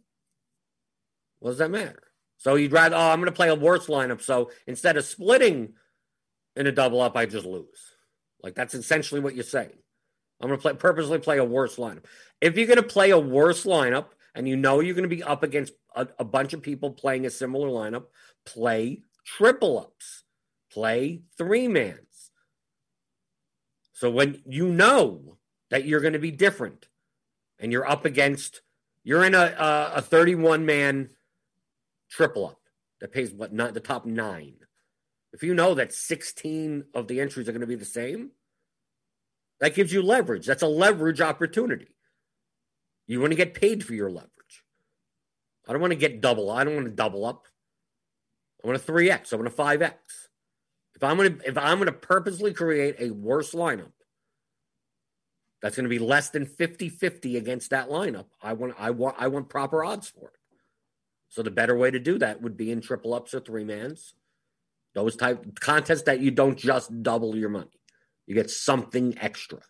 what 1.39 1.53
does 1.53 1.59
that 1.59 1.71
matter? 1.71 2.03
So 2.37 2.57
you'd 2.57 2.73
rather, 2.73 2.97
oh, 2.97 3.01
I'm 3.01 3.19
going 3.19 3.33
to 3.33 3.33
play 3.33 3.49
a 3.49 3.55
worse 3.55 3.87
lineup. 3.87 4.21
So 4.21 4.51
instead 4.67 4.99
of 4.99 5.07
splitting 5.07 5.73
in 6.55 6.67
a 6.67 6.73
double 6.73 7.01
up, 7.01 7.17
I 7.17 7.25
just 7.25 7.47
lose. 7.47 7.95
Like 8.43 8.55
that's 8.55 8.75
essentially 8.75 9.23
what 9.23 9.35
you're 9.35 9.43
saying. 9.43 9.79
I'm 10.43 10.49
going 10.49 10.59
to 10.59 10.63
play 10.63 10.75
purposely 10.75 11.19
play 11.19 11.39
a 11.39 11.45
worse 11.45 11.77
lineup. 11.77 12.05
If 12.43 12.59
you're 12.59 12.67
going 12.67 12.77
to 12.77 12.83
play 12.83 13.09
a 13.09 13.19
worse 13.19 13.65
lineup 13.65 14.09
and 14.35 14.47
you 14.47 14.57
know 14.57 14.81
you're 14.81 14.95
going 14.95 15.09
to 15.09 15.17
be 15.17 15.23
up 15.23 15.43
against 15.43 15.73
a, 15.97 16.09
a 16.19 16.25
bunch 16.25 16.53
of 16.53 16.61
people 16.61 16.91
playing 16.91 17.25
a 17.25 17.31
similar 17.31 17.69
lineup, 17.69 18.05
play 18.45 19.01
triple 19.25 19.79
ups, 19.79 20.25
play 20.71 21.23
three 21.39 21.69
mans. 21.69 22.31
So 23.95 24.11
when 24.11 24.43
you 24.45 24.69
know 24.69 25.39
that 25.71 25.87
you're 25.87 26.03
going 26.03 26.13
to 26.13 26.19
be 26.19 26.33
different 26.33 26.87
and 27.59 27.73
you're 27.73 27.89
up 27.89 28.05
against 28.05 28.61
you're 29.05 29.25
in 29.25 29.35
a 29.35 29.55
a, 29.59 29.93
a 29.97 30.03
31 30.03 30.67
man 30.67 31.11
triple 32.11 32.47
up 32.47 32.61
that 33.01 33.13
pays 33.13 33.33
what 33.33 33.53
not 33.53 33.75
the 33.75 33.81
top 33.81 34.07
nine. 34.07 34.55
If 35.33 35.43
you 35.43 35.55
know 35.55 35.75
that 35.75 35.93
16 35.93 36.85
of 36.95 37.09
the 37.09 37.21
entries 37.21 37.49
are 37.49 37.53
going 37.53 37.61
to 37.61 37.67
be 37.67 37.75
the 37.75 37.85
same, 37.85 38.31
that 39.61 39.75
gives 39.75 39.93
you 39.93 40.03
leverage. 40.03 40.47
That's 40.47 40.63
a 40.63 40.69
leverage 40.69 41.21
opportunity. 41.21 41.89
You 43.07 43.21
want 43.21 43.33
to 43.33 43.37
get 43.37 43.55
paid 43.55 43.85
for 43.85 43.95
your 43.95 44.11
leverage. 44.11 44.31
I 45.69 45.73
don't 45.73 45.81
want 45.81 45.93
to 45.93 45.99
get 45.99 46.21
double. 46.21 46.51
I 46.51 46.65
don't 46.65 46.75
want 46.75 46.87
to 46.87 46.93
double 46.93 47.25
up. 47.25 47.47
I 48.63 48.69
want 48.69 48.81
a 48.81 48.93
3x. 48.93 49.33
I 49.33 49.37
want 49.37 49.49
a 49.49 49.51
5x. 49.51 49.93
If 50.95 51.03
I'm 51.03 51.19
to 51.19 51.39
if 51.45 51.59
I'm 51.59 51.79
going 51.79 51.87
to 51.87 51.93
purposely 51.93 52.53
create 52.53 52.97
a 53.01 53.11
worse 53.11 53.53
lineup 53.53 53.93
that's 55.65 55.77
going 55.77 55.85
to 55.85 55.89
be 55.89 55.99
less 55.99 56.29
than 56.29 56.45
50-50 56.45 57.39
against 57.39 57.71
that 57.71 57.89
lineup, 57.89 58.27
I 58.43 58.53
want 58.53 58.75
I 58.79 58.91
want 58.91 59.17
I 59.19 59.29
want 59.29 59.49
proper 59.49 59.83
odds 59.83 60.11
for 60.11 60.29
it. 60.29 60.37
So 61.31 61.43
the 61.43 61.51
better 61.51 61.75
way 61.75 61.91
to 61.91 61.99
do 61.99 62.19
that 62.19 62.43
would 62.43 62.55
be 62.55 62.71
in 62.71 62.83
triple 62.83 63.15
ups 63.15 63.33
or 63.33 63.41
three 63.41 63.65
mans. 63.65 64.13
Those 64.95 65.17
type 65.17 65.59
contests 65.59 66.03
that 66.03 66.21
you 66.21 66.31
don't 66.31 66.59
just 66.59 67.03
double 67.03 67.35
your 67.35 67.49
money. 67.49 67.81
You 68.27 68.35
get 68.35 68.51
something 68.51 69.17
extra 69.19 69.61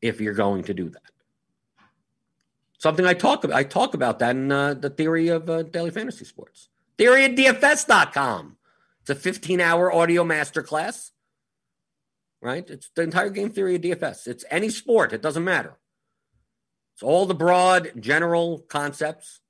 if 0.00 0.22
you're 0.22 0.32
going 0.32 0.64
to 0.64 0.72
do 0.72 0.88
that. 0.88 1.02
Something 2.78 3.04
I 3.04 3.12
talk 3.12 3.44
about. 3.44 3.58
I 3.58 3.64
talk 3.64 3.92
about 3.92 4.20
that 4.20 4.34
in 4.34 4.50
uh, 4.50 4.72
the 4.72 4.88
theory 4.88 5.28
of 5.28 5.50
uh, 5.50 5.64
daily 5.64 5.90
fantasy 5.90 6.24
sports. 6.24 6.70
Theory 6.96 7.26
at 7.26 7.36
DFS.com. 7.36 8.56
It's 9.02 9.10
a 9.10 9.14
15 9.14 9.60
hour 9.60 9.92
audio 9.92 10.24
masterclass, 10.24 11.10
right? 12.42 12.68
It's 12.68 12.90
the 12.94 13.02
entire 13.02 13.30
game 13.30 13.50
theory 13.50 13.76
of 13.76 13.82
DFS. 13.82 14.26
It's 14.26 14.44
any 14.50 14.70
sport, 14.70 15.12
it 15.12 15.22
doesn't 15.22 15.44
matter. 15.44 15.76
It's 16.94 17.02
all 17.02 17.26
the 17.26 17.34
broad, 17.34 17.92
general 17.98 18.58
concepts, 18.68 19.40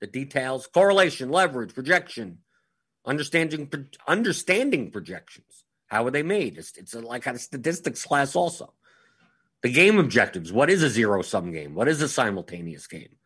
the 0.00 0.06
details, 0.06 0.66
correlation, 0.66 1.30
leverage, 1.30 1.74
projection, 1.74 2.38
understanding 3.04 3.68
understanding 4.06 4.90
projections. 4.90 5.64
How 5.86 6.06
are 6.06 6.10
they 6.10 6.22
made? 6.22 6.56
It's, 6.56 6.76
it's 6.76 6.94
like 6.94 7.26
a 7.26 7.38
statistics 7.38 8.04
class 8.04 8.36
also. 8.36 8.72
The 9.62 9.72
game 9.72 9.98
objectives. 9.98 10.52
What 10.52 10.70
is 10.70 10.82
a 10.82 10.88
zero 10.88 11.22
sum 11.22 11.52
game? 11.52 11.74
What 11.74 11.88
is 11.88 12.00
a 12.00 12.08
simultaneous 12.08 12.86
game? 12.86 13.16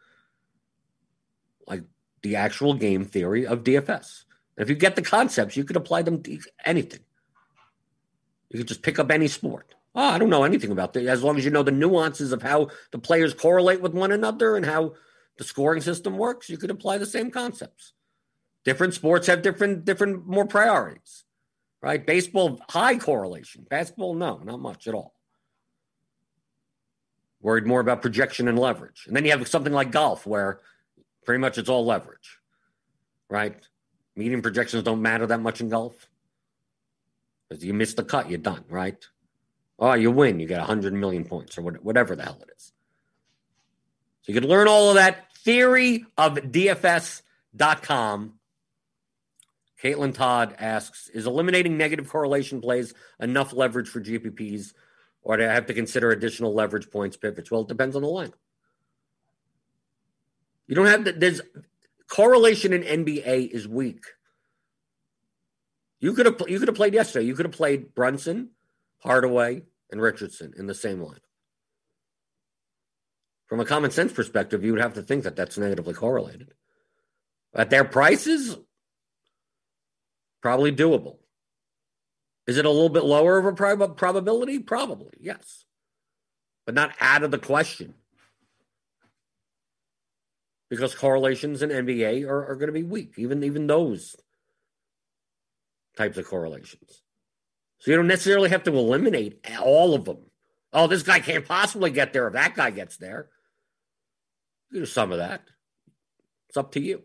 Like 1.67 1.83
the 2.23 2.37
actual 2.37 2.75
game 2.75 3.05
theory 3.05 3.47
of 3.47 3.65
DFS. 3.65 4.25
If 4.57 4.69
you 4.69 4.77
get 4.77 4.97
the 4.97 5.03
concepts, 5.03 5.57
you 5.57 5.65
could 5.65 5.77
apply 5.77 6.03
them 6.03 6.23
to 6.23 6.39
anything. 6.65 7.01
You 8.51 8.59
could 8.59 8.69
just 8.69 8.83
pick 8.83 8.99
up 8.99 9.11
any 9.11 9.29
sport. 9.29 9.75
Oh, 9.95 10.09
I 10.09 10.19
don't 10.19 10.31
know 10.31 10.45
anything 10.45 10.73
about 10.73 10.93
that. 10.95 11.07
As 11.07 11.23
long 11.23 11.39
as 11.39 11.45
you 11.45 11.51
know 11.51 11.63
the 11.63 11.71
nuances 11.71 12.33
of 12.33 12.43
how 12.43 12.69
the 12.91 12.99
players 12.99 13.33
correlate 13.33 13.81
with 13.81 13.95
one 13.95 14.11
another 14.11 14.57
and 14.57 14.67
how 14.67 14.95
the 15.39 15.45
scoring 15.45 15.81
system 15.81 16.19
works, 16.19 16.49
you 16.49 16.57
could 16.57 16.71
apply 16.71 16.99
the 16.99 17.07
same 17.07 17.31
concepts. 17.31 17.93
Different 18.65 18.95
sports 18.95 19.27
have 19.27 19.43
different, 19.43 19.85
different 19.85 20.27
more 20.27 20.47
priorities, 20.47 21.25
right? 21.81 22.05
Baseball, 22.05 22.61
high 22.71 22.97
correlation. 22.97 23.67
Basketball, 23.69 24.15
no, 24.15 24.39
not 24.39 24.61
much 24.61 24.87
at 24.87 24.95
all. 24.95 25.15
Worried 27.41 27.67
more 27.67 27.81
about 27.81 28.03
projection 28.03 28.49
and 28.49 28.59
leverage. 28.59 29.05
And 29.07 29.15
then 29.15 29.25
you 29.25 29.31
have 29.31 29.47
something 29.47 29.73
like 29.73 29.91
golf 29.91 30.27
where 30.27 30.61
pretty 31.25 31.41
much 31.41 31.59
it's 31.59 31.69
all 31.69 31.85
leverage, 31.85 32.39
right? 33.29 33.55
Medium 34.17 34.43
projections 34.43 34.83
don't 34.83 35.03
matter 35.03 35.27
that 35.27 35.41
much 35.41 35.61
in 35.61 35.69
golf. 35.69 36.09
Because 37.49 37.65
you 37.65 37.75
miss 37.75 37.95
the 37.95 38.05
cut, 38.05 38.31
you're 38.31 38.39
done, 38.39 38.65
right? 38.69 38.97
Oh, 39.79 39.95
you 39.95 40.11
win, 40.11 40.41
you 40.41 40.47
get 40.47 40.61
100 40.61 40.93
million 40.95 41.25
points 41.25 41.59
or 41.59 41.63
whatever 41.63 42.17
the 42.17 42.23
hell 42.23 42.39
it 42.43 42.51
is. 42.57 42.73
So 44.23 44.33
you 44.33 44.41
can 44.41 44.49
learn 44.49 44.69
all 44.69 44.89
of 44.89 44.95
that. 44.95 45.27
Theory 45.39 46.07
of 46.17 46.37
DFS.com. 46.37 47.21
Caitlin 49.83 50.15
Todd 50.15 50.55
asks 50.59 51.09
Is 51.09 51.27
eliminating 51.27 51.77
negative 51.77 52.09
correlation 52.09 52.63
plays 52.63 52.95
enough 53.21 53.53
leverage 53.53 53.89
for 53.89 54.01
GPPs, 54.01 54.73
or 55.21 55.37
do 55.37 55.45
I 55.45 55.53
have 55.53 55.67
to 55.67 55.75
consider 55.75 56.11
additional 56.11 56.55
leverage 56.55 56.91
points 56.91 57.19
pivots? 57.19 57.51
Well, 57.51 57.63
it 57.63 57.69
depends 57.69 57.95
on 57.95 58.01
the 58.03 58.09
line. 58.09 58.33
You 60.67 60.75
don't 60.75 60.87
have 60.87 61.05
the, 61.05 61.13
there's 61.13 61.43
correlation 62.09 62.73
in 62.73 63.05
NBA 63.05 63.51
is 63.51 63.69
weak. 63.69 64.05
You 66.01 66.13
could 66.13 66.27
have 66.27 66.43
you 66.49 66.59
could 66.59 66.69
have 66.69 66.77
played 66.77 66.95
yesterday. 66.95 67.27
You 67.27 67.35
could 67.35 67.47
have 67.47 67.55
played 67.55 67.95
Brunson, 67.95 68.51
Hardaway, 68.99 69.63
and 69.91 70.01
Richardson 70.01 70.53
in 70.57 70.67
the 70.67 70.75
same 70.75 71.01
line. 71.01 71.21
From 73.47 73.61
a 73.61 73.65
common 73.65 73.91
sense 73.91 74.13
perspective, 74.13 74.65
you 74.65 74.73
would 74.73 74.81
have 74.81 74.95
to 74.95 75.03
think 75.03 75.25
that 75.25 75.37
that's 75.37 75.59
negatively 75.59 75.95
correlated. 75.95 76.53
At 77.55 77.71
their 77.71 77.85
prices, 77.85 78.57
probably 80.43 80.73
doable. 80.73 81.19
Is 82.47 82.59
it 82.59 82.67
a 82.67 82.71
little 82.71 82.89
bit 82.89 83.05
lower 83.05 83.39
of 83.39 83.47
a 83.47 83.53
prob- 83.53 83.97
probability? 83.97 84.59
Probably, 84.59 85.13
yes. 85.21 85.65
But 86.67 86.75
not 86.75 86.93
out 87.01 87.23
of 87.23 87.31
the 87.31 87.39
question 87.39 87.95
because 90.69 90.95
correlations 90.95 91.63
in 91.63 91.71
NBA 91.71 92.27
are, 92.27 92.51
are 92.51 92.57
going 92.57 92.67
to 92.69 92.73
be 92.73 92.83
weak, 92.83 93.15
even 93.17 93.45
even 93.45 93.67
those 93.67 94.17
types 95.97 96.19
of 96.19 96.27
correlations. 96.27 97.03
So 97.79 97.91
you 97.91 97.97
don't 97.97 98.07
necessarily 98.07 98.51
have 98.51 98.65
to 98.65 98.77
eliminate 98.77 99.45
all 99.61 99.95
of 99.95 100.05
them. 100.05 100.19
Oh, 100.73 100.87
this 100.87 101.03
guy 101.03 101.21
can't 101.21 101.47
possibly 101.47 101.91
get 101.91 102.13
there 102.13 102.27
if 102.27 102.33
that 102.33 102.55
guy 102.55 102.71
gets 102.71 102.97
there. 102.97 103.29
You 104.71 104.81
do 104.81 104.87
some 104.87 105.13
of 105.13 105.19
that. 105.19 105.43
It's 106.49 106.57
up 106.57 106.73
to 106.73 106.81
you. 106.81 107.03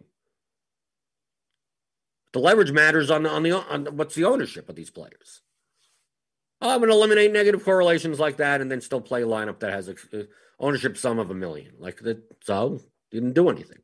The 2.34 2.40
leverage 2.40 2.72
matters 2.72 3.10
on 3.10 3.24
the 3.24 3.30
on 3.30 3.44
the 3.44 3.52
on 3.52 3.86
what's 3.98 4.16
the 4.16 4.26
ownership 4.26 4.70
of 4.70 4.76
these 4.76 4.92
players. 4.92 5.42
Oh, 6.62 6.72
I'm 6.72 6.80
going 6.80 6.90
to 6.90 6.96
eliminate 6.96 7.32
negative 7.32 7.64
correlations 7.64 8.20
like 8.20 8.38
that, 8.38 8.62
and 8.62 8.70
then 8.70 8.82
still 8.82 9.02
play 9.02 9.24
a 9.24 9.28
lineup 9.28 9.60
that 9.60 9.72
has 9.72 9.88
a, 9.88 9.96
a 10.14 10.26
ownership 10.60 10.98
sum 10.98 11.18
of 11.18 11.32
a 11.32 11.34
million. 11.34 11.74
Like 11.80 12.00
that, 12.02 12.22
so 12.44 12.82
didn't 13.12 13.34
do 13.34 13.50
anything. 13.50 13.80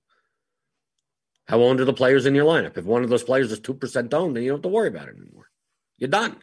How 1.46 1.62
owned 1.62 1.80
are 1.80 1.86
the 1.86 1.93
players 1.93 2.26
in 2.26 2.34
your 2.34 2.46
lineup? 2.46 2.78
If 2.78 2.86
one 2.86 3.04
of 3.04 3.10
those 3.10 3.24
players 3.24 3.52
is 3.52 3.60
2% 3.60 4.14
owned, 4.14 4.36
then 4.36 4.43
you 4.43 4.50
don't 4.50 4.58
have 4.58 4.64
to 4.64 4.70
worry 4.70 4.88
about 4.88 5.10
it 5.10 5.16
anymore. 5.16 5.50
You're 5.98 6.10
done. 6.10 6.38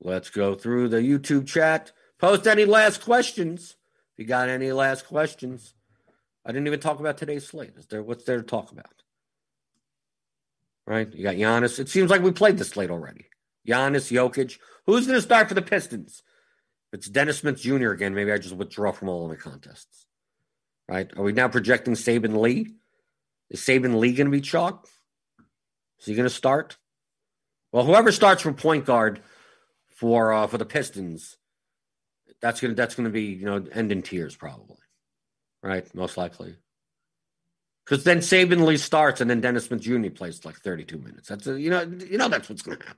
Let's 0.00 0.30
go 0.30 0.54
through 0.54 0.88
the 0.88 0.98
YouTube 0.98 1.46
chat. 1.46 1.92
Post 2.18 2.46
any 2.46 2.64
last 2.64 3.02
questions. 3.02 3.76
If 4.12 4.18
you 4.18 4.24
got 4.24 4.48
any 4.48 4.72
last 4.72 5.06
questions. 5.06 5.74
I 6.44 6.52
didn't 6.52 6.66
even 6.66 6.80
talk 6.80 7.00
about 7.00 7.18
today's 7.18 7.46
slate. 7.46 7.74
Is 7.76 7.86
there 7.86 8.02
what's 8.02 8.24
there 8.24 8.38
to 8.38 8.42
talk 8.42 8.72
about? 8.72 9.02
Right? 10.86 11.12
You 11.14 11.22
got 11.22 11.36
Giannis. 11.36 11.78
It 11.78 11.88
seems 11.88 12.10
like 12.10 12.22
we 12.22 12.32
played 12.32 12.58
the 12.58 12.64
slate 12.64 12.90
already. 12.90 13.26
Giannis, 13.66 14.12
Jokic. 14.12 14.58
Who's 14.86 15.06
going 15.06 15.18
to 15.18 15.22
start 15.22 15.48
for 15.48 15.54
the 15.54 15.62
Pistons? 15.62 16.22
If 16.92 16.98
it's 16.98 17.08
Dennis 17.08 17.38
Smith 17.38 17.60
Jr. 17.60 17.90
again, 17.90 18.14
maybe 18.14 18.32
I 18.32 18.38
just 18.38 18.56
withdraw 18.56 18.92
from 18.92 19.08
all 19.08 19.24
of 19.24 19.30
the 19.30 19.36
contests 19.36 20.06
right? 20.88 21.10
Are 21.16 21.22
we 21.22 21.32
now 21.32 21.48
projecting 21.48 21.94
Saben 21.94 22.40
Lee? 22.40 22.74
Is 23.50 23.60
Saben 23.60 23.98
Lee 23.98 24.12
going 24.12 24.26
to 24.26 24.30
be 24.30 24.40
chalk? 24.40 24.86
Is 25.98 26.06
he 26.06 26.14
going 26.14 26.28
to 26.28 26.34
start? 26.34 26.76
Well, 27.72 27.84
whoever 27.84 28.12
starts 28.12 28.42
for 28.42 28.52
point 28.52 28.84
guard 28.84 29.20
for 29.88 30.32
uh, 30.32 30.46
for 30.46 30.58
the 30.58 30.64
Pistons, 30.64 31.36
that's 32.40 32.60
gonna 32.60 32.74
that's 32.74 32.94
gonna 32.94 33.10
be 33.10 33.24
you 33.24 33.46
know 33.46 33.66
end 33.72 33.90
in 33.90 34.02
tears 34.02 34.36
probably, 34.36 34.76
right? 35.60 35.92
Most 35.92 36.16
likely, 36.16 36.54
because 37.84 38.04
then 38.04 38.18
Saben 38.18 38.64
Lee 38.64 38.76
starts 38.76 39.20
and 39.20 39.28
then 39.28 39.40
Dennis 39.40 39.66
Smith 39.66 39.80
Jr. 39.80 40.10
plays 40.10 40.44
like 40.44 40.56
32 40.56 40.98
minutes. 40.98 41.28
That's 41.28 41.48
a, 41.48 41.60
you 41.60 41.70
know 41.70 41.82
you 41.82 42.16
know 42.16 42.28
that's 42.28 42.48
what's 42.48 42.62
to 42.62 42.70
happen. 42.70 42.86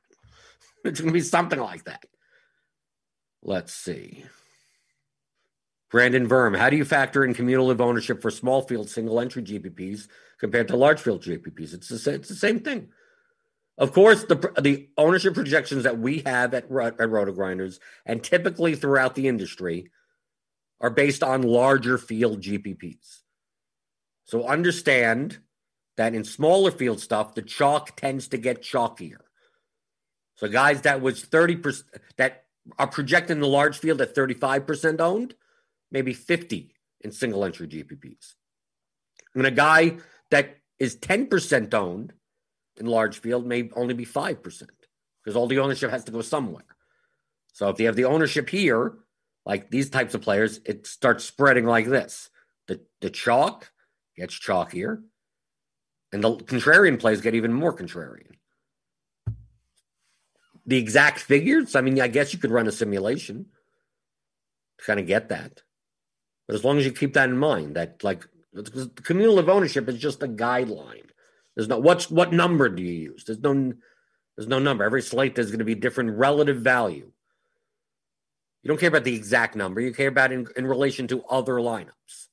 It's 0.84 1.00
going 1.00 1.08
to 1.08 1.14
be 1.14 1.20
something 1.20 1.58
like 1.58 1.84
that. 1.84 2.04
Let's 3.42 3.72
see. 3.72 4.24
Brandon 5.96 6.28
Verm, 6.28 6.54
how 6.54 6.68
do 6.68 6.76
you 6.76 6.84
factor 6.84 7.24
in 7.24 7.32
cumulative 7.32 7.80
ownership 7.80 8.20
for 8.20 8.30
small 8.30 8.60
field 8.60 8.90
single 8.90 9.18
entry 9.18 9.42
GPPs 9.42 10.08
compared 10.38 10.68
to 10.68 10.76
large 10.76 11.00
field 11.00 11.22
GPPs? 11.22 11.72
It's 11.72 11.88
the, 11.88 12.12
it's 12.12 12.28
the 12.28 12.34
same 12.34 12.60
thing. 12.60 12.88
Of 13.78 13.94
course, 13.94 14.24
the 14.24 14.36
the 14.60 14.90
ownership 14.98 15.32
projections 15.32 15.84
that 15.84 15.98
we 15.98 16.18
have 16.26 16.52
at, 16.52 16.64
at 16.64 17.08
Roto 17.08 17.32
Grinders 17.32 17.80
and 18.04 18.22
typically 18.22 18.74
throughout 18.74 19.14
the 19.14 19.26
industry 19.26 19.90
are 20.82 20.90
based 20.90 21.22
on 21.22 21.40
larger 21.40 21.96
field 21.96 22.42
GPPs. 22.42 23.22
So 24.24 24.46
understand 24.46 25.38
that 25.96 26.14
in 26.14 26.24
smaller 26.24 26.72
field 26.72 27.00
stuff, 27.00 27.34
the 27.34 27.40
chalk 27.40 27.96
tends 27.96 28.28
to 28.28 28.36
get 28.36 28.60
chalkier. 28.60 29.22
So 30.34 30.46
guys 30.46 30.82
that 30.82 31.00
was 31.00 31.24
30% 31.24 31.84
that 32.18 32.44
are 32.78 32.86
projecting 32.86 33.40
the 33.40 33.48
large 33.48 33.78
field 33.78 34.02
at 34.02 34.14
35% 34.14 35.00
owned 35.00 35.34
maybe 35.90 36.12
50 36.12 36.74
in 37.00 37.12
single 37.12 37.44
entry 37.44 37.68
GPPs. 37.68 38.34
And 39.34 39.46
a 39.46 39.50
guy 39.50 39.98
that 40.30 40.56
is 40.78 40.96
10% 40.96 41.72
owned 41.74 42.12
in 42.78 42.86
large 42.86 43.18
field 43.18 43.46
may 43.46 43.70
only 43.74 43.94
be 43.94 44.06
5% 44.06 44.68
because 45.22 45.36
all 45.36 45.46
the 45.46 45.58
ownership 45.58 45.90
has 45.90 46.04
to 46.04 46.12
go 46.12 46.22
somewhere. 46.22 46.64
So 47.52 47.68
if 47.68 47.80
you 47.80 47.86
have 47.86 47.96
the 47.96 48.04
ownership 48.04 48.48
here, 48.48 48.94
like 49.44 49.70
these 49.70 49.90
types 49.90 50.14
of 50.14 50.22
players, 50.22 50.60
it 50.64 50.86
starts 50.86 51.24
spreading 51.24 51.64
like 51.64 51.86
this. 51.86 52.30
The 52.66 52.80
the 53.00 53.10
chalk 53.10 53.70
gets 54.16 54.38
chalkier, 54.38 55.02
and 56.12 56.22
the 56.22 56.36
contrarian 56.36 56.98
plays 56.98 57.20
get 57.20 57.34
even 57.34 57.52
more 57.52 57.74
contrarian. 57.74 58.36
the 60.66 60.76
exact 60.76 61.20
figures, 61.20 61.76
I 61.76 61.80
mean, 61.80 62.00
I 62.00 62.08
guess 62.08 62.32
you 62.32 62.38
could 62.38 62.50
run 62.50 62.66
a 62.66 62.72
simulation 62.72 63.46
to 64.78 64.84
kind 64.84 64.98
of 64.98 65.06
get 65.06 65.28
that. 65.28 65.62
But 66.46 66.54
as 66.54 66.64
long 66.64 66.78
as 66.78 66.84
you 66.84 66.92
keep 66.92 67.14
that 67.14 67.28
in 67.28 67.36
mind, 67.36 67.76
that 67.76 68.02
like 68.04 68.26
the 68.52 68.90
cumulative 69.04 69.48
ownership 69.48 69.88
is 69.88 69.98
just 69.98 70.22
a 70.22 70.28
guideline. 70.28 71.08
There's 71.54 71.68
no 71.68 71.78
what's 71.78 72.10
what 72.10 72.32
number 72.32 72.68
do 72.68 72.82
you 72.82 72.92
use? 72.92 73.24
There's 73.24 73.40
no 73.40 73.72
there's 74.36 74.48
no 74.48 74.58
number. 74.58 74.84
Every 74.84 75.02
slate 75.02 75.34
there's 75.34 75.48
going 75.48 75.58
to 75.58 75.64
be 75.64 75.74
different 75.74 76.18
relative 76.18 76.58
value. 76.58 77.10
You 78.62 78.68
don't 78.68 78.78
care 78.78 78.88
about 78.88 79.04
the 79.04 79.14
exact 79.14 79.54
number. 79.54 79.80
You 79.80 79.92
care 79.92 80.08
about 80.08 80.32
in, 80.32 80.48
in 80.56 80.66
relation 80.66 81.06
to 81.08 81.24
other 81.24 81.54
lineups. 81.54 82.26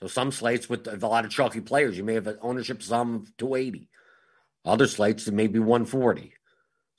So 0.00 0.06
some 0.06 0.32
slates 0.32 0.68
with 0.68 0.86
a 0.86 1.06
lot 1.06 1.24
of 1.24 1.30
chalky 1.30 1.60
players, 1.60 1.96
you 1.96 2.04
may 2.04 2.14
have 2.14 2.26
an 2.26 2.38
ownership 2.42 2.82
sum 2.82 3.14
of 3.14 3.36
280. 3.38 3.88
Other 4.64 4.86
slates, 4.86 5.26
it 5.26 5.34
may 5.34 5.46
be 5.46 5.58
140. 5.58 6.32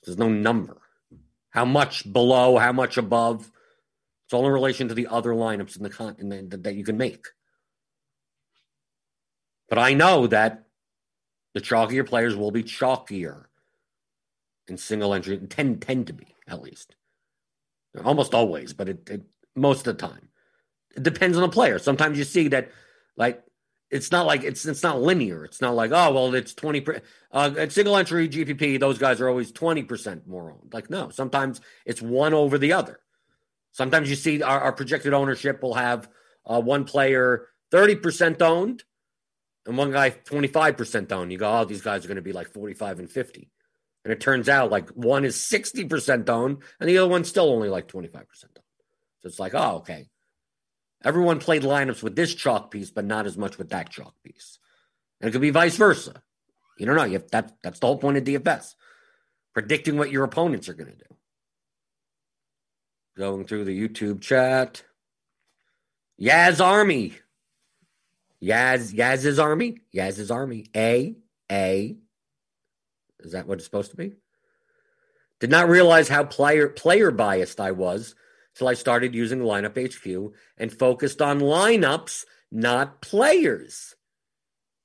There's 0.04 0.18
no 0.18 0.28
number. 0.28 0.78
How 1.50 1.64
much 1.64 2.10
below, 2.12 2.58
how 2.58 2.72
much 2.72 2.96
above. 2.96 3.50
It's 4.26 4.34
all 4.34 4.46
in 4.46 4.52
relation 4.52 4.88
to 4.88 4.94
the 4.94 5.06
other 5.06 5.30
lineups 5.30 5.76
in 5.76 5.84
the, 5.84 5.90
con- 5.90 6.16
that 6.62 6.74
you 6.74 6.82
can 6.82 6.96
make. 6.96 7.26
But 9.68 9.78
I 9.78 9.94
know 9.94 10.26
that 10.26 10.64
the 11.54 11.60
chalkier 11.60 12.06
players 12.06 12.34
will 12.34 12.50
be 12.50 12.64
chalkier 12.64 13.44
in 14.68 14.76
single 14.76 15.14
entry, 15.14 15.38
tend 15.38 15.80
tend 15.80 16.08
to 16.08 16.12
be 16.12 16.26
at 16.48 16.60
least, 16.60 16.96
almost 18.04 18.34
always, 18.34 18.72
but 18.72 18.88
it, 18.88 19.08
it 19.08 19.22
most 19.54 19.86
of 19.86 19.96
the 19.96 20.06
time. 20.06 20.28
It 20.96 21.02
depends 21.02 21.36
on 21.36 21.42
the 21.42 21.48
player. 21.48 21.78
Sometimes 21.78 22.18
you 22.18 22.24
see 22.24 22.48
that, 22.48 22.72
like 23.16 23.42
it's 23.90 24.10
not 24.10 24.26
like 24.26 24.42
it's 24.42 24.66
it's 24.66 24.82
not 24.82 25.00
linear. 25.00 25.44
It's 25.44 25.60
not 25.60 25.74
like 25.74 25.92
oh 25.92 26.12
well 26.12 26.34
it's 26.34 26.52
twenty 26.52 26.80
percent. 26.80 27.04
Uh, 27.30 27.52
at 27.56 27.72
single 27.72 27.96
entry 27.96 28.28
GPP, 28.28 28.80
those 28.80 28.98
guys 28.98 29.20
are 29.20 29.28
always 29.28 29.52
twenty 29.52 29.84
percent 29.84 30.26
more 30.26 30.50
owned. 30.50 30.72
Like 30.72 30.90
no, 30.90 31.10
sometimes 31.10 31.60
it's 31.84 32.02
one 32.02 32.34
over 32.34 32.58
the 32.58 32.72
other. 32.72 33.00
Sometimes 33.76 34.08
you 34.08 34.16
see 34.16 34.42
our, 34.42 34.58
our 34.58 34.72
projected 34.72 35.12
ownership 35.12 35.62
will 35.62 35.74
have 35.74 36.08
uh, 36.46 36.62
one 36.62 36.84
player 36.84 37.48
thirty 37.70 37.94
percent 37.94 38.40
owned, 38.40 38.84
and 39.66 39.76
one 39.76 39.92
guy 39.92 40.10
25% 40.10 41.12
owned. 41.12 41.30
You 41.30 41.36
go, 41.36 41.60
oh, 41.60 41.64
these 41.66 41.82
guys 41.82 42.04
are 42.04 42.08
going 42.08 42.16
to 42.16 42.22
be 42.22 42.32
like 42.32 42.48
45 42.48 43.00
and 43.00 43.10
50. 43.10 43.50
And 44.04 44.12
it 44.12 44.20
turns 44.20 44.48
out 44.48 44.70
like 44.70 44.88
one 44.90 45.24
is 45.24 45.36
60% 45.36 46.28
owned 46.28 46.58
and 46.80 46.88
the 46.88 46.98
other 46.98 47.10
one's 47.10 47.28
still 47.28 47.50
only 47.50 47.68
like 47.68 47.88
25% 47.88 48.14
owned. 48.14 48.24
So 49.20 49.28
it's 49.28 49.40
like, 49.40 49.54
oh, 49.54 49.78
okay. 49.78 50.08
Everyone 51.04 51.40
played 51.40 51.62
lineups 51.62 52.02
with 52.02 52.16
this 52.16 52.34
chalk 52.34 52.70
piece, 52.70 52.90
but 52.90 53.04
not 53.04 53.26
as 53.26 53.36
much 53.36 53.58
with 53.58 53.70
that 53.70 53.90
chalk 53.90 54.14
piece. 54.22 54.58
And 55.20 55.28
it 55.28 55.32
could 55.32 55.40
be 55.40 55.50
vice 55.50 55.76
versa. 55.76 56.22
You 56.78 56.86
don't 56.86 56.96
know. 56.96 57.04
You 57.04 57.14
have, 57.14 57.30
that, 57.32 57.52
that's 57.62 57.80
the 57.80 57.86
whole 57.86 57.98
point 57.98 58.16
of 58.16 58.24
DFS. 58.24 58.74
Predicting 59.52 59.98
what 59.98 60.10
your 60.10 60.24
opponents 60.24 60.68
are 60.68 60.74
going 60.74 60.92
to 60.92 60.96
do. 60.96 61.15
Going 63.16 63.46
through 63.46 63.64
the 63.64 63.88
YouTube 63.88 64.20
chat. 64.20 64.82
Yaz 66.20 66.64
Army 66.64 67.14
Yaz 68.42 68.94
Yaz's 68.94 69.38
army, 69.38 69.78
Yaz's 69.94 70.30
army. 70.30 70.66
A 70.76 71.16
A. 71.50 71.96
Is 73.20 73.32
that 73.32 73.46
what 73.46 73.58
it's 73.58 73.64
supposed 73.64 73.90
to 73.90 73.96
be? 73.96 74.12
Did 75.40 75.50
not 75.50 75.68
realize 75.68 76.08
how 76.08 76.24
player 76.24 76.68
player 76.68 77.10
biased 77.10 77.60
I 77.60 77.72
was 77.72 78.14
till 78.54 78.68
I 78.68 78.74
started 78.74 79.14
using 79.14 79.40
lineup 79.40 79.76
HQ 79.76 80.34
and 80.56 80.72
focused 80.72 81.20
on 81.20 81.40
lineups, 81.40 82.24
not 82.50 83.00
players. 83.02 83.94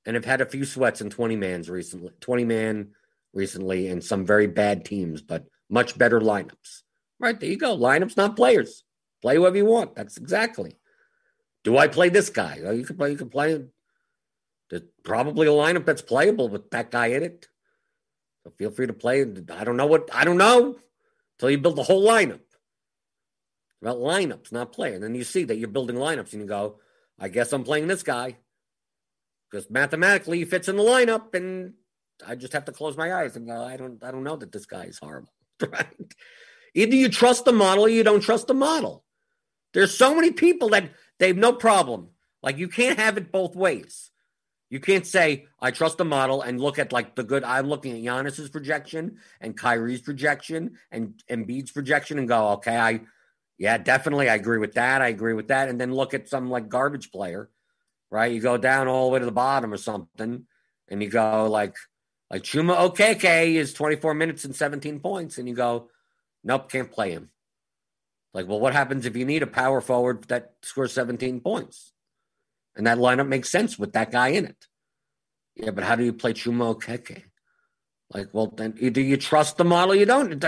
And 0.04 0.16
have 0.16 0.24
had 0.24 0.40
a 0.40 0.46
few 0.46 0.64
sweats 0.64 1.00
in 1.00 1.10
20 1.10 1.36
mans 1.36 1.70
recently, 1.70 2.10
20 2.20 2.44
man 2.44 2.88
recently, 3.32 3.86
and 3.86 4.02
some 4.02 4.26
very 4.26 4.48
bad 4.48 4.84
teams, 4.84 5.22
but 5.22 5.46
much 5.70 5.96
better 5.96 6.20
lineups. 6.20 6.81
Right, 7.22 7.38
there 7.38 7.50
you 7.50 7.56
go. 7.56 7.76
Lineups, 7.78 8.16
not 8.16 8.36
players. 8.36 8.84
Play 9.22 9.36
whoever 9.36 9.56
you 9.56 9.64
want. 9.64 9.94
That's 9.94 10.16
exactly. 10.16 10.76
Do 11.64 11.78
I 11.78 11.86
play 11.88 12.08
this 12.08 12.30
guy? 12.30 12.56
You 12.56 12.84
can 12.84 12.96
play. 12.96 13.12
You 13.12 13.16
can 13.16 13.30
play. 13.30 13.64
There's 14.68 14.82
probably 15.04 15.46
a 15.46 15.50
lineup 15.52 15.86
that's 15.86 16.02
playable 16.02 16.48
with 16.48 16.70
that 16.70 16.90
guy 16.90 17.08
in 17.08 17.22
it. 17.22 17.48
So 18.44 18.50
feel 18.58 18.72
free 18.72 18.88
to 18.88 18.92
play. 18.92 19.22
I 19.22 19.64
don't 19.64 19.76
know 19.76 19.86
what 19.86 20.10
I 20.12 20.24
don't 20.24 20.38
know 20.38 20.76
until 21.36 21.50
you 21.50 21.58
build 21.58 21.76
the 21.76 21.84
whole 21.84 22.06
lineup. 22.06 22.40
about 23.80 23.98
lineups, 23.98 24.52
not 24.52 24.72
play. 24.72 24.94
And 24.94 25.02
then 25.02 25.14
you 25.14 25.24
see 25.24 25.44
that 25.44 25.56
you're 25.58 25.68
building 25.68 25.96
lineups, 25.96 26.32
and 26.32 26.42
you 26.42 26.48
go, 26.48 26.80
"I 27.18 27.28
guess 27.28 27.52
I'm 27.52 27.64
playing 27.64 27.86
this 27.88 28.02
guy." 28.02 28.38
Because 29.50 29.70
mathematically, 29.70 30.38
he 30.38 30.44
fits 30.44 30.68
in 30.68 30.76
the 30.76 30.82
lineup, 30.82 31.34
and 31.34 31.74
I 32.26 32.34
just 32.36 32.54
have 32.54 32.64
to 32.66 32.72
close 32.72 32.96
my 32.96 33.14
eyes 33.14 33.36
and 33.36 33.46
go, 33.46 33.62
"I 33.62 33.76
don't, 33.76 34.02
I 34.02 34.10
don't 34.10 34.24
know 34.24 34.36
that 34.36 34.52
this 34.52 34.66
guy 34.66 34.84
is 34.84 34.98
horrible." 34.98 35.32
Right? 35.68 36.14
Either 36.74 36.94
you 36.94 37.08
trust 37.08 37.44
the 37.44 37.52
model, 37.52 37.84
or 37.84 37.88
you 37.88 38.02
don't 38.02 38.20
trust 38.20 38.46
the 38.46 38.54
model. 38.54 39.04
There's 39.74 39.96
so 39.96 40.14
many 40.14 40.32
people 40.32 40.70
that 40.70 40.90
they 41.18 41.28
have 41.28 41.36
no 41.36 41.52
problem. 41.52 42.08
Like 42.42 42.58
you 42.58 42.68
can't 42.68 42.98
have 42.98 43.16
it 43.16 43.32
both 43.32 43.54
ways. 43.54 44.10
You 44.70 44.80
can't 44.80 45.06
say 45.06 45.46
I 45.60 45.70
trust 45.70 45.98
the 45.98 46.04
model 46.04 46.40
and 46.40 46.60
look 46.60 46.78
at 46.78 46.92
like 46.92 47.14
the 47.14 47.22
good. 47.22 47.44
I'm 47.44 47.68
looking 47.68 47.92
at 47.92 48.02
Giannis's 48.02 48.48
projection 48.48 49.18
and 49.40 49.56
Kyrie's 49.56 50.00
projection 50.00 50.78
and 50.90 51.22
Embiid's 51.30 51.70
projection 51.70 52.18
and 52.18 52.26
go, 52.26 52.52
okay, 52.52 52.76
I 52.76 53.00
yeah, 53.58 53.76
definitely 53.78 54.30
I 54.30 54.34
agree 54.34 54.58
with 54.58 54.72
that. 54.74 55.02
I 55.02 55.08
agree 55.08 55.34
with 55.34 55.48
that. 55.48 55.68
And 55.68 55.80
then 55.80 55.94
look 55.94 56.14
at 56.14 56.28
some 56.28 56.50
like 56.50 56.70
garbage 56.70 57.12
player, 57.12 57.50
right? 58.10 58.32
You 58.32 58.40
go 58.40 58.56
down 58.56 58.88
all 58.88 59.08
the 59.08 59.12
way 59.12 59.18
to 59.18 59.26
the 59.26 59.30
bottom 59.30 59.72
or 59.72 59.76
something, 59.76 60.46
and 60.88 61.02
you 61.02 61.10
go 61.10 61.48
like 61.50 61.76
like 62.30 62.42
Chuma 62.42 62.74
Okeke 62.90 63.54
is 63.54 63.74
24 63.74 64.14
minutes 64.14 64.46
and 64.46 64.56
17 64.56 65.00
points, 65.00 65.36
and 65.36 65.46
you 65.46 65.54
go, 65.54 65.90
nope, 66.44 66.70
can't 66.70 66.90
play 66.90 67.10
him. 67.12 67.30
Like, 68.34 68.48
well, 68.48 68.60
what 68.60 68.72
happens 68.72 69.04
if 69.04 69.16
you 69.16 69.24
need 69.24 69.42
a 69.42 69.46
power 69.46 69.80
forward 69.80 70.24
that 70.24 70.54
scores 70.62 70.92
17 70.92 71.40
points? 71.40 71.92
And 72.74 72.86
that 72.86 72.98
lineup 72.98 73.28
makes 73.28 73.50
sense 73.50 73.78
with 73.78 73.92
that 73.92 74.10
guy 74.10 74.28
in 74.28 74.46
it. 74.46 74.66
Yeah, 75.54 75.70
but 75.70 75.84
how 75.84 75.96
do 75.96 76.04
you 76.04 76.14
play 76.14 76.32
Chuma 76.32 76.74
Okeke? 76.74 77.24
Like, 78.12 78.28
well, 78.32 78.46
then 78.46 78.76
either 78.80 79.00
you 79.00 79.16
trust 79.16 79.58
the 79.58 79.64
model, 79.64 79.94
you 79.94 80.06
don't. 80.06 80.42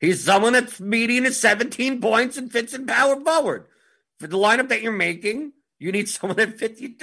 He's 0.00 0.22
someone 0.24 0.52
that's 0.52 0.80
meeting 0.80 1.24
his 1.24 1.40
17 1.40 2.00
points 2.00 2.36
and 2.36 2.52
fits 2.52 2.74
in 2.74 2.86
power 2.86 3.18
forward. 3.20 3.66
For 4.20 4.26
the 4.26 4.36
lineup 4.36 4.68
that 4.68 4.82
you're 4.82 4.92
making, 4.92 5.52
you 5.78 5.92
need 5.92 6.08
someone 6.08 6.36
that 6.36 6.58
fits 6.58 6.80
you. 6.80 6.94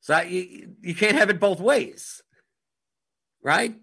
So 0.00 0.20
you, 0.22 0.74
you 0.82 0.94
can't 0.94 1.16
have 1.16 1.30
it 1.30 1.40
both 1.40 1.60
ways, 1.60 2.22
right? 3.42 3.74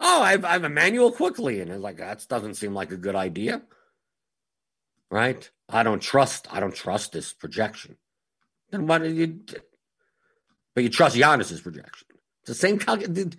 Oh, 0.00 0.22
I've, 0.22 0.44
I've 0.44 0.64
Immanuel 0.64 1.12
Quickley, 1.12 1.60
and 1.60 1.70
it's 1.70 1.82
like 1.82 1.98
that 1.98 2.24
doesn't 2.28 2.54
seem 2.54 2.74
like 2.74 2.90
a 2.90 2.96
good 2.96 3.14
idea 3.14 3.62
right? 5.10 5.50
I 5.68 5.82
don't 5.82 6.00
trust. 6.00 6.46
I 6.50 6.60
don't 6.60 6.74
trust 6.74 7.12
this 7.12 7.32
projection. 7.32 7.96
Then 8.70 8.86
why 8.86 8.98
do 8.98 9.12
you? 9.12 9.40
But 10.74 10.84
you 10.84 10.88
trust 10.88 11.16
Giannis's 11.16 11.60
projection. 11.60 12.06
It's 12.42 12.48
the 12.48 12.54
same 12.54 12.78
the, 12.78 13.34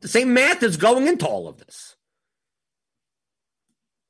the 0.00 0.08
same 0.08 0.34
math 0.34 0.62
is 0.62 0.76
going 0.76 1.06
into 1.06 1.26
all 1.26 1.48
of 1.48 1.58
this. 1.58 1.96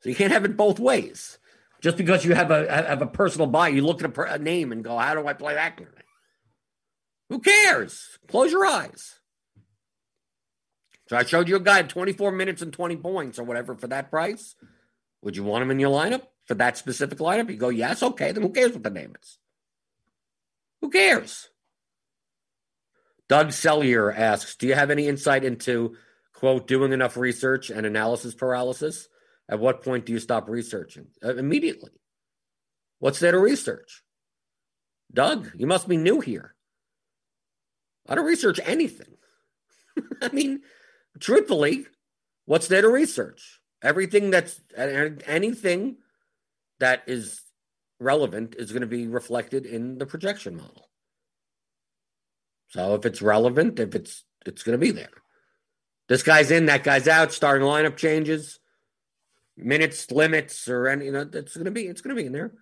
So 0.01 0.09
you 0.09 0.15
can't 0.15 0.33
have 0.33 0.45
it 0.45 0.57
both 0.57 0.79
ways. 0.79 1.39
Just 1.81 1.97
because 1.97 2.25
you 2.25 2.35
have 2.35 2.51
a 2.51 2.71
have 2.71 3.03
a 3.03 3.07
personal 3.07 3.47
buy, 3.47 3.69
you 3.69 3.83
look 3.83 4.03
at 4.03 4.17
a, 4.17 4.35
a 4.35 4.39
name 4.39 4.73
and 4.73 4.83
go, 4.83 4.99
"How 4.99 5.15
do 5.15 5.27
I 5.27 5.33
play 5.33 5.55
that 5.55 5.77
guy?" 5.77 5.85
Who 7.29 7.41
cares? 7.41 8.19
Close 8.29 8.53
your 8.53 8.67
eyes. 8.67 9.21
So 11.09 11.17
I 11.17 11.25
showed 11.25 11.49
you 11.49 11.57
a 11.57 11.61
guy 11.61 11.81
at 11.81 11.89
24 11.89 12.33
minutes 12.33 12.63
and 12.63 12.73
20 12.73 12.97
points 12.97 13.39
or 13.39 13.45
whatever 13.45 13.77
for 13.77 13.87
that 13.89 14.11
price. 14.11 14.57
Would 15.23 15.37
you 15.37 15.45
want 15.45 15.63
him 15.63 15.71
in 15.71 15.79
your 15.79 15.91
lineup? 15.91 16.23
for 16.47 16.55
that 16.55 16.79
specific 16.79 17.19
lineup? 17.19 17.51
You 17.51 17.57
go, 17.57 17.69
yes, 17.69 18.03
okay, 18.03 18.33
then 18.33 18.43
who 18.43 18.51
cares 18.51 18.73
what 18.73 18.83
the 18.83 18.91
name 18.91 19.15
is? 19.21 19.39
Who 20.81 20.91
cares? 20.91 21.49
Doug 23.29 23.49
Sellier 23.49 24.17
asks, 24.17 24.55
do 24.57 24.67
you 24.69 24.75
have 24.75 24.91
any 24.91 25.09
insight 25.09 25.45
into, 25.45 25.97
quote, 26.33 26.69
doing 26.69 26.93
enough 26.93 27.17
research 27.17 27.71
and 27.71 27.85
analysis 27.85 28.35
paralysis? 28.35 29.09
At 29.49 29.59
what 29.59 29.83
point 29.83 30.07
do 30.07 30.13
you 30.13 30.21
stop 30.21 30.49
researching? 30.49 31.09
Uh, 31.25 31.35
immediately. 31.35 31.91
What's 32.99 33.19
there 33.19 33.33
to 33.33 33.39
research? 33.39 34.03
Doug, 35.13 35.51
you 35.57 35.67
must 35.67 35.89
be 35.89 35.97
new 35.97 36.21
here. 36.21 36.55
I 38.09 38.15
don't 38.15 38.27
research 38.27 38.61
anything. 38.65 39.17
I 40.23 40.29
mean, 40.29 40.63
truthfully, 41.21 41.87
what's 42.45 42.69
there 42.69 42.83
to 42.83 42.89
research? 42.89 43.61
Everything 43.83 44.31
that's 44.31 44.61
anything 44.77 45.97
that 46.81 47.05
is 47.07 47.41
relevant 48.01 48.55
is 48.59 48.73
going 48.73 48.83
to 48.83 48.87
be 48.87 49.07
reflected 49.07 49.67
in 49.67 49.99
the 49.99 50.07
projection 50.07 50.57
model. 50.57 50.89
So 52.69 52.95
if 52.95 53.07
it's 53.07 53.23
relevant, 53.23 53.79
if 53.79 53.95
it's 53.95 54.25
it's 54.45 54.63
going 54.63 54.79
to 54.79 54.85
be 54.85 54.93
there. 54.93 55.11
This 56.09 56.23
guy's 56.23 56.51
in, 56.51 56.67
that 56.67 56.85
guy's 56.85 57.09
out. 57.09 57.33
Starting 57.33 57.67
lineup 57.67 57.97
changes, 57.97 58.61
minutes 59.57 60.11
limits, 60.11 60.69
or 60.69 60.87
any 60.89 61.07
you 61.07 61.13
know, 61.13 61.29
it's 61.33 61.55
going 61.55 61.65
to 61.65 61.71
be 61.71 61.87
it's 61.87 62.01
going 62.01 62.15
to 62.15 62.21
be 62.21 62.27
in 62.27 62.33
there. 62.33 62.53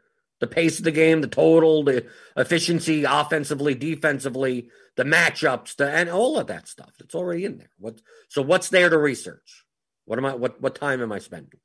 The 0.45 0.55
pace 0.55 0.77
of 0.77 0.85
the 0.85 0.93
game, 0.93 1.23
the 1.23 1.27
total, 1.27 1.85
the 1.85 2.07
efficiency, 2.37 3.05
offensively, 3.05 3.75
defensively, 3.75 4.69
the 4.95 5.05
matchups, 5.05 5.77
the, 5.77 5.91
and 5.91 6.11
all 6.11 6.39
of 6.39 6.49
that 6.49 6.69
stuff. 6.69 6.93
It's 7.01 7.15
already 7.15 7.47
in 7.47 7.57
there. 7.57 7.71
What? 7.79 8.03
So 8.29 8.43
what's 8.43 8.69
there 8.69 8.91
to 8.91 8.99
research? 8.99 9.65
What 10.05 10.19
am 10.19 10.27
I? 10.27 10.35
What 10.35 10.61
what 10.61 10.75
time 10.75 11.01
am 11.01 11.13
I 11.13 11.19
spending? 11.19 11.61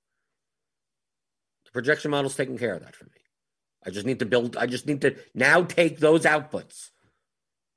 The 1.65 1.71
projection 1.71 2.11
model's 2.11 2.37
taking 2.37 2.57
care 2.57 2.73
of 2.73 2.83
that 2.83 2.95
for 2.95 3.03
me. 3.03 3.11
I 3.85 3.89
just 3.89 4.05
need 4.05 4.19
to 4.19 4.25
build. 4.25 4.55
I 4.55 4.65
just 4.65 4.87
need 4.87 5.01
to 5.01 5.17
now 5.35 5.63
take 5.63 5.99
those 5.99 6.23
outputs. 6.23 6.91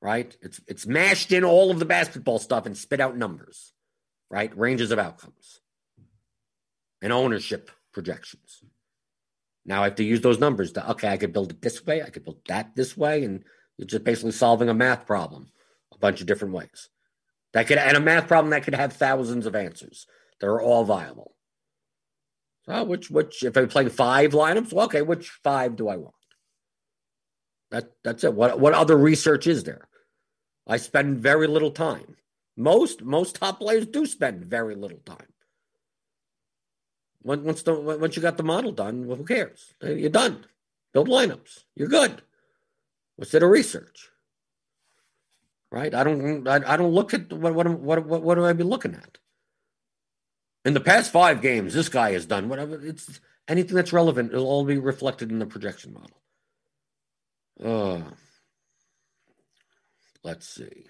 Right? 0.00 0.36
It's 0.40 0.60
it's 0.68 0.86
mashed 0.86 1.32
in 1.32 1.42
all 1.42 1.72
of 1.72 1.80
the 1.80 1.84
basketball 1.84 2.38
stuff 2.38 2.64
and 2.66 2.76
spit 2.76 3.00
out 3.00 3.16
numbers. 3.16 3.72
Right? 4.30 4.56
Ranges 4.56 4.92
of 4.92 5.00
outcomes 5.00 5.60
and 7.02 7.12
ownership 7.12 7.72
projections. 7.92 8.62
Now 9.64 9.82
I 9.82 9.84
have 9.84 9.96
to 9.96 10.04
use 10.04 10.20
those 10.20 10.40
numbers 10.40 10.72
to 10.72 10.90
okay, 10.92 11.08
I 11.08 11.16
could 11.16 11.32
build 11.32 11.50
it 11.50 11.62
this 11.62 11.84
way, 11.84 12.02
I 12.02 12.10
could 12.10 12.24
build 12.24 12.40
that 12.48 12.74
this 12.74 12.96
way, 12.96 13.24
and 13.24 13.44
you're 13.76 13.86
just 13.86 14.04
basically 14.04 14.32
solving 14.32 14.68
a 14.68 14.74
math 14.74 15.06
problem 15.06 15.48
a 15.92 15.98
bunch 15.98 16.20
of 16.20 16.26
different 16.26 16.54
ways. 16.54 16.88
That 17.52 17.66
could 17.66 17.78
and 17.78 17.96
a 17.96 18.00
math 18.00 18.28
problem 18.28 18.50
that 18.50 18.64
could 18.64 18.74
have 18.74 18.92
thousands 18.92 19.46
of 19.46 19.54
answers 19.54 20.06
that 20.40 20.46
are 20.46 20.60
all 20.60 20.84
viable. 20.84 21.34
So 22.66 22.74
oh, 22.74 22.84
which 22.84 23.10
which 23.10 23.42
if 23.42 23.56
I'm 23.56 23.68
playing 23.68 23.90
five 23.90 24.32
lineups, 24.32 24.72
well, 24.72 24.86
okay, 24.86 25.02
which 25.02 25.30
five 25.42 25.76
do 25.76 25.88
I 25.88 25.96
want? 25.96 26.14
That 27.70 27.90
that's 28.04 28.24
it. 28.24 28.34
What 28.34 28.60
what 28.60 28.74
other 28.74 28.96
research 28.96 29.46
is 29.46 29.64
there? 29.64 29.88
I 30.66 30.76
spend 30.76 31.18
very 31.18 31.46
little 31.46 31.72
time. 31.72 32.16
Most 32.56 33.02
most 33.02 33.36
top 33.36 33.58
players 33.58 33.86
do 33.86 34.06
spend 34.06 34.44
very 34.44 34.74
little 34.74 35.00
time. 35.04 35.31
Once 37.24 37.62
the 37.62 37.74
once 37.74 38.16
you 38.16 38.22
got 38.22 38.36
the 38.36 38.42
model 38.42 38.72
done, 38.72 39.06
well, 39.06 39.16
who 39.16 39.24
cares? 39.24 39.74
You're 39.80 40.10
done. 40.10 40.44
Build 40.92 41.08
lineups. 41.08 41.64
You're 41.76 41.88
good. 41.88 42.22
What's 43.16 43.34
it 43.34 43.42
a 43.42 43.46
research? 43.46 44.10
Right? 45.70 45.94
I 45.94 46.04
don't. 46.04 46.46
I, 46.48 46.74
I 46.74 46.76
don't 46.76 46.92
look 46.92 47.14
at 47.14 47.32
what 47.32 47.54
what 47.54 47.68
what 47.68 48.06
what 48.06 48.22
what 48.22 48.34
do 48.34 48.44
I 48.44 48.52
be 48.52 48.64
looking 48.64 48.94
at? 48.94 49.18
In 50.64 50.74
the 50.74 50.80
past 50.80 51.12
five 51.12 51.40
games, 51.40 51.74
this 51.74 51.88
guy 51.88 52.12
has 52.12 52.26
done 52.26 52.48
whatever. 52.48 52.80
It's 52.84 53.20
anything 53.48 53.76
that's 53.76 53.92
relevant. 53.92 54.32
It'll 54.32 54.46
all 54.46 54.64
be 54.64 54.78
reflected 54.78 55.30
in 55.30 55.38
the 55.38 55.46
projection 55.46 55.94
model. 55.94 56.22
Uh, 57.62 58.10
let's 60.22 60.48
see. 60.48 60.86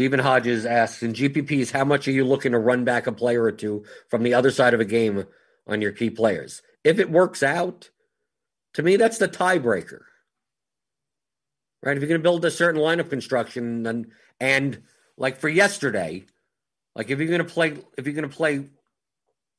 Stephen 0.00 0.18
Hodges 0.18 0.64
asks 0.64 1.02
in 1.02 1.12
GPPs, 1.12 1.70
how 1.70 1.84
much 1.84 2.08
are 2.08 2.10
you 2.10 2.24
looking 2.24 2.52
to 2.52 2.58
run 2.58 2.84
back 2.86 3.06
a 3.06 3.12
player 3.12 3.42
or 3.42 3.52
two 3.52 3.84
from 4.08 4.22
the 4.22 4.32
other 4.32 4.50
side 4.50 4.72
of 4.72 4.80
a 4.80 4.84
game 4.86 5.26
on 5.66 5.82
your 5.82 5.92
key 5.92 6.08
players? 6.08 6.62
If 6.82 6.98
it 6.98 7.10
works 7.10 7.42
out, 7.42 7.90
to 8.72 8.82
me, 8.82 8.96
that's 8.96 9.18
the 9.18 9.28
tiebreaker. 9.28 10.00
Right? 11.82 11.98
If 11.98 12.00
you're 12.00 12.08
going 12.08 12.18
to 12.18 12.22
build 12.22 12.46
a 12.46 12.50
certain 12.50 12.80
line 12.80 12.98
of 12.98 13.10
construction, 13.10 13.86
and 13.86 14.06
and 14.40 14.84
like 15.18 15.36
for 15.36 15.50
yesterday, 15.50 16.24
like 16.94 17.10
if 17.10 17.18
you're 17.18 17.28
going 17.28 17.44
to 17.46 17.52
play, 17.52 17.76
if 17.98 18.06
you're 18.06 18.14
going 18.14 18.26
to 18.26 18.34
play 18.34 18.70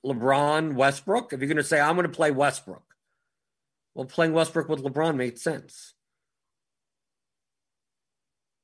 LeBron, 0.03 0.73
Westbrook, 0.73 1.33
if 1.33 1.39
you're 1.39 1.49
going 1.49 1.57
to 1.57 1.63
say 1.63 1.79
I'm 1.79 1.93
going 1.93 2.07
to 2.07 2.09
play 2.09 2.31
Westbrook, 2.31 2.95
well, 3.93 4.07
playing 4.07 4.33
Westbrook 4.33 4.69
with 4.69 4.83
LeBron 4.83 5.17
made 5.17 5.37
sense. 5.37 5.93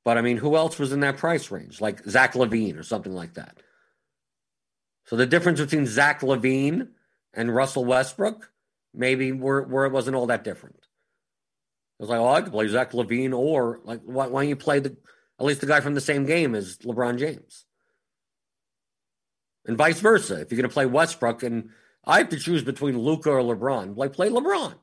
But 0.08 0.16
I 0.16 0.22
mean, 0.22 0.38
who 0.38 0.56
else 0.56 0.78
was 0.78 0.90
in 0.90 1.00
that 1.00 1.18
price 1.18 1.50
range? 1.50 1.82
Like 1.82 2.02
Zach 2.04 2.32
LaVine 2.32 2.78
or 2.78 2.82
something 2.82 3.12
like 3.12 3.34
that. 3.34 3.58
So 5.04 5.16
the 5.16 5.26
difference 5.26 5.60
between 5.60 5.84
Zach 5.84 6.22
LaVine 6.22 6.88
and 7.34 7.54
Russell 7.54 7.84
Westbrook, 7.84 8.50
maybe 8.94 9.32
where, 9.32 9.60
where 9.60 9.84
it 9.84 9.92
wasn't 9.92 10.16
all 10.16 10.28
that 10.28 10.44
different. 10.44 10.76
It 10.76 12.02
was 12.04 12.08
like, 12.08 12.20
oh, 12.20 12.26
I 12.26 12.40
could 12.40 12.54
play 12.54 12.68
Zach 12.68 12.92
LaVine 12.92 13.36
or 13.36 13.80
like, 13.84 14.00
why, 14.02 14.28
why 14.28 14.40
don't 14.40 14.48
you 14.48 14.56
play 14.56 14.78
the 14.78 14.96
at 15.38 15.44
least 15.44 15.60
the 15.60 15.66
guy 15.66 15.80
from 15.80 15.92
the 15.92 16.00
same 16.00 16.24
game 16.24 16.54
as 16.54 16.78
LeBron 16.78 17.18
James? 17.18 17.66
And 19.66 19.76
vice 19.76 20.00
versa. 20.00 20.40
If 20.40 20.50
you're 20.50 20.56
going 20.56 20.70
to 20.70 20.72
play 20.72 20.86
Westbrook, 20.86 21.42
and 21.42 21.68
I 22.06 22.16
have 22.16 22.30
to 22.30 22.38
choose 22.38 22.62
between 22.62 22.98
Luka 22.98 23.28
or 23.28 23.42
LeBron, 23.42 23.94
like 23.94 24.14
play 24.14 24.30
LeBron. 24.30 24.72
At 24.72 24.78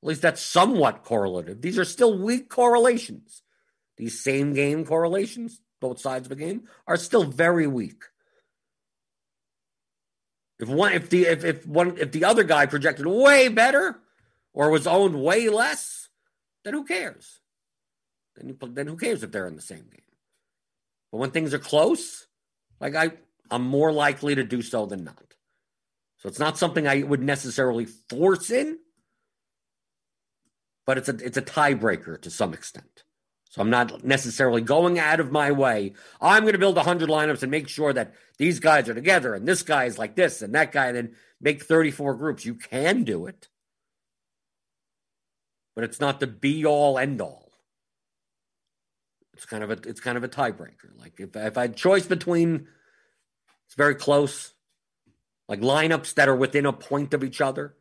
least 0.00 0.22
that's 0.22 0.40
somewhat 0.40 1.04
correlative. 1.04 1.60
These 1.60 1.78
are 1.78 1.84
still 1.84 2.18
weak 2.18 2.48
correlations 2.48 3.42
these 3.96 4.22
same 4.22 4.54
game 4.54 4.84
correlations, 4.84 5.60
both 5.80 6.00
sides 6.00 6.26
of 6.26 6.32
a 6.32 6.36
game, 6.36 6.64
are 6.86 6.96
still 6.96 7.24
very 7.24 7.66
weak. 7.66 8.02
If 10.58 10.68
one, 10.68 10.92
if 10.92 11.10
the 11.10 11.22
if, 11.24 11.44
if 11.44 11.66
one 11.66 11.98
if 11.98 12.12
the 12.12 12.24
other 12.24 12.44
guy 12.44 12.66
projected 12.66 13.06
way 13.06 13.48
better 13.48 13.98
or 14.52 14.70
was 14.70 14.86
owned 14.86 15.20
way 15.20 15.48
less, 15.48 16.08
then 16.64 16.74
who 16.74 16.84
cares? 16.84 17.40
Then 18.36 18.48
you, 18.48 18.58
then 18.72 18.86
who 18.86 18.96
cares 18.96 19.22
if 19.22 19.32
they're 19.32 19.48
in 19.48 19.56
the 19.56 19.62
same 19.62 19.84
game? 19.90 20.02
But 21.10 21.18
when 21.18 21.30
things 21.30 21.52
are 21.52 21.58
close, 21.58 22.26
like 22.80 22.94
I, 22.94 23.12
I'm 23.50 23.62
more 23.62 23.92
likely 23.92 24.34
to 24.34 24.44
do 24.44 24.62
so 24.62 24.86
than 24.86 25.04
not. 25.04 25.34
So 26.18 26.28
it's 26.28 26.38
not 26.38 26.56
something 26.56 26.86
I 26.86 27.02
would 27.02 27.22
necessarily 27.22 27.86
force 27.86 28.50
in, 28.50 28.78
but 30.86 30.96
it's 30.96 31.08
a 31.08 31.16
it's 31.16 31.36
a 31.36 31.42
tiebreaker 31.42 32.20
to 32.22 32.30
some 32.30 32.54
extent. 32.54 33.02
So 33.52 33.60
I'm 33.60 33.68
not 33.68 34.02
necessarily 34.02 34.62
going 34.62 34.98
out 34.98 35.20
of 35.20 35.30
my 35.30 35.50
way. 35.50 35.92
I'm 36.22 36.44
going 36.44 36.54
to 36.54 36.58
build 36.58 36.76
100 36.76 37.10
lineups 37.10 37.42
and 37.42 37.50
make 37.50 37.68
sure 37.68 37.92
that 37.92 38.14
these 38.38 38.60
guys 38.60 38.88
are 38.88 38.94
together 38.94 39.34
and 39.34 39.46
this 39.46 39.62
guy 39.62 39.84
is 39.84 39.98
like 39.98 40.16
this 40.16 40.40
and 40.40 40.54
that 40.54 40.72
guy, 40.72 40.86
and 40.86 40.96
then 40.96 41.14
make 41.38 41.62
34 41.62 42.14
groups. 42.14 42.46
You 42.46 42.54
can 42.54 43.04
do 43.04 43.26
it, 43.26 43.48
but 45.74 45.84
it's 45.84 46.00
not 46.00 46.18
the 46.18 46.26
be 46.26 46.64
all 46.64 46.98
end 46.98 47.20
all. 47.20 47.52
It's 49.34 49.44
kind 49.44 49.62
of 49.62 49.70
a 49.70 49.78
it's 49.86 50.00
kind 50.00 50.16
of 50.16 50.24
a 50.24 50.30
tiebreaker. 50.30 50.98
Like 50.98 51.20
if 51.20 51.36
if 51.36 51.58
I 51.58 51.60
had 51.60 51.76
choice 51.76 52.06
between, 52.06 52.68
it's 53.66 53.74
very 53.76 53.96
close, 53.96 54.54
like 55.46 55.60
lineups 55.60 56.14
that 56.14 56.30
are 56.30 56.34
within 56.34 56.64
a 56.64 56.72
point 56.72 57.12
of 57.12 57.22
each 57.22 57.42
other. 57.42 57.76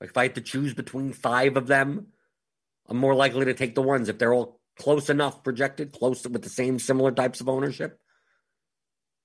Like 0.00 0.08
if 0.08 0.16
I 0.16 0.22
had 0.22 0.36
to 0.36 0.40
choose 0.40 0.72
between 0.72 1.12
five 1.12 1.58
of 1.58 1.66
them, 1.66 2.06
I'm 2.88 2.96
more 2.96 3.14
likely 3.14 3.44
to 3.44 3.54
take 3.54 3.74
the 3.74 3.82
ones 3.82 4.08
if 4.08 4.16
they're 4.16 4.32
all 4.32 4.61
close 4.78 5.10
enough 5.10 5.42
projected, 5.42 5.92
close 5.92 6.26
with 6.26 6.42
the 6.42 6.48
same 6.48 6.78
similar 6.78 7.12
types 7.12 7.40
of 7.40 7.48
ownership. 7.48 7.98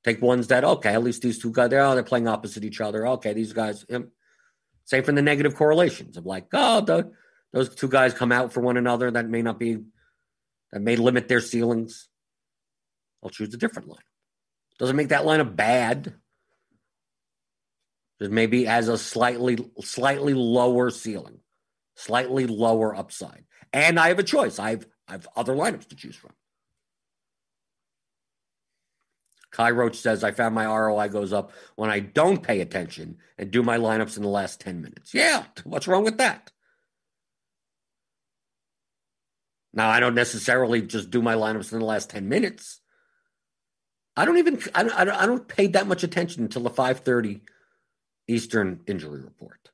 Take 0.03 0.21
ones 0.21 0.47
that 0.47 0.63
okay, 0.63 0.93
at 0.93 1.03
least 1.03 1.21
these 1.21 1.39
two 1.39 1.51
guys 1.51 1.69
they're 1.69 1.81
oh, 1.81 1.93
they're 1.93 2.03
playing 2.03 2.27
opposite 2.27 2.63
each 2.63 2.81
other. 2.81 3.07
Okay, 3.07 3.33
these 3.33 3.53
guys. 3.53 3.85
same 4.85 5.03
from 5.03 5.15
the 5.15 5.21
negative 5.21 5.55
correlations 5.55 6.17
of 6.17 6.25
like 6.25 6.47
oh 6.53 6.81
the, 6.81 7.11
those 7.51 7.73
two 7.73 7.89
guys 7.89 8.13
come 8.13 8.31
out 8.31 8.53
for 8.53 8.61
one 8.61 8.77
another 8.77 9.11
that 9.11 9.27
may 9.27 9.41
not 9.41 9.59
be 9.59 9.79
that 10.71 10.81
may 10.81 10.95
limit 10.95 11.27
their 11.27 11.41
ceilings. 11.41 12.07
I'll 13.23 13.29
choose 13.29 13.53
a 13.53 13.57
different 13.57 13.89
line. 13.89 13.99
Doesn't 14.79 14.95
make 14.95 15.09
that 15.09 15.25
line 15.25 15.39
a 15.39 15.45
bad. 15.45 16.13
Just 18.19 18.31
maybe 18.31 18.65
has 18.65 18.87
a 18.87 18.97
slightly 18.97 19.57
slightly 19.81 20.33
lower 20.33 20.89
ceiling, 20.89 21.39
slightly 21.95 22.47
lower 22.47 22.95
upside. 22.95 23.45
And 23.73 23.99
I 23.99 24.09
have 24.09 24.19
a 24.19 24.23
choice. 24.23 24.59
I've 24.59 24.87
I 25.07 25.13
have 25.13 25.27
other 25.35 25.53
lineups 25.53 25.87
to 25.89 25.95
choose 25.95 26.15
from. 26.15 26.31
Kai 29.51 29.71
Roach 29.71 29.97
says, 29.97 30.23
I 30.23 30.31
found 30.31 30.53
my 30.53 30.65
ROI 30.65 31.07
goes 31.07 31.33
up 31.33 31.51
when 31.75 31.89
I 31.89 31.99
don't 31.99 32.43
pay 32.43 32.59
attention 32.61 33.17
and 33.37 33.49
do 33.49 33.63
my 33.63 33.77
lineups 33.77 34.17
in 34.17 34.23
the 34.23 34.29
last 34.29 34.59
10 34.59 34.81
minutes. 34.81 35.13
Yeah, 35.13 35.45
what's 35.63 35.87
wrong 35.87 36.03
with 36.03 36.17
that? 36.17 36.51
Now, 39.73 39.89
I 39.89 39.99
don't 39.99 40.15
necessarily 40.15 40.81
just 40.81 41.11
do 41.11 41.21
my 41.21 41.35
lineups 41.35 41.71
in 41.71 41.79
the 41.79 41.85
last 41.85 42.09
10 42.09 42.27
minutes. 42.27 42.81
I 44.15 44.25
don't 44.25 44.37
even, 44.37 44.59
I 44.73 44.83
don't, 44.83 44.93
I 44.97 45.25
don't 45.25 45.47
pay 45.47 45.67
that 45.67 45.87
much 45.87 46.03
attention 46.03 46.43
until 46.43 46.63
the 46.63 46.69
530 46.69 47.41
Eastern 48.27 48.81
injury 48.87 49.21
report. 49.21 49.66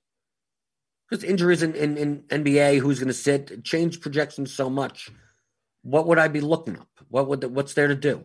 Because 1.14 1.30
injuries 1.30 1.61
in, 1.61 1.76
in, 1.76 1.95
in 1.95 2.43
NBA, 2.43 2.80
who's 2.80 2.97
going 2.97 3.07
to 3.07 3.14
sit, 3.14 3.64
change 3.64 4.01
projections 4.01 4.51
so 4.51 4.68
much 4.68 5.11
what 5.84 6.07
would 6.07 6.18
I 6.18 6.28
be 6.28 6.41
looking 6.41 6.80
up? 6.80 6.88
What 7.09 7.28
would 7.28 7.41
the, 7.41 7.49
what's 7.49 7.76
there 7.76 7.88
to 7.88 7.95
do? 7.95 8.24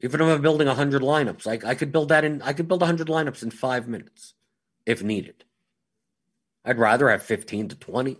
Even 0.00 0.20
if 0.20 0.26
I'm 0.26 0.42
building 0.42 0.68
hundred 0.68 1.00
lineups, 1.00 1.46
I, 1.46 1.70
I 1.70 1.74
could 1.74 1.90
build 1.90 2.10
that 2.10 2.22
in. 2.22 2.42
I 2.42 2.52
could 2.52 2.68
build 2.68 2.82
hundred 2.82 3.06
lineups 3.06 3.42
in 3.42 3.50
five 3.50 3.88
minutes, 3.88 4.34
if 4.84 5.02
needed. 5.02 5.44
I'd 6.66 6.78
rather 6.78 7.08
have 7.08 7.22
fifteen 7.22 7.68
to 7.68 7.76
twenty. 7.76 8.18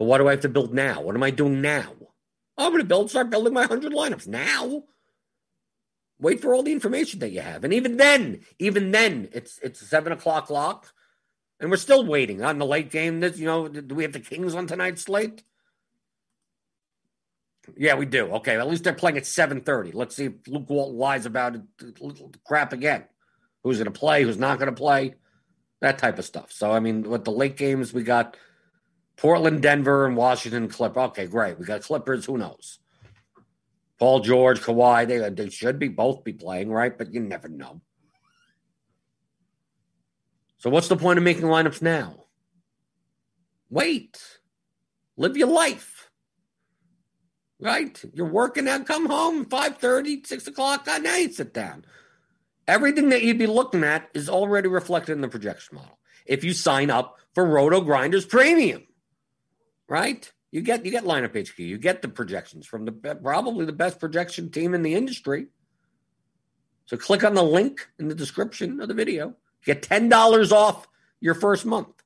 But 0.00 0.06
what 0.06 0.18
do 0.18 0.26
I 0.26 0.32
have 0.32 0.40
to 0.40 0.48
build 0.48 0.74
now? 0.74 1.02
What 1.02 1.14
am 1.14 1.22
I 1.22 1.30
doing 1.30 1.60
now? 1.60 1.92
Oh, 2.56 2.66
I'm 2.66 2.72
going 2.72 2.82
to 2.82 2.88
build, 2.88 3.10
start 3.10 3.30
building 3.30 3.52
my 3.52 3.66
hundred 3.66 3.92
lineups 3.92 4.26
now. 4.26 4.82
Wait 6.20 6.40
for 6.40 6.54
all 6.54 6.62
the 6.62 6.72
information 6.72 7.20
that 7.20 7.30
you 7.30 7.40
have, 7.40 7.64
and 7.64 7.72
even 7.72 7.96
then, 7.96 8.40
even 8.58 8.90
then, 8.90 9.28
it's 9.32 9.58
it's 9.62 9.80
seven 9.88 10.12
o'clock 10.12 10.50
lock, 10.50 10.92
and 11.60 11.70
we're 11.70 11.76
still 11.76 12.04
waiting 12.04 12.42
on 12.42 12.58
the 12.58 12.66
late 12.66 12.90
game. 12.90 13.20
This, 13.20 13.38
you 13.38 13.46
know, 13.46 13.68
do 13.68 13.94
we 13.94 14.02
have 14.02 14.12
the 14.12 14.20
Kings 14.20 14.54
on 14.54 14.66
tonight's 14.66 15.02
slate? 15.02 15.44
Yeah, 17.76 17.94
we 17.94 18.06
do. 18.06 18.32
Okay, 18.36 18.56
at 18.56 18.68
least 18.68 18.82
they're 18.82 18.94
playing 18.94 19.16
at 19.18 19.24
7:30. 19.24 19.94
Let's 19.94 20.16
see 20.16 20.24
if 20.26 20.32
Luke 20.48 20.68
Walton 20.68 20.98
lies 20.98 21.26
about 21.26 21.54
it, 21.54 21.62
crap 22.44 22.72
again. 22.72 23.04
Who's 23.62 23.76
going 23.76 23.92
to 23.92 23.98
play? 23.98 24.22
Who's 24.22 24.38
not 24.38 24.58
going 24.58 24.74
to 24.74 24.76
play? 24.76 25.14
that 25.80 25.98
type 25.98 26.18
of 26.18 26.24
stuff. 26.24 26.50
So, 26.52 26.72
I 26.72 26.80
mean, 26.80 27.02
with 27.02 27.24
the 27.24 27.30
late 27.30 27.56
games, 27.56 27.92
we 27.92 28.02
got 28.02 28.36
Portland, 29.16 29.62
Denver, 29.62 30.06
and 30.06 30.16
Washington 30.16 30.68
Clip. 30.68 30.96
Okay, 30.96 31.26
great. 31.26 31.58
We 31.58 31.64
got 31.64 31.82
Clippers. 31.82 32.24
Who 32.24 32.38
knows? 32.38 32.78
Paul 33.98 34.20
George, 34.20 34.60
Kawhi, 34.60 35.06
they, 35.06 35.28
they 35.30 35.50
should 35.50 35.78
be 35.78 35.88
both 35.88 36.22
be 36.22 36.32
playing, 36.32 36.70
right? 36.70 36.96
But 36.96 37.12
you 37.12 37.20
never 37.20 37.48
know. 37.48 37.80
So, 40.58 40.70
what's 40.70 40.88
the 40.88 40.96
point 40.96 41.18
of 41.18 41.24
making 41.24 41.44
lineups 41.44 41.82
now? 41.82 42.24
Wait. 43.70 44.20
Live 45.16 45.36
your 45.36 45.48
life. 45.48 46.10
Right? 47.60 48.00
You're 48.14 48.26
working 48.26 48.68
out, 48.68 48.86
come 48.86 49.06
home, 49.06 49.44
5.30, 49.46 50.24
6 50.24 50.46
o'clock, 50.46 50.86
at 50.86 51.02
night, 51.02 51.34
sit 51.34 51.52
down. 51.52 51.84
Everything 52.68 53.08
that 53.08 53.22
you'd 53.22 53.38
be 53.38 53.48
looking 53.48 53.82
at 53.82 54.08
is 54.14 54.28
already 54.28 54.68
reflected 54.68 55.12
in 55.12 55.22
the 55.22 55.28
projection 55.28 55.76
model. 55.76 55.98
If 56.24 56.44
you 56.44 56.52
sign 56.52 56.90
up 56.90 57.16
for 57.34 57.44
Roto 57.44 57.80
Grinders 57.80 58.26
Premium, 58.26 58.86
right? 59.88 60.30
You 60.50 60.62
get 60.62 60.84
you 60.84 60.90
get 60.90 61.04
lineup 61.04 61.36
HQ, 61.36 61.58
you 61.58 61.78
get 61.78 62.00
the 62.02 62.08
projections 62.08 62.66
from 62.66 62.84
the 62.84 62.92
probably 62.92 63.66
the 63.66 63.72
best 63.72 64.00
projection 64.00 64.50
team 64.50 64.74
in 64.74 64.82
the 64.82 64.94
industry. 64.94 65.46
So 66.86 66.96
click 66.96 67.22
on 67.22 67.34
the 67.34 67.42
link 67.42 67.86
in 67.98 68.08
the 68.08 68.14
description 68.14 68.80
of 68.80 68.88
the 68.88 68.94
video. 68.94 69.34
Get 69.64 69.82
ten 69.82 70.08
dollars 70.08 70.52
off 70.52 70.88
your 71.20 71.34
first 71.34 71.66
month. 71.66 72.02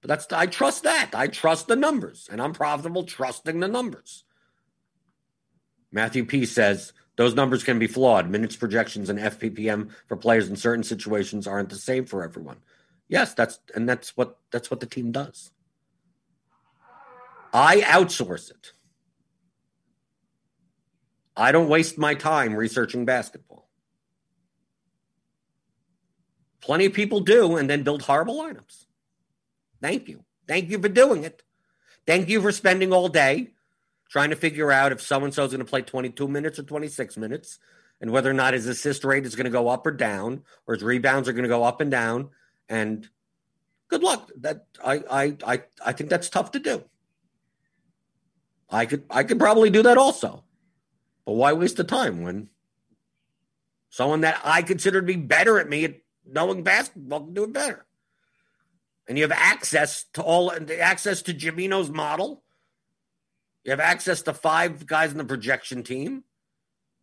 But 0.00 0.08
that's 0.08 0.32
I 0.32 0.46
trust 0.46 0.82
that. 0.82 1.10
I 1.14 1.28
trust 1.28 1.68
the 1.68 1.76
numbers, 1.76 2.28
and 2.30 2.42
I'm 2.42 2.54
profitable 2.54 3.04
trusting 3.04 3.60
the 3.60 3.68
numbers. 3.68 4.24
Matthew 5.92 6.24
P 6.24 6.44
says 6.44 6.92
those 7.16 7.34
numbers 7.34 7.62
can 7.62 7.78
be 7.78 7.86
flawed. 7.86 8.28
Minutes 8.28 8.56
projections 8.56 9.10
and 9.10 9.18
FPPM 9.18 9.90
for 10.06 10.16
players 10.16 10.48
in 10.48 10.56
certain 10.56 10.84
situations 10.84 11.46
aren't 11.46 11.68
the 11.68 11.76
same 11.76 12.06
for 12.06 12.24
everyone. 12.24 12.56
Yes, 13.08 13.34
that's 13.34 13.60
and 13.74 13.88
that's 13.88 14.16
what 14.16 14.38
that's 14.50 14.70
what 14.72 14.80
the 14.80 14.86
team 14.86 15.12
does. 15.12 15.52
I 17.52 17.80
outsource 17.80 18.50
it. 18.50 18.72
I 21.36 21.52
don't 21.52 21.68
waste 21.68 21.98
my 21.98 22.14
time 22.14 22.54
researching 22.54 23.04
basketball. 23.04 23.68
Plenty 26.60 26.86
of 26.86 26.92
people 26.92 27.20
do 27.20 27.56
and 27.56 27.68
then 27.68 27.82
build 27.82 28.02
horrible 28.02 28.36
lineups. 28.36 28.84
Thank 29.80 30.08
you. 30.08 30.24
Thank 30.46 30.70
you 30.70 30.78
for 30.78 30.88
doing 30.88 31.24
it. 31.24 31.42
Thank 32.06 32.28
you 32.28 32.42
for 32.42 32.52
spending 32.52 32.92
all 32.92 33.08
day 33.08 33.52
trying 34.10 34.30
to 34.30 34.36
figure 34.36 34.70
out 34.70 34.92
if 34.92 35.00
so 35.00 35.24
and 35.24 35.32
so 35.32 35.44
is 35.44 35.52
going 35.52 35.64
to 35.64 35.70
play 35.70 35.82
22 35.82 36.28
minutes 36.28 36.58
or 36.58 36.64
26 36.64 37.16
minutes 37.16 37.58
and 38.00 38.10
whether 38.10 38.30
or 38.30 38.34
not 38.34 38.54
his 38.54 38.66
assist 38.66 39.04
rate 39.04 39.24
is 39.24 39.36
going 39.36 39.44
to 39.44 39.50
go 39.50 39.68
up 39.68 39.86
or 39.86 39.92
down 39.92 40.42
or 40.66 40.74
his 40.74 40.82
rebounds 40.82 41.28
are 41.28 41.32
going 41.32 41.44
to 41.44 41.48
go 41.48 41.62
up 41.62 41.80
and 41.80 41.90
down 41.90 42.30
and 42.68 43.08
good 43.88 44.02
luck 44.02 44.30
that 44.40 44.66
I, 44.84 45.02
I 45.10 45.36
i 45.46 45.62
i 45.84 45.92
think 45.92 46.10
that's 46.10 46.28
tough 46.28 46.50
to 46.52 46.58
do 46.58 46.84
i 48.70 48.86
could 48.86 49.04
i 49.10 49.22
could 49.22 49.38
probably 49.38 49.70
do 49.70 49.82
that 49.82 49.98
also 49.98 50.44
but 51.24 51.32
why 51.32 51.52
waste 51.52 51.76
the 51.76 51.84
time 51.84 52.22
when 52.22 52.48
someone 53.88 54.22
that 54.22 54.40
i 54.44 54.62
consider 54.62 55.00
to 55.00 55.06
be 55.06 55.16
better 55.16 55.58
at 55.58 55.68
me 55.68 55.84
at 55.84 55.96
knowing 56.26 56.62
basketball 56.62 57.20
can 57.20 57.34
do 57.34 57.44
it 57.44 57.52
better 57.52 57.84
and 59.08 59.18
you 59.18 59.24
have 59.24 59.32
access 59.32 60.04
to 60.12 60.22
all 60.22 60.52
access 60.80 61.22
to 61.22 61.34
Jimino's 61.34 61.90
model 61.90 62.42
you 63.64 63.70
have 63.70 63.80
access 63.80 64.22
to 64.22 64.32
five 64.32 64.86
guys 64.86 65.12
in 65.12 65.18
the 65.18 65.24
projection 65.24 65.82
team 65.82 66.24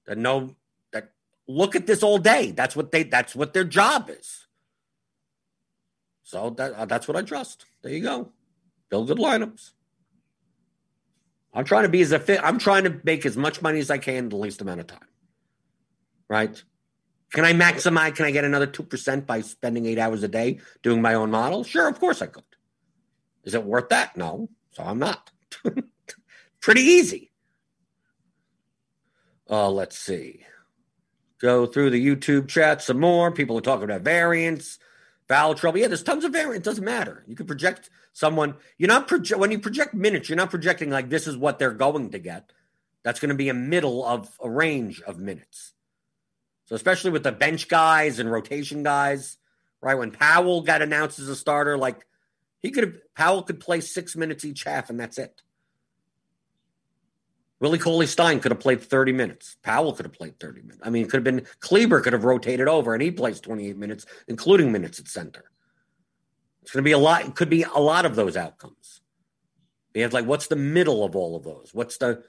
that 0.06 0.18
know 0.18 0.56
that 0.92 1.12
look 1.48 1.76
at 1.76 1.86
this 1.86 2.02
all 2.02 2.18
day. 2.18 2.52
That's 2.52 2.76
what 2.76 2.92
they. 2.92 3.04
That's 3.04 3.36
what 3.36 3.54
their 3.54 3.64
job 3.64 4.10
is. 4.10 4.48
So 6.24 6.50
that 6.52 6.90
that's 6.90 7.08
what 7.08 7.16
I 7.16 7.22
trust. 7.22 7.66
There 7.84 7.92
you 7.92 8.02
go. 8.02 8.32
Build 8.90 9.08
good 9.08 9.18
lineups. 9.18 9.72
I'm 11.58 11.66
trying 11.66 11.84
to 11.84 11.90
be 11.90 12.02
as 12.02 12.12
efficient. 12.12 12.46
I'm 12.46 12.60
trying 12.60 12.84
to 12.84 13.02
make 13.04 13.26
as 13.26 13.36
much 13.36 13.64
money 13.64 13.80
as 13.80 13.90
I 13.90 13.98
can 13.98 14.26
in 14.26 14.30
the 14.30 14.36
least 14.36 14.62
amount 14.62 14.80
of 14.80 14.86
time. 14.86 15.08
Right? 16.30 16.64
Can 17.34 17.46
I 17.46 17.54
maximize? 17.54 18.16
Can 18.16 18.26
I 18.26 18.32
get 18.32 18.46
another 18.46 18.68
two 18.68 18.84
percent 18.84 19.26
by 19.26 19.42
spending 19.42 19.88
eight 19.88 19.98
hours 19.98 20.22
a 20.22 20.28
day 20.28 20.60
doing 20.84 21.02
my 21.02 21.16
own 21.16 21.32
model? 21.32 21.64
Sure, 21.64 21.88
of 21.88 22.00
course 22.00 22.22
I 22.22 22.28
could. 22.28 22.44
Is 23.44 23.56
it 23.56 23.64
worth 23.64 23.90
that? 23.90 24.16
No. 24.16 24.50
So 24.74 24.84
I'm 24.84 25.00
not. 25.00 25.32
Pretty 26.62 26.82
easy. 26.82 27.32
Uh, 29.50 29.72
let's 29.72 29.98
see. 29.98 30.46
Go 31.42 31.66
through 31.66 31.90
the 31.90 32.06
YouTube 32.06 32.50
chat 32.50 32.84
some 32.84 33.00
more. 33.00 33.32
People 33.32 33.58
are 33.58 33.62
talking 33.62 33.86
about 33.86 34.02
variance, 34.02 34.78
foul 35.28 35.56
trouble. 35.56 35.80
Yeah, 35.80 35.88
there's 35.88 36.04
tons 36.04 36.24
of 36.24 36.32
variance. 36.32 36.66
It 36.66 36.70
doesn't 36.70 36.84
matter. 36.84 37.24
You 37.28 37.36
can 37.36 37.46
project 37.46 37.90
someone. 38.14 38.56
You're 38.78 38.88
not 38.88 39.08
project 39.08 39.40
when 39.40 39.52
you 39.52 39.60
project 39.60 39.94
minutes. 39.94 40.30
You're 40.30 40.38
not 40.38 40.50
projecting 40.50 40.90
like 40.90 41.10
this 41.10 41.28
is 41.28 41.38
what 41.38 41.60
they're 41.60 41.72
going 41.72 42.12
to 42.12 42.20
get. 42.20 42.52
That's 43.04 43.20
going 43.20 43.30
to 43.30 43.36
be 43.36 43.50
a 43.50 43.54
middle 43.54 44.06
of 44.06 44.30
a 44.42 44.50
range 44.50 45.02
of 45.02 45.20
minutes. 45.20 45.74
So 46.66 46.76
especially 46.76 47.12
with 47.12 47.24
the 47.24 47.32
bench 47.32 47.70
guys 47.70 48.20
and 48.20 48.32
rotation 48.32 48.84
guys, 48.84 49.38
right? 49.82 49.96
When 49.96 50.12
Powell 50.12 50.62
got 50.62 50.82
announced 50.82 51.20
as 51.20 51.30
a 51.30 51.36
starter, 51.36 51.78
like 51.78 52.06
he 52.60 52.72
could 52.72 52.84
have 52.84 53.16
Powell 53.16 53.44
could 53.44 53.60
play 53.60 53.82
six 53.82 54.16
minutes 54.16 54.44
each 54.44 54.64
half, 54.64 54.90
and 54.90 55.00
that's 55.00 55.18
it. 55.18 55.42
Willie 57.60 57.80
Cauley 57.80 58.06
Stein 58.06 58.40
could 58.40 58.52
have 58.52 58.60
played 58.60 58.82
30 58.82 59.14
minutes. 59.14 59.58
Powell 59.64 59.94
could 59.94 60.06
have 60.06 60.14
played 60.14 60.40
30 60.40 60.62
minutes. 60.62 60.80
I 60.84 60.90
mean, 60.90 61.06
it 61.06 61.10
could 61.10 61.18
have 61.18 61.24
been 61.24 61.48
Kleber 61.60 62.02
could 62.02 62.14
have 62.14 62.24
rotated 62.24 62.68
over 62.68 62.94
and 62.94 63.02
he 63.02 63.10
plays 63.12 63.40
28 63.40 63.78
minutes, 63.78 64.06
including 64.28 64.72
minutes 64.72 65.00
at 65.00 65.08
center. 65.08 65.46
It's 66.62 66.72
going 66.72 66.84
to 66.84 66.88
be 66.88 66.92
a 66.92 66.98
lot. 67.00 67.26
It 67.26 67.36
could 67.36 67.50
be 67.50 67.64
a 67.64 67.80
lot 67.80 68.06
of 68.06 68.16
those 68.16 68.38
outcomes. 68.38 69.02
You 69.94 70.04
have 70.04 70.14
like, 70.14 70.28
what's 70.28 70.48
the 70.48 70.56
middle 70.56 71.04
of 71.04 71.16
all 71.16 71.36
of 71.36 71.44
those? 71.44 71.72
What's 71.74 71.98
the, 71.98 72.24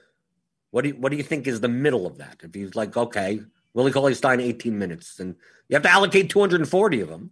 what 0.71 0.81
do 0.81 0.89
you, 0.89 0.95
what 0.95 1.11
do 1.11 1.17
you 1.17 1.23
think 1.23 1.45
is 1.45 1.61
the 1.61 1.67
middle 1.67 2.07
of 2.07 2.17
that? 2.17 2.37
If 2.41 2.55
he's 2.55 2.73
like, 2.73 2.97
okay, 2.97 3.41
Willie 3.75 3.91
Cauley 3.91 4.15
Stein, 4.15 4.39
18 4.39 4.79
minutes, 4.79 5.19
and 5.19 5.35
you 5.67 5.75
have 5.75 5.83
to 5.83 5.91
allocate 5.91 6.31
240 6.31 7.01
of 7.01 7.09
them. 7.09 7.31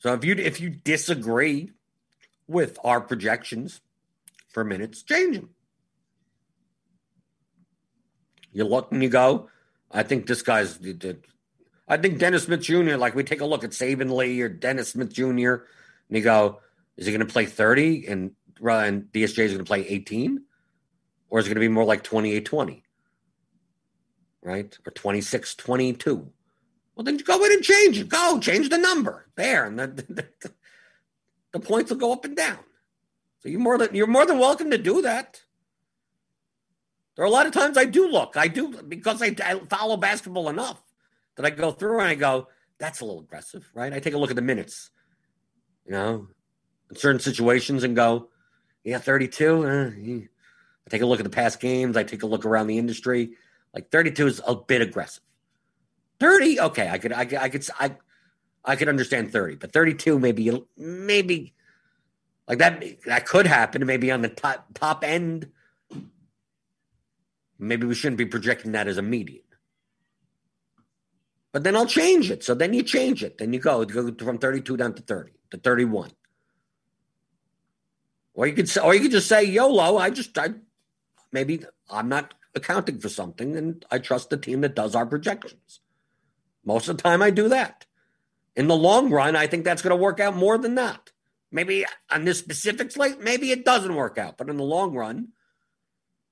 So 0.00 0.12
if 0.14 0.24
you 0.24 0.34
if 0.34 0.60
you 0.60 0.70
disagree 0.70 1.70
with 2.48 2.76
our 2.82 3.00
projections, 3.00 3.80
for 4.52 4.64
minutes, 4.64 5.02
change 5.02 5.36
them. 5.36 5.50
You 8.52 8.64
look 8.64 8.92
and 8.92 9.02
you 9.02 9.08
go, 9.08 9.48
I 9.90 10.02
think 10.02 10.26
this 10.26 10.42
guy's. 10.42 10.78
I 11.88 11.96
think 11.96 12.18
Dennis 12.18 12.44
Smith 12.44 12.62
Jr. 12.62 12.96
Like 12.96 13.14
we 13.14 13.24
take 13.24 13.40
a 13.40 13.46
look 13.46 13.64
at 13.64 13.70
Saben 13.70 14.14
Lee 14.14 14.40
or 14.40 14.48
Dennis 14.48 14.90
Smith 14.90 15.12
Jr. 15.12 15.24
and 15.28 15.64
you 16.10 16.20
go, 16.20 16.60
is 16.96 17.06
he 17.06 17.12
going 17.12 17.26
to 17.26 17.32
play 17.32 17.46
thirty 17.46 18.06
and 18.06 18.32
and 18.62 19.04
DSJ 19.12 19.38
is 19.38 19.52
going 19.52 19.58
to 19.58 19.64
play 19.64 19.86
eighteen, 19.86 20.44
or 21.30 21.38
is 21.38 21.46
it 21.46 21.48
going 21.48 21.56
to 21.56 21.60
be 21.60 21.68
more 21.68 21.84
like 21.84 22.04
28-20? 22.04 22.82
right? 24.42 24.76
Or 24.86 24.92
26-22. 24.92 26.26
Well, 26.94 27.04
then 27.04 27.18
you 27.18 27.24
go 27.24 27.42
in 27.44 27.52
and 27.52 27.62
change 27.62 27.98
it. 27.98 28.08
Go 28.08 28.38
change 28.40 28.68
the 28.68 28.78
number 28.78 29.26
there, 29.36 29.64
and 29.64 29.78
the, 29.78 29.86
the, 29.86 30.52
the 31.52 31.60
points 31.60 31.90
will 31.90 31.98
go 31.98 32.12
up 32.12 32.24
and 32.24 32.36
down. 32.36 32.58
So 33.42 33.48
you're 33.48 33.60
more 33.60 33.76
than 33.76 33.94
you're 33.94 34.06
more 34.06 34.24
than 34.24 34.38
welcome 34.38 34.70
to 34.70 34.78
do 34.78 35.02
that. 35.02 35.40
There 37.16 37.24
are 37.24 37.28
a 37.28 37.30
lot 37.30 37.46
of 37.46 37.52
times 37.52 37.76
I 37.76 37.84
do 37.84 38.08
look. 38.08 38.36
I 38.36 38.46
do 38.46 38.80
because 38.82 39.20
I, 39.20 39.34
I 39.44 39.58
follow 39.68 39.96
basketball 39.96 40.48
enough 40.48 40.80
that 41.36 41.44
I 41.44 41.50
go 41.50 41.72
through 41.72 41.98
and 41.98 42.08
I 42.08 42.14
go, 42.14 42.48
that's 42.78 43.00
a 43.00 43.04
little 43.04 43.20
aggressive, 43.20 43.68
right? 43.74 43.92
I 43.92 43.98
take 43.98 44.14
a 44.14 44.18
look 44.18 44.30
at 44.30 44.36
the 44.36 44.42
minutes, 44.42 44.90
you 45.84 45.92
know, 45.92 46.28
in 46.88 46.96
certain 46.96 47.20
situations 47.20 47.82
and 47.82 47.96
go, 47.96 48.28
yeah, 48.84 48.98
32. 48.98 49.66
Eh, 49.66 50.20
I 50.86 50.90
take 50.90 51.02
a 51.02 51.06
look 51.06 51.20
at 51.20 51.24
the 51.24 51.30
past 51.30 51.60
games. 51.60 51.96
I 51.96 52.04
take 52.04 52.22
a 52.22 52.26
look 52.26 52.46
around 52.46 52.68
the 52.68 52.78
industry. 52.78 53.32
Like 53.74 53.90
32 53.90 54.26
is 54.26 54.42
a 54.46 54.54
bit 54.54 54.82
aggressive. 54.82 55.22
30, 56.20 56.60
okay, 56.60 56.88
I 56.88 56.98
could, 56.98 57.12
I 57.12 57.24
could, 57.24 57.38
I 57.38 57.48
could, 57.48 57.68
I, 57.78 57.96
I 58.64 58.76
could 58.76 58.88
understand 58.88 59.32
30, 59.32 59.56
but 59.56 59.72
32 59.72 60.20
maybe, 60.20 60.64
maybe 60.76 61.54
like 62.48 62.58
that 62.58 62.82
that 63.06 63.26
could 63.26 63.46
happen 63.46 63.86
maybe 63.86 64.10
on 64.10 64.22
the 64.22 64.28
top 64.28 64.66
top 64.74 65.04
end. 65.04 65.50
Maybe 67.58 67.86
we 67.86 67.94
shouldn't 67.94 68.18
be 68.18 68.26
projecting 68.26 68.72
that 68.72 68.88
as 68.88 68.98
a 68.98 69.02
median. 69.02 69.42
But 71.52 71.64
then 71.64 71.76
I'll 71.76 71.86
change 71.86 72.30
it. 72.30 72.42
So 72.42 72.54
then 72.54 72.72
you 72.72 72.82
change 72.82 73.22
it. 73.22 73.38
Then 73.38 73.52
you 73.52 73.60
go, 73.60 73.80
you 73.80 73.86
go 73.86 74.24
from 74.24 74.38
32 74.38 74.76
down 74.76 74.94
to 74.94 75.02
30 75.02 75.32
to 75.50 75.58
31. 75.58 76.10
Or 78.34 78.46
you 78.46 78.54
could 78.54 78.68
say, 78.68 78.80
or 78.80 78.94
you 78.94 79.00
could 79.00 79.10
just 79.10 79.28
say 79.28 79.44
YOLO. 79.44 79.98
I 79.98 80.10
just 80.10 80.36
I 80.38 80.54
maybe 81.30 81.64
I'm 81.90 82.08
not 82.08 82.34
accounting 82.54 82.98
for 82.98 83.08
something 83.08 83.56
and 83.56 83.84
I 83.90 83.98
trust 83.98 84.30
the 84.30 84.36
team 84.36 84.62
that 84.62 84.74
does 84.74 84.94
our 84.94 85.06
projections. 85.06 85.80
Most 86.64 86.88
of 86.88 86.96
the 86.96 87.02
time 87.02 87.22
I 87.22 87.30
do 87.30 87.48
that. 87.50 87.86
In 88.56 88.68
the 88.68 88.76
long 88.76 89.10
run, 89.10 89.36
I 89.36 89.46
think 89.46 89.64
that's 89.64 89.82
going 89.82 89.96
to 89.96 90.02
work 90.02 90.20
out 90.20 90.36
more 90.36 90.58
than 90.58 90.74
that. 90.74 91.11
Maybe 91.52 91.84
on 92.10 92.24
this 92.24 92.38
specific 92.38 92.90
slate, 92.90 93.20
maybe 93.20 93.52
it 93.52 93.64
doesn't 93.64 93.94
work 93.94 94.16
out, 94.16 94.38
but 94.38 94.48
in 94.48 94.56
the 94.56 94.64
long 94.64 94.94
run, 94.94 95.28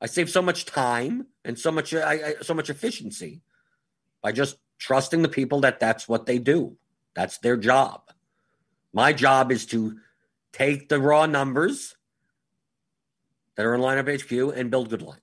I 0.01 0.07
save 0.07 0.31
so 0.31 0.41
much 0.41 0.65
time 0.65 1.27
and 1.45 1.59
so 1.59 1.71
much 1.71 1.93
I, 1.93 2.13
I, 2.13 2.35
so 2.41 2.55
much 2.55 2.71
efficiency 2.71 3.43
by 4.23 4.33
just 4.33 4.57
trusting 4.79 5.21
the 5.21 5.29
people 5.29 5.61
that 5.61 5.79
that's 5.79 6.09
what 6.09 6.25
they 6.25 6.39
do. 6.39 6.79
That's 7.15 7.39
their 7.39 7.59
job. 7.59 8.01
My 8.95 9.13
job 9.13 9.53
is 9.53 9.67
to 9.67 9.99
take 10.53 10.89
the 10.89 10.99
raw 10.99 11.27
numbers 11.27 11.97
that 13.57 13.67
are 13.67 13.75
in 13.75 13.83
lineup 13.83 14.09
HQ 14.09 14.57
and 14.57 14.71
build 14.71 14.89
good 14.89 15.03
lines. 15.03 15.21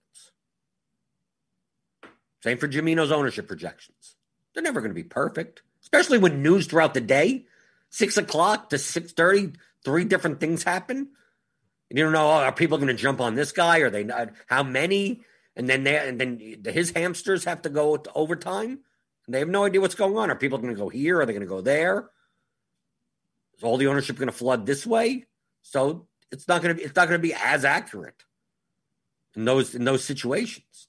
Same 2.43 2.59
for 2.59 2.67
Jimino's 2.67 3.11
ownership 3.11 3.47
projections. 3.47 4.15
They're 4.53 4.63
never 4.63 4.79
going 4.79 4.91
to 4.91 4.95
be 4.95 5.03
perfect, 5.03 5.63
especially 5.81 6.19
when 6.19 6.43
news 6.43 6.67
throughout 6.67 6.93
the 6.93 7.01
day, 7.01 7.45
six 7.89 8.15
o'clock 8.15 8.69
to 8.69 8.77
six 8.77 9.11
thirty, 9.11 9.53
three 9.87 10.03
different 10.03 10.41
things 10.41 10.63
happen. 10.63 11.07
You 11.89 12.03
don't 12.03 12.11
know, 12.11 12.27
oh, 12.27 12.43
are 12.43 12.51
people 12.51 12.77
going 12.77 12.89
to 12.89 12.93
jump 12.93 13.21
on 13.21 13.35
this 13.35 13.53
guy? 13.53 13.77
Are 13.79 13.89
they 13.89 14.03
not? 14.03 14.31
How 14.47 14.61
many? 14.61 15.21
And 15.55 15.69
then 15.69 15.85
they, 15.85 15.95
and 15.95 16.19
then 16.19 16.61
his 16.65 16.91
hamsters 16.91 17.45
have 17.45 17.61
to 17.61 17.69
go 17.69 17.95
to 17.95 18.11
overtime. 18.13 18.79
They 19.29 19.39
have 19.39 19.47
no 19.47 19.63
idea 19.63 19.79
what's 19.79 19.95
going 19.95 20.17
on. 20.17 20.29
Are 20.29 20.35
people 20.35 20.57
going 20.57 20.73
to 20.73 20.79
go 20.79 20.89
here? 20.89 21.21
Are 21.21 21.25
they 21.25 21.31
going 21.31 21.39
to 21.39 21.47
go 21.47 21.61
there? 21.61 22.09
Is 23.55 23.63
all 23.63 23.77
the 23.77 23.87
ownership 23.87 24.17
going 24.17 24.27
to 24.27 24.33
flood 24.33 24.65
this 24.65 24.85
way? 24.85 25.25
So 25.61 26.07
it's 26.33 26.49
not 26.49 26.61
going 26.61 26.75
to 26.75 26.79
be 26.79 26.85
it's 26.85 26.95
not 26.95 27.07
going 27.07 27.19
to 27.19 27.27
be 27.27 27.33
as 27.33 27.63
accurate 27.63 28.23
in 29.35 29.45
those 29.45 29.73
in 29.73 29.85
those 29.85 30.03
situations. 30.03 30.87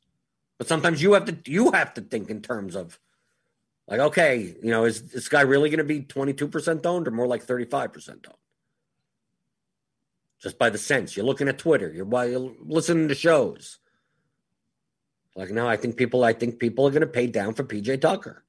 But 0.58 0.66
sometimes 0.66 1.00
you 1.00 1.12
have 1.12 1.24
to 1.26 1.50
you 1.50 1.70
have 1.70 1.94
to 1.94 2.00
think 2.00 2.30
in 2.30 2.42
terms 2.42 2.74
of 2.74 2.98
like, 3.88 4.00
okay, 4.00 4.56
you 4.62 4.70
know, 4.70 4.84
is 4.84 5.10
this 5.10 5.28
guy 5.28 5.40
really 5.40 5.70
going 5.70 5.78
to 5.78 5.84
be 5.84 6.02
22% 6.02 6.84
owned 6.84 7.08
or 7.08 7.10
more 7.10 7.26
like 7.26 7.46
35% 7.46 8.08
owned? 8.08 8.36
Just 10.40 10.58
by 10.58 10.70
the 10.70 10.78
sense. 10.78 11.16
You're 11.16 11.26
looking 11.26 11.48
at 11.48 11.58
Twitter, 11.58 11.92
you're, 11.92 12.06
you're 12.26 12.52
listening 12.60 13.08
to 13.08 13.14
shows. 13.14 13.78
Like, 15.34 15.50
now, 15.50 15.68
I 15.68 15.76
think 15.76 15.96
people, 15.96 16.24
I 16.24 16.32
think 16.32 16.58
people 16.58 16.86
are 16.86 16.90
going 16.90 17.02
to 17.02 17.06
pay 17.06 17.28
down 17.28 17.54
for 17.54 17.62
PJ 17.62 18.00
Tucker. 18.00 18.44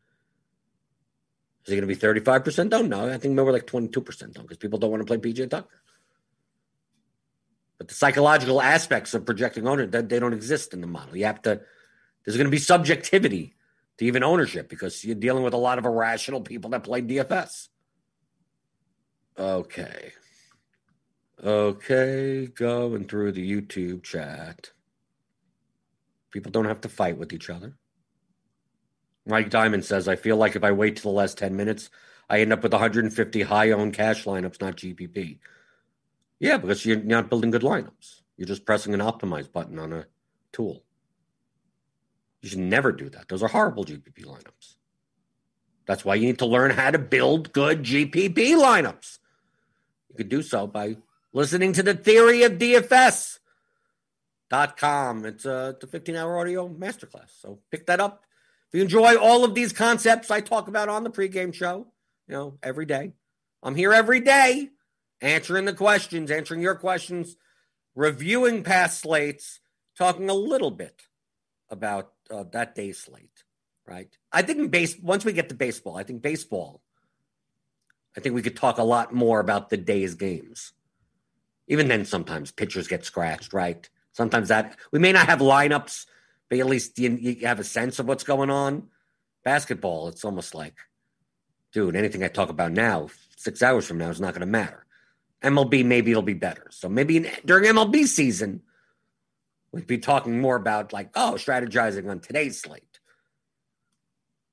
Is 1.66 1.74
he 1.74 1.80
going 1.80 1.88
to 1.88 1.96
be 1.96 2.24
35% 2.24 2.74
owned? 2.74 2.90
No, 2.90 3.08
I 3.08 3.18
think 3.18 3.36
maybe 3.36 3.52
like 3.52 3.68
22% 3.68 4.24
owned 4.24 4.34
because 4.34 4.58
people 4.58 4.80
don't 4.80 4.90
want 4.90 5.06
to 5.06 5.06
play 5.06 5.18
PJ 5.18 5.50
Tucker. 5.50 5.82
But 7.78 7.90
the 7.90 7.94
psychological 7.94 8.62
aspects 8.62 9.14
of 9.14 9.26
projecting 9.26 9.68
owner, 9.68 9.86
they 9.86 10.20
don't 10.20 10.34
exist 10.34 10.74
in 10.74 10.82
the 10.82 10.88
model. 10.88 11.16
You 11.16 11.26
have 11.26 11.42
to, 11.44 11.62
there's 12.26 12.38
going 12.38 12.48
to 12.48 12.52
be 12.52 12.58
subjectivity 12.58 13.56
to 13.98 14.06
even 14.06 14.24
ownership 14.24 14.68
because 14.68 15.06
you're 15.06 15.16
dealing 15.16 15.44
with 15.44 15.54
a 15.54 15.58
lot 15.58 15.78
of 15.78 15.86
irrational 15.86 16.42
people 16.42 16.72
that 16.72 16.84
play 16.84 17.02
DFS. 17.02 17.68
Okay. 19.38 20.12
Okay, 21.44 22.48
going 22.48 23.06
through 23.06 23.32
the 23.32 23.50
YouTube 23.50 24.04
chat. 24.04 24.72
People 26.32 26.52
don't 26.52 26.66
have 26.66 26.82
to 26.82 26.90
fight 26.90 27.18
with 27.18 27.32
each 27.32 27.50
other. 27.50 27.78
Mike 29.26 29.50
Diamond 29.50 29.86
says, 29.86 30.08
I 30.08 30.16
feel 30.16 30.36
like 30.38 30.56
if 30.56 30.64
I 30.64 30.72
wait 30.72 30.98
to 30.98 31.02
the 31.02 31.10
last 31.10 31.38
10 31.38 31.56
minutes, 31.56 31.90
I 32.30 32.42
end 32.42 32.52
up 32.52 32.62
with 32.62 32.74
150 32.74 33.42
high 33.44 33.72
owned 33.72 33.94
cash 33.94 34.26
lineups, 34.26 34.60
not 34.60 34.76
GPP. 34.76 35.40
Yeah, 36.40 36.58
because 36.58 36.86
you're 36.86 37.02
not 37.02 37.30
building 37.30 37.52
good 37.52 37.62
lineups. 37.62 38.22
You're 38.38 38.48
just 38.48 38.66
pressing 38.66 38.94
an 38.94 39.00
optimize 39.00 39.52
button 39.52 39.80
on 39.80 39.94
a 39.94 40.06
tool. 40.52 40.84
You 42.42 42.50
should 42.50 42.60
never 42.60 42.92
do 42.92 43.10
that. 43.10 43.28
Those 43.28 43.44
are 43.44 43.50
horrible 43.50 43.86
GPP 43.86 44.26
lineups. 44.26 44.76
That's 45.86 46.06
why 46.06 46.16
you 46.16 46.28
need 46.28 46.40
to 46.40 46.46
learn 46.46 46.72
how 46.72 46.92
to 46.92 47.00
build 47.00 47.52
good 47.52 47.84
GPP 47.84 48.36
lineups. 48.36 49.20
You 50.10 50.16
could 50.16 50.30
do 50.30 50.42
so 50.42 50.68
by 50.68 50.98
listening 51.34 51.74
to 51.74 51.84
the 51.84 51.94
theory 51.94 52.44
of 52.44 52.54
DFS. 52.54 53.40
Dot 54.50 54.78
com. 54.78 55.26
It's 55.26 55.46
a, 55.46 55.76
it's 55.76 55.84
a 55.84 55.88
15 55.88 56.16
hour 56.16 56.40
audio 56.40 56.68
masterclass. 56.68 57.30
So 57.40 57.60
pick 57.70 57.86
that 57.86 58.00
up. 58.00 58.24
If 58.68 58.78
you 58.78 58.82
enjoy 58.82 59.16
all 59.16 59.44
of 59.44 59.54
these 59.54 59.74
concepts 59.74 60.32
I 60.32 60.42
talk 60.42 60.68
about 60.68 60.90
on 60.90 61.04
the 61.04 61.12
pregame 61.12 61.54
show, 61.54 61.88
you 62.28 62.36
know, 62.36 62.58
every 62.64 62.86
day, 62.86 63.14
I'm 63.62 63.76
here 63.76 63.94
every 63.94 64.22
day 64.22 64.70
answering 65.22 65.66
the 65.66 65.74
questions, 65.74 66.32
answering 66.32 66.62
your 66.62 66.76
questions, 66.76 67.36
reviewing 67.96 68.64
past 68.64 69.02
slates, 69.02 69.60
talking 69.98 70.30
a 70.30 70.34
little 70.34 70.72
bit 70.72 71.04
about 71.70 72.12
uh, 72.32 72.44
that 72.52 72.76
day 72.76 72.92
slate, 72.92 73.44
right? 73.86 74.16
I 74.32 74.42
think 74.42 74.60
in 74.60 74.68
base 74.70 74.98
once 75.00 75.26
we 75.26 75.34
get 75.34 75.50
to 75.50 75.56
baseball, 75.56 75.98
I 75.98 76.04
think 76.04 76.22
baseball. 76.22 76.82
I 78.18 78.22
think 78.22 78.34
we 78.34 78.42
could 78.42 78.56
talk 78.56 78.80
a 78.80 78.84
lot 78.84 79.14
more 79.14 79.40
about 79.40 79.70
the 79.70 79.78
day's 79.78 80.16
games. 80.16 80.74
Even 81.70 81.88
then, 81.88 82.04
sometimes 82.04 82.52
pitchers 82.52 82.88
get 82.88 83.06
scratched, 83.06 83.54
right? 83.54 83.90
Sometimes 84.12 84.50
that 84.50 84.76
we 84.92 85.00
may 85.00 85.14
not 85.14 85.28
have 85.28 85.40
lineups, 85.40 86.06
but 86.50 86.60
at 86.60 86.66
least 86.66 87.00
you, 87.00 87.12
you 87.12 87.48
have 87.48 87.60
a 87.60 87.64
sense 87.64 88.00
of 88.00 88.08
what's 88.08 88.24
going 88.24 88.50
on. 88.50 88.90
Basketball, 89.46 90.10
it's 90.10 90.26
almost 90.26 90.54
like, 90.54 90.76
dude, 91.72 91.96
anything 91.96 92.24
I 92.24 92.28
talk 92.28 92.50
about 92.50 92.74
now, 92.74 93.08
six 93.38 93.64
hours 93.64 93.88
from 93.88 94.00
now, 94.00 94.10
is 94.10 94.20
not 94.20 94.34
going 94.34 94.42
to 94.42 94.48
matter. 94.48 94.86
MLB, 95.42 95.86
maybe 95.86 96.12
it'll 96.12 96.22
be 96.22 96.34
better. 96.34 96.68
So 96.72 96.90
maybe 96.90 97.18
in, 97.18 97.30
during 97.46 97.64
MLB 97.64 98.06
season, 98.06 98.62
We'd 99.72 99.88
be 99.88 100.00
talking 100.00 100.40
more 100.40 100.56
about 100.56 100.94
like, 100.94 101.12
oh, 101.16 101.34
strategizing 101.38 102.10
on 102.10 102.20
today's 102.20 102.60
slate. 102.60 103.00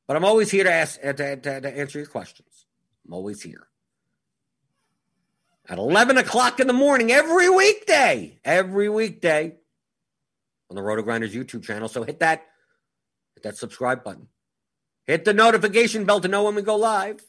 But 0.07 0.17
I'm 0.17 0.25
always 0.25 0.51
here 0.51 0.65
to 0.65 0.73
ask 0.73 1.01
to, 1.01 1.15
to, 1.15 1.61
to 1.61 1.79
answer 1.79 1.99
your 1.99 2.07
questions. 2.07 2.67
I'm 3.07 3.15
always 3.15 3.43
here. 3.43 3.67
At 5.69 5.79
11 5.79 6.17
o'clock 6.17 6.61
in 6.61 6.69
the 6.69 6.73
morning, 6.73 7.11
every 7.11 7.51
weekday, 7.51 8.39
every 8.45 8.89
weekday 8.89 9.57
on 10.71 10.77
the 10.77 10.83
Roto 10.83 11.03
Grinders 11.03 11.35
YouTube 11.35 11.65
channel. 11.65 11.89
So 11.89 12.05
hit 12.05 12.21
that, 12.21 12.45
hit 13.35 13.43
that 13.43 13.57
subscribe 13.57 14.05
button. 14.05 14.29
Hit 15.07 15.25
the 15.25 15.35
notification 15.35 16.05
bell 16.05 16.21
to 16.21 16.29
know 16.29 16.45
when 16.45 16.55
we 16.55 16.63
go 16.63 16.77
live. 16.77 17.21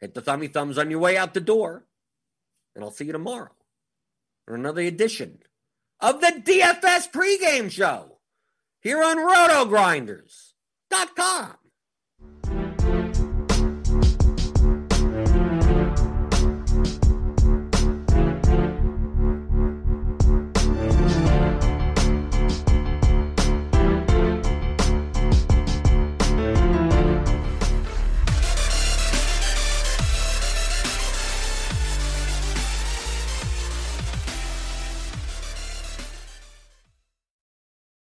Hit 0.00 0.14
the 0.14 0.22
thummy 0.22 0.48
thumbs 0.48 0.78
on 0.78 0.90
your 0.90 1.00
way 1.00 1.18
out 1.18 1.34
the 1.34 1.40
door. 1.40 1.84
And 2.74 2.82
I'll 2.82 2.90
see 2.90 3.04
you 3.04 3.12
tomorrow 3.12 3.50
for 4.46 4.54
another 4.54 4.80
edition 4.82 5.40
of 6.00 6.22
the 6.22 6.42
DFS 6.42 7.12
pregame 7.12 7.70
show 7.70 8.16
here 8.80 9.02
on 9.02 9.18
rotogrinders.com. 9.18 11.56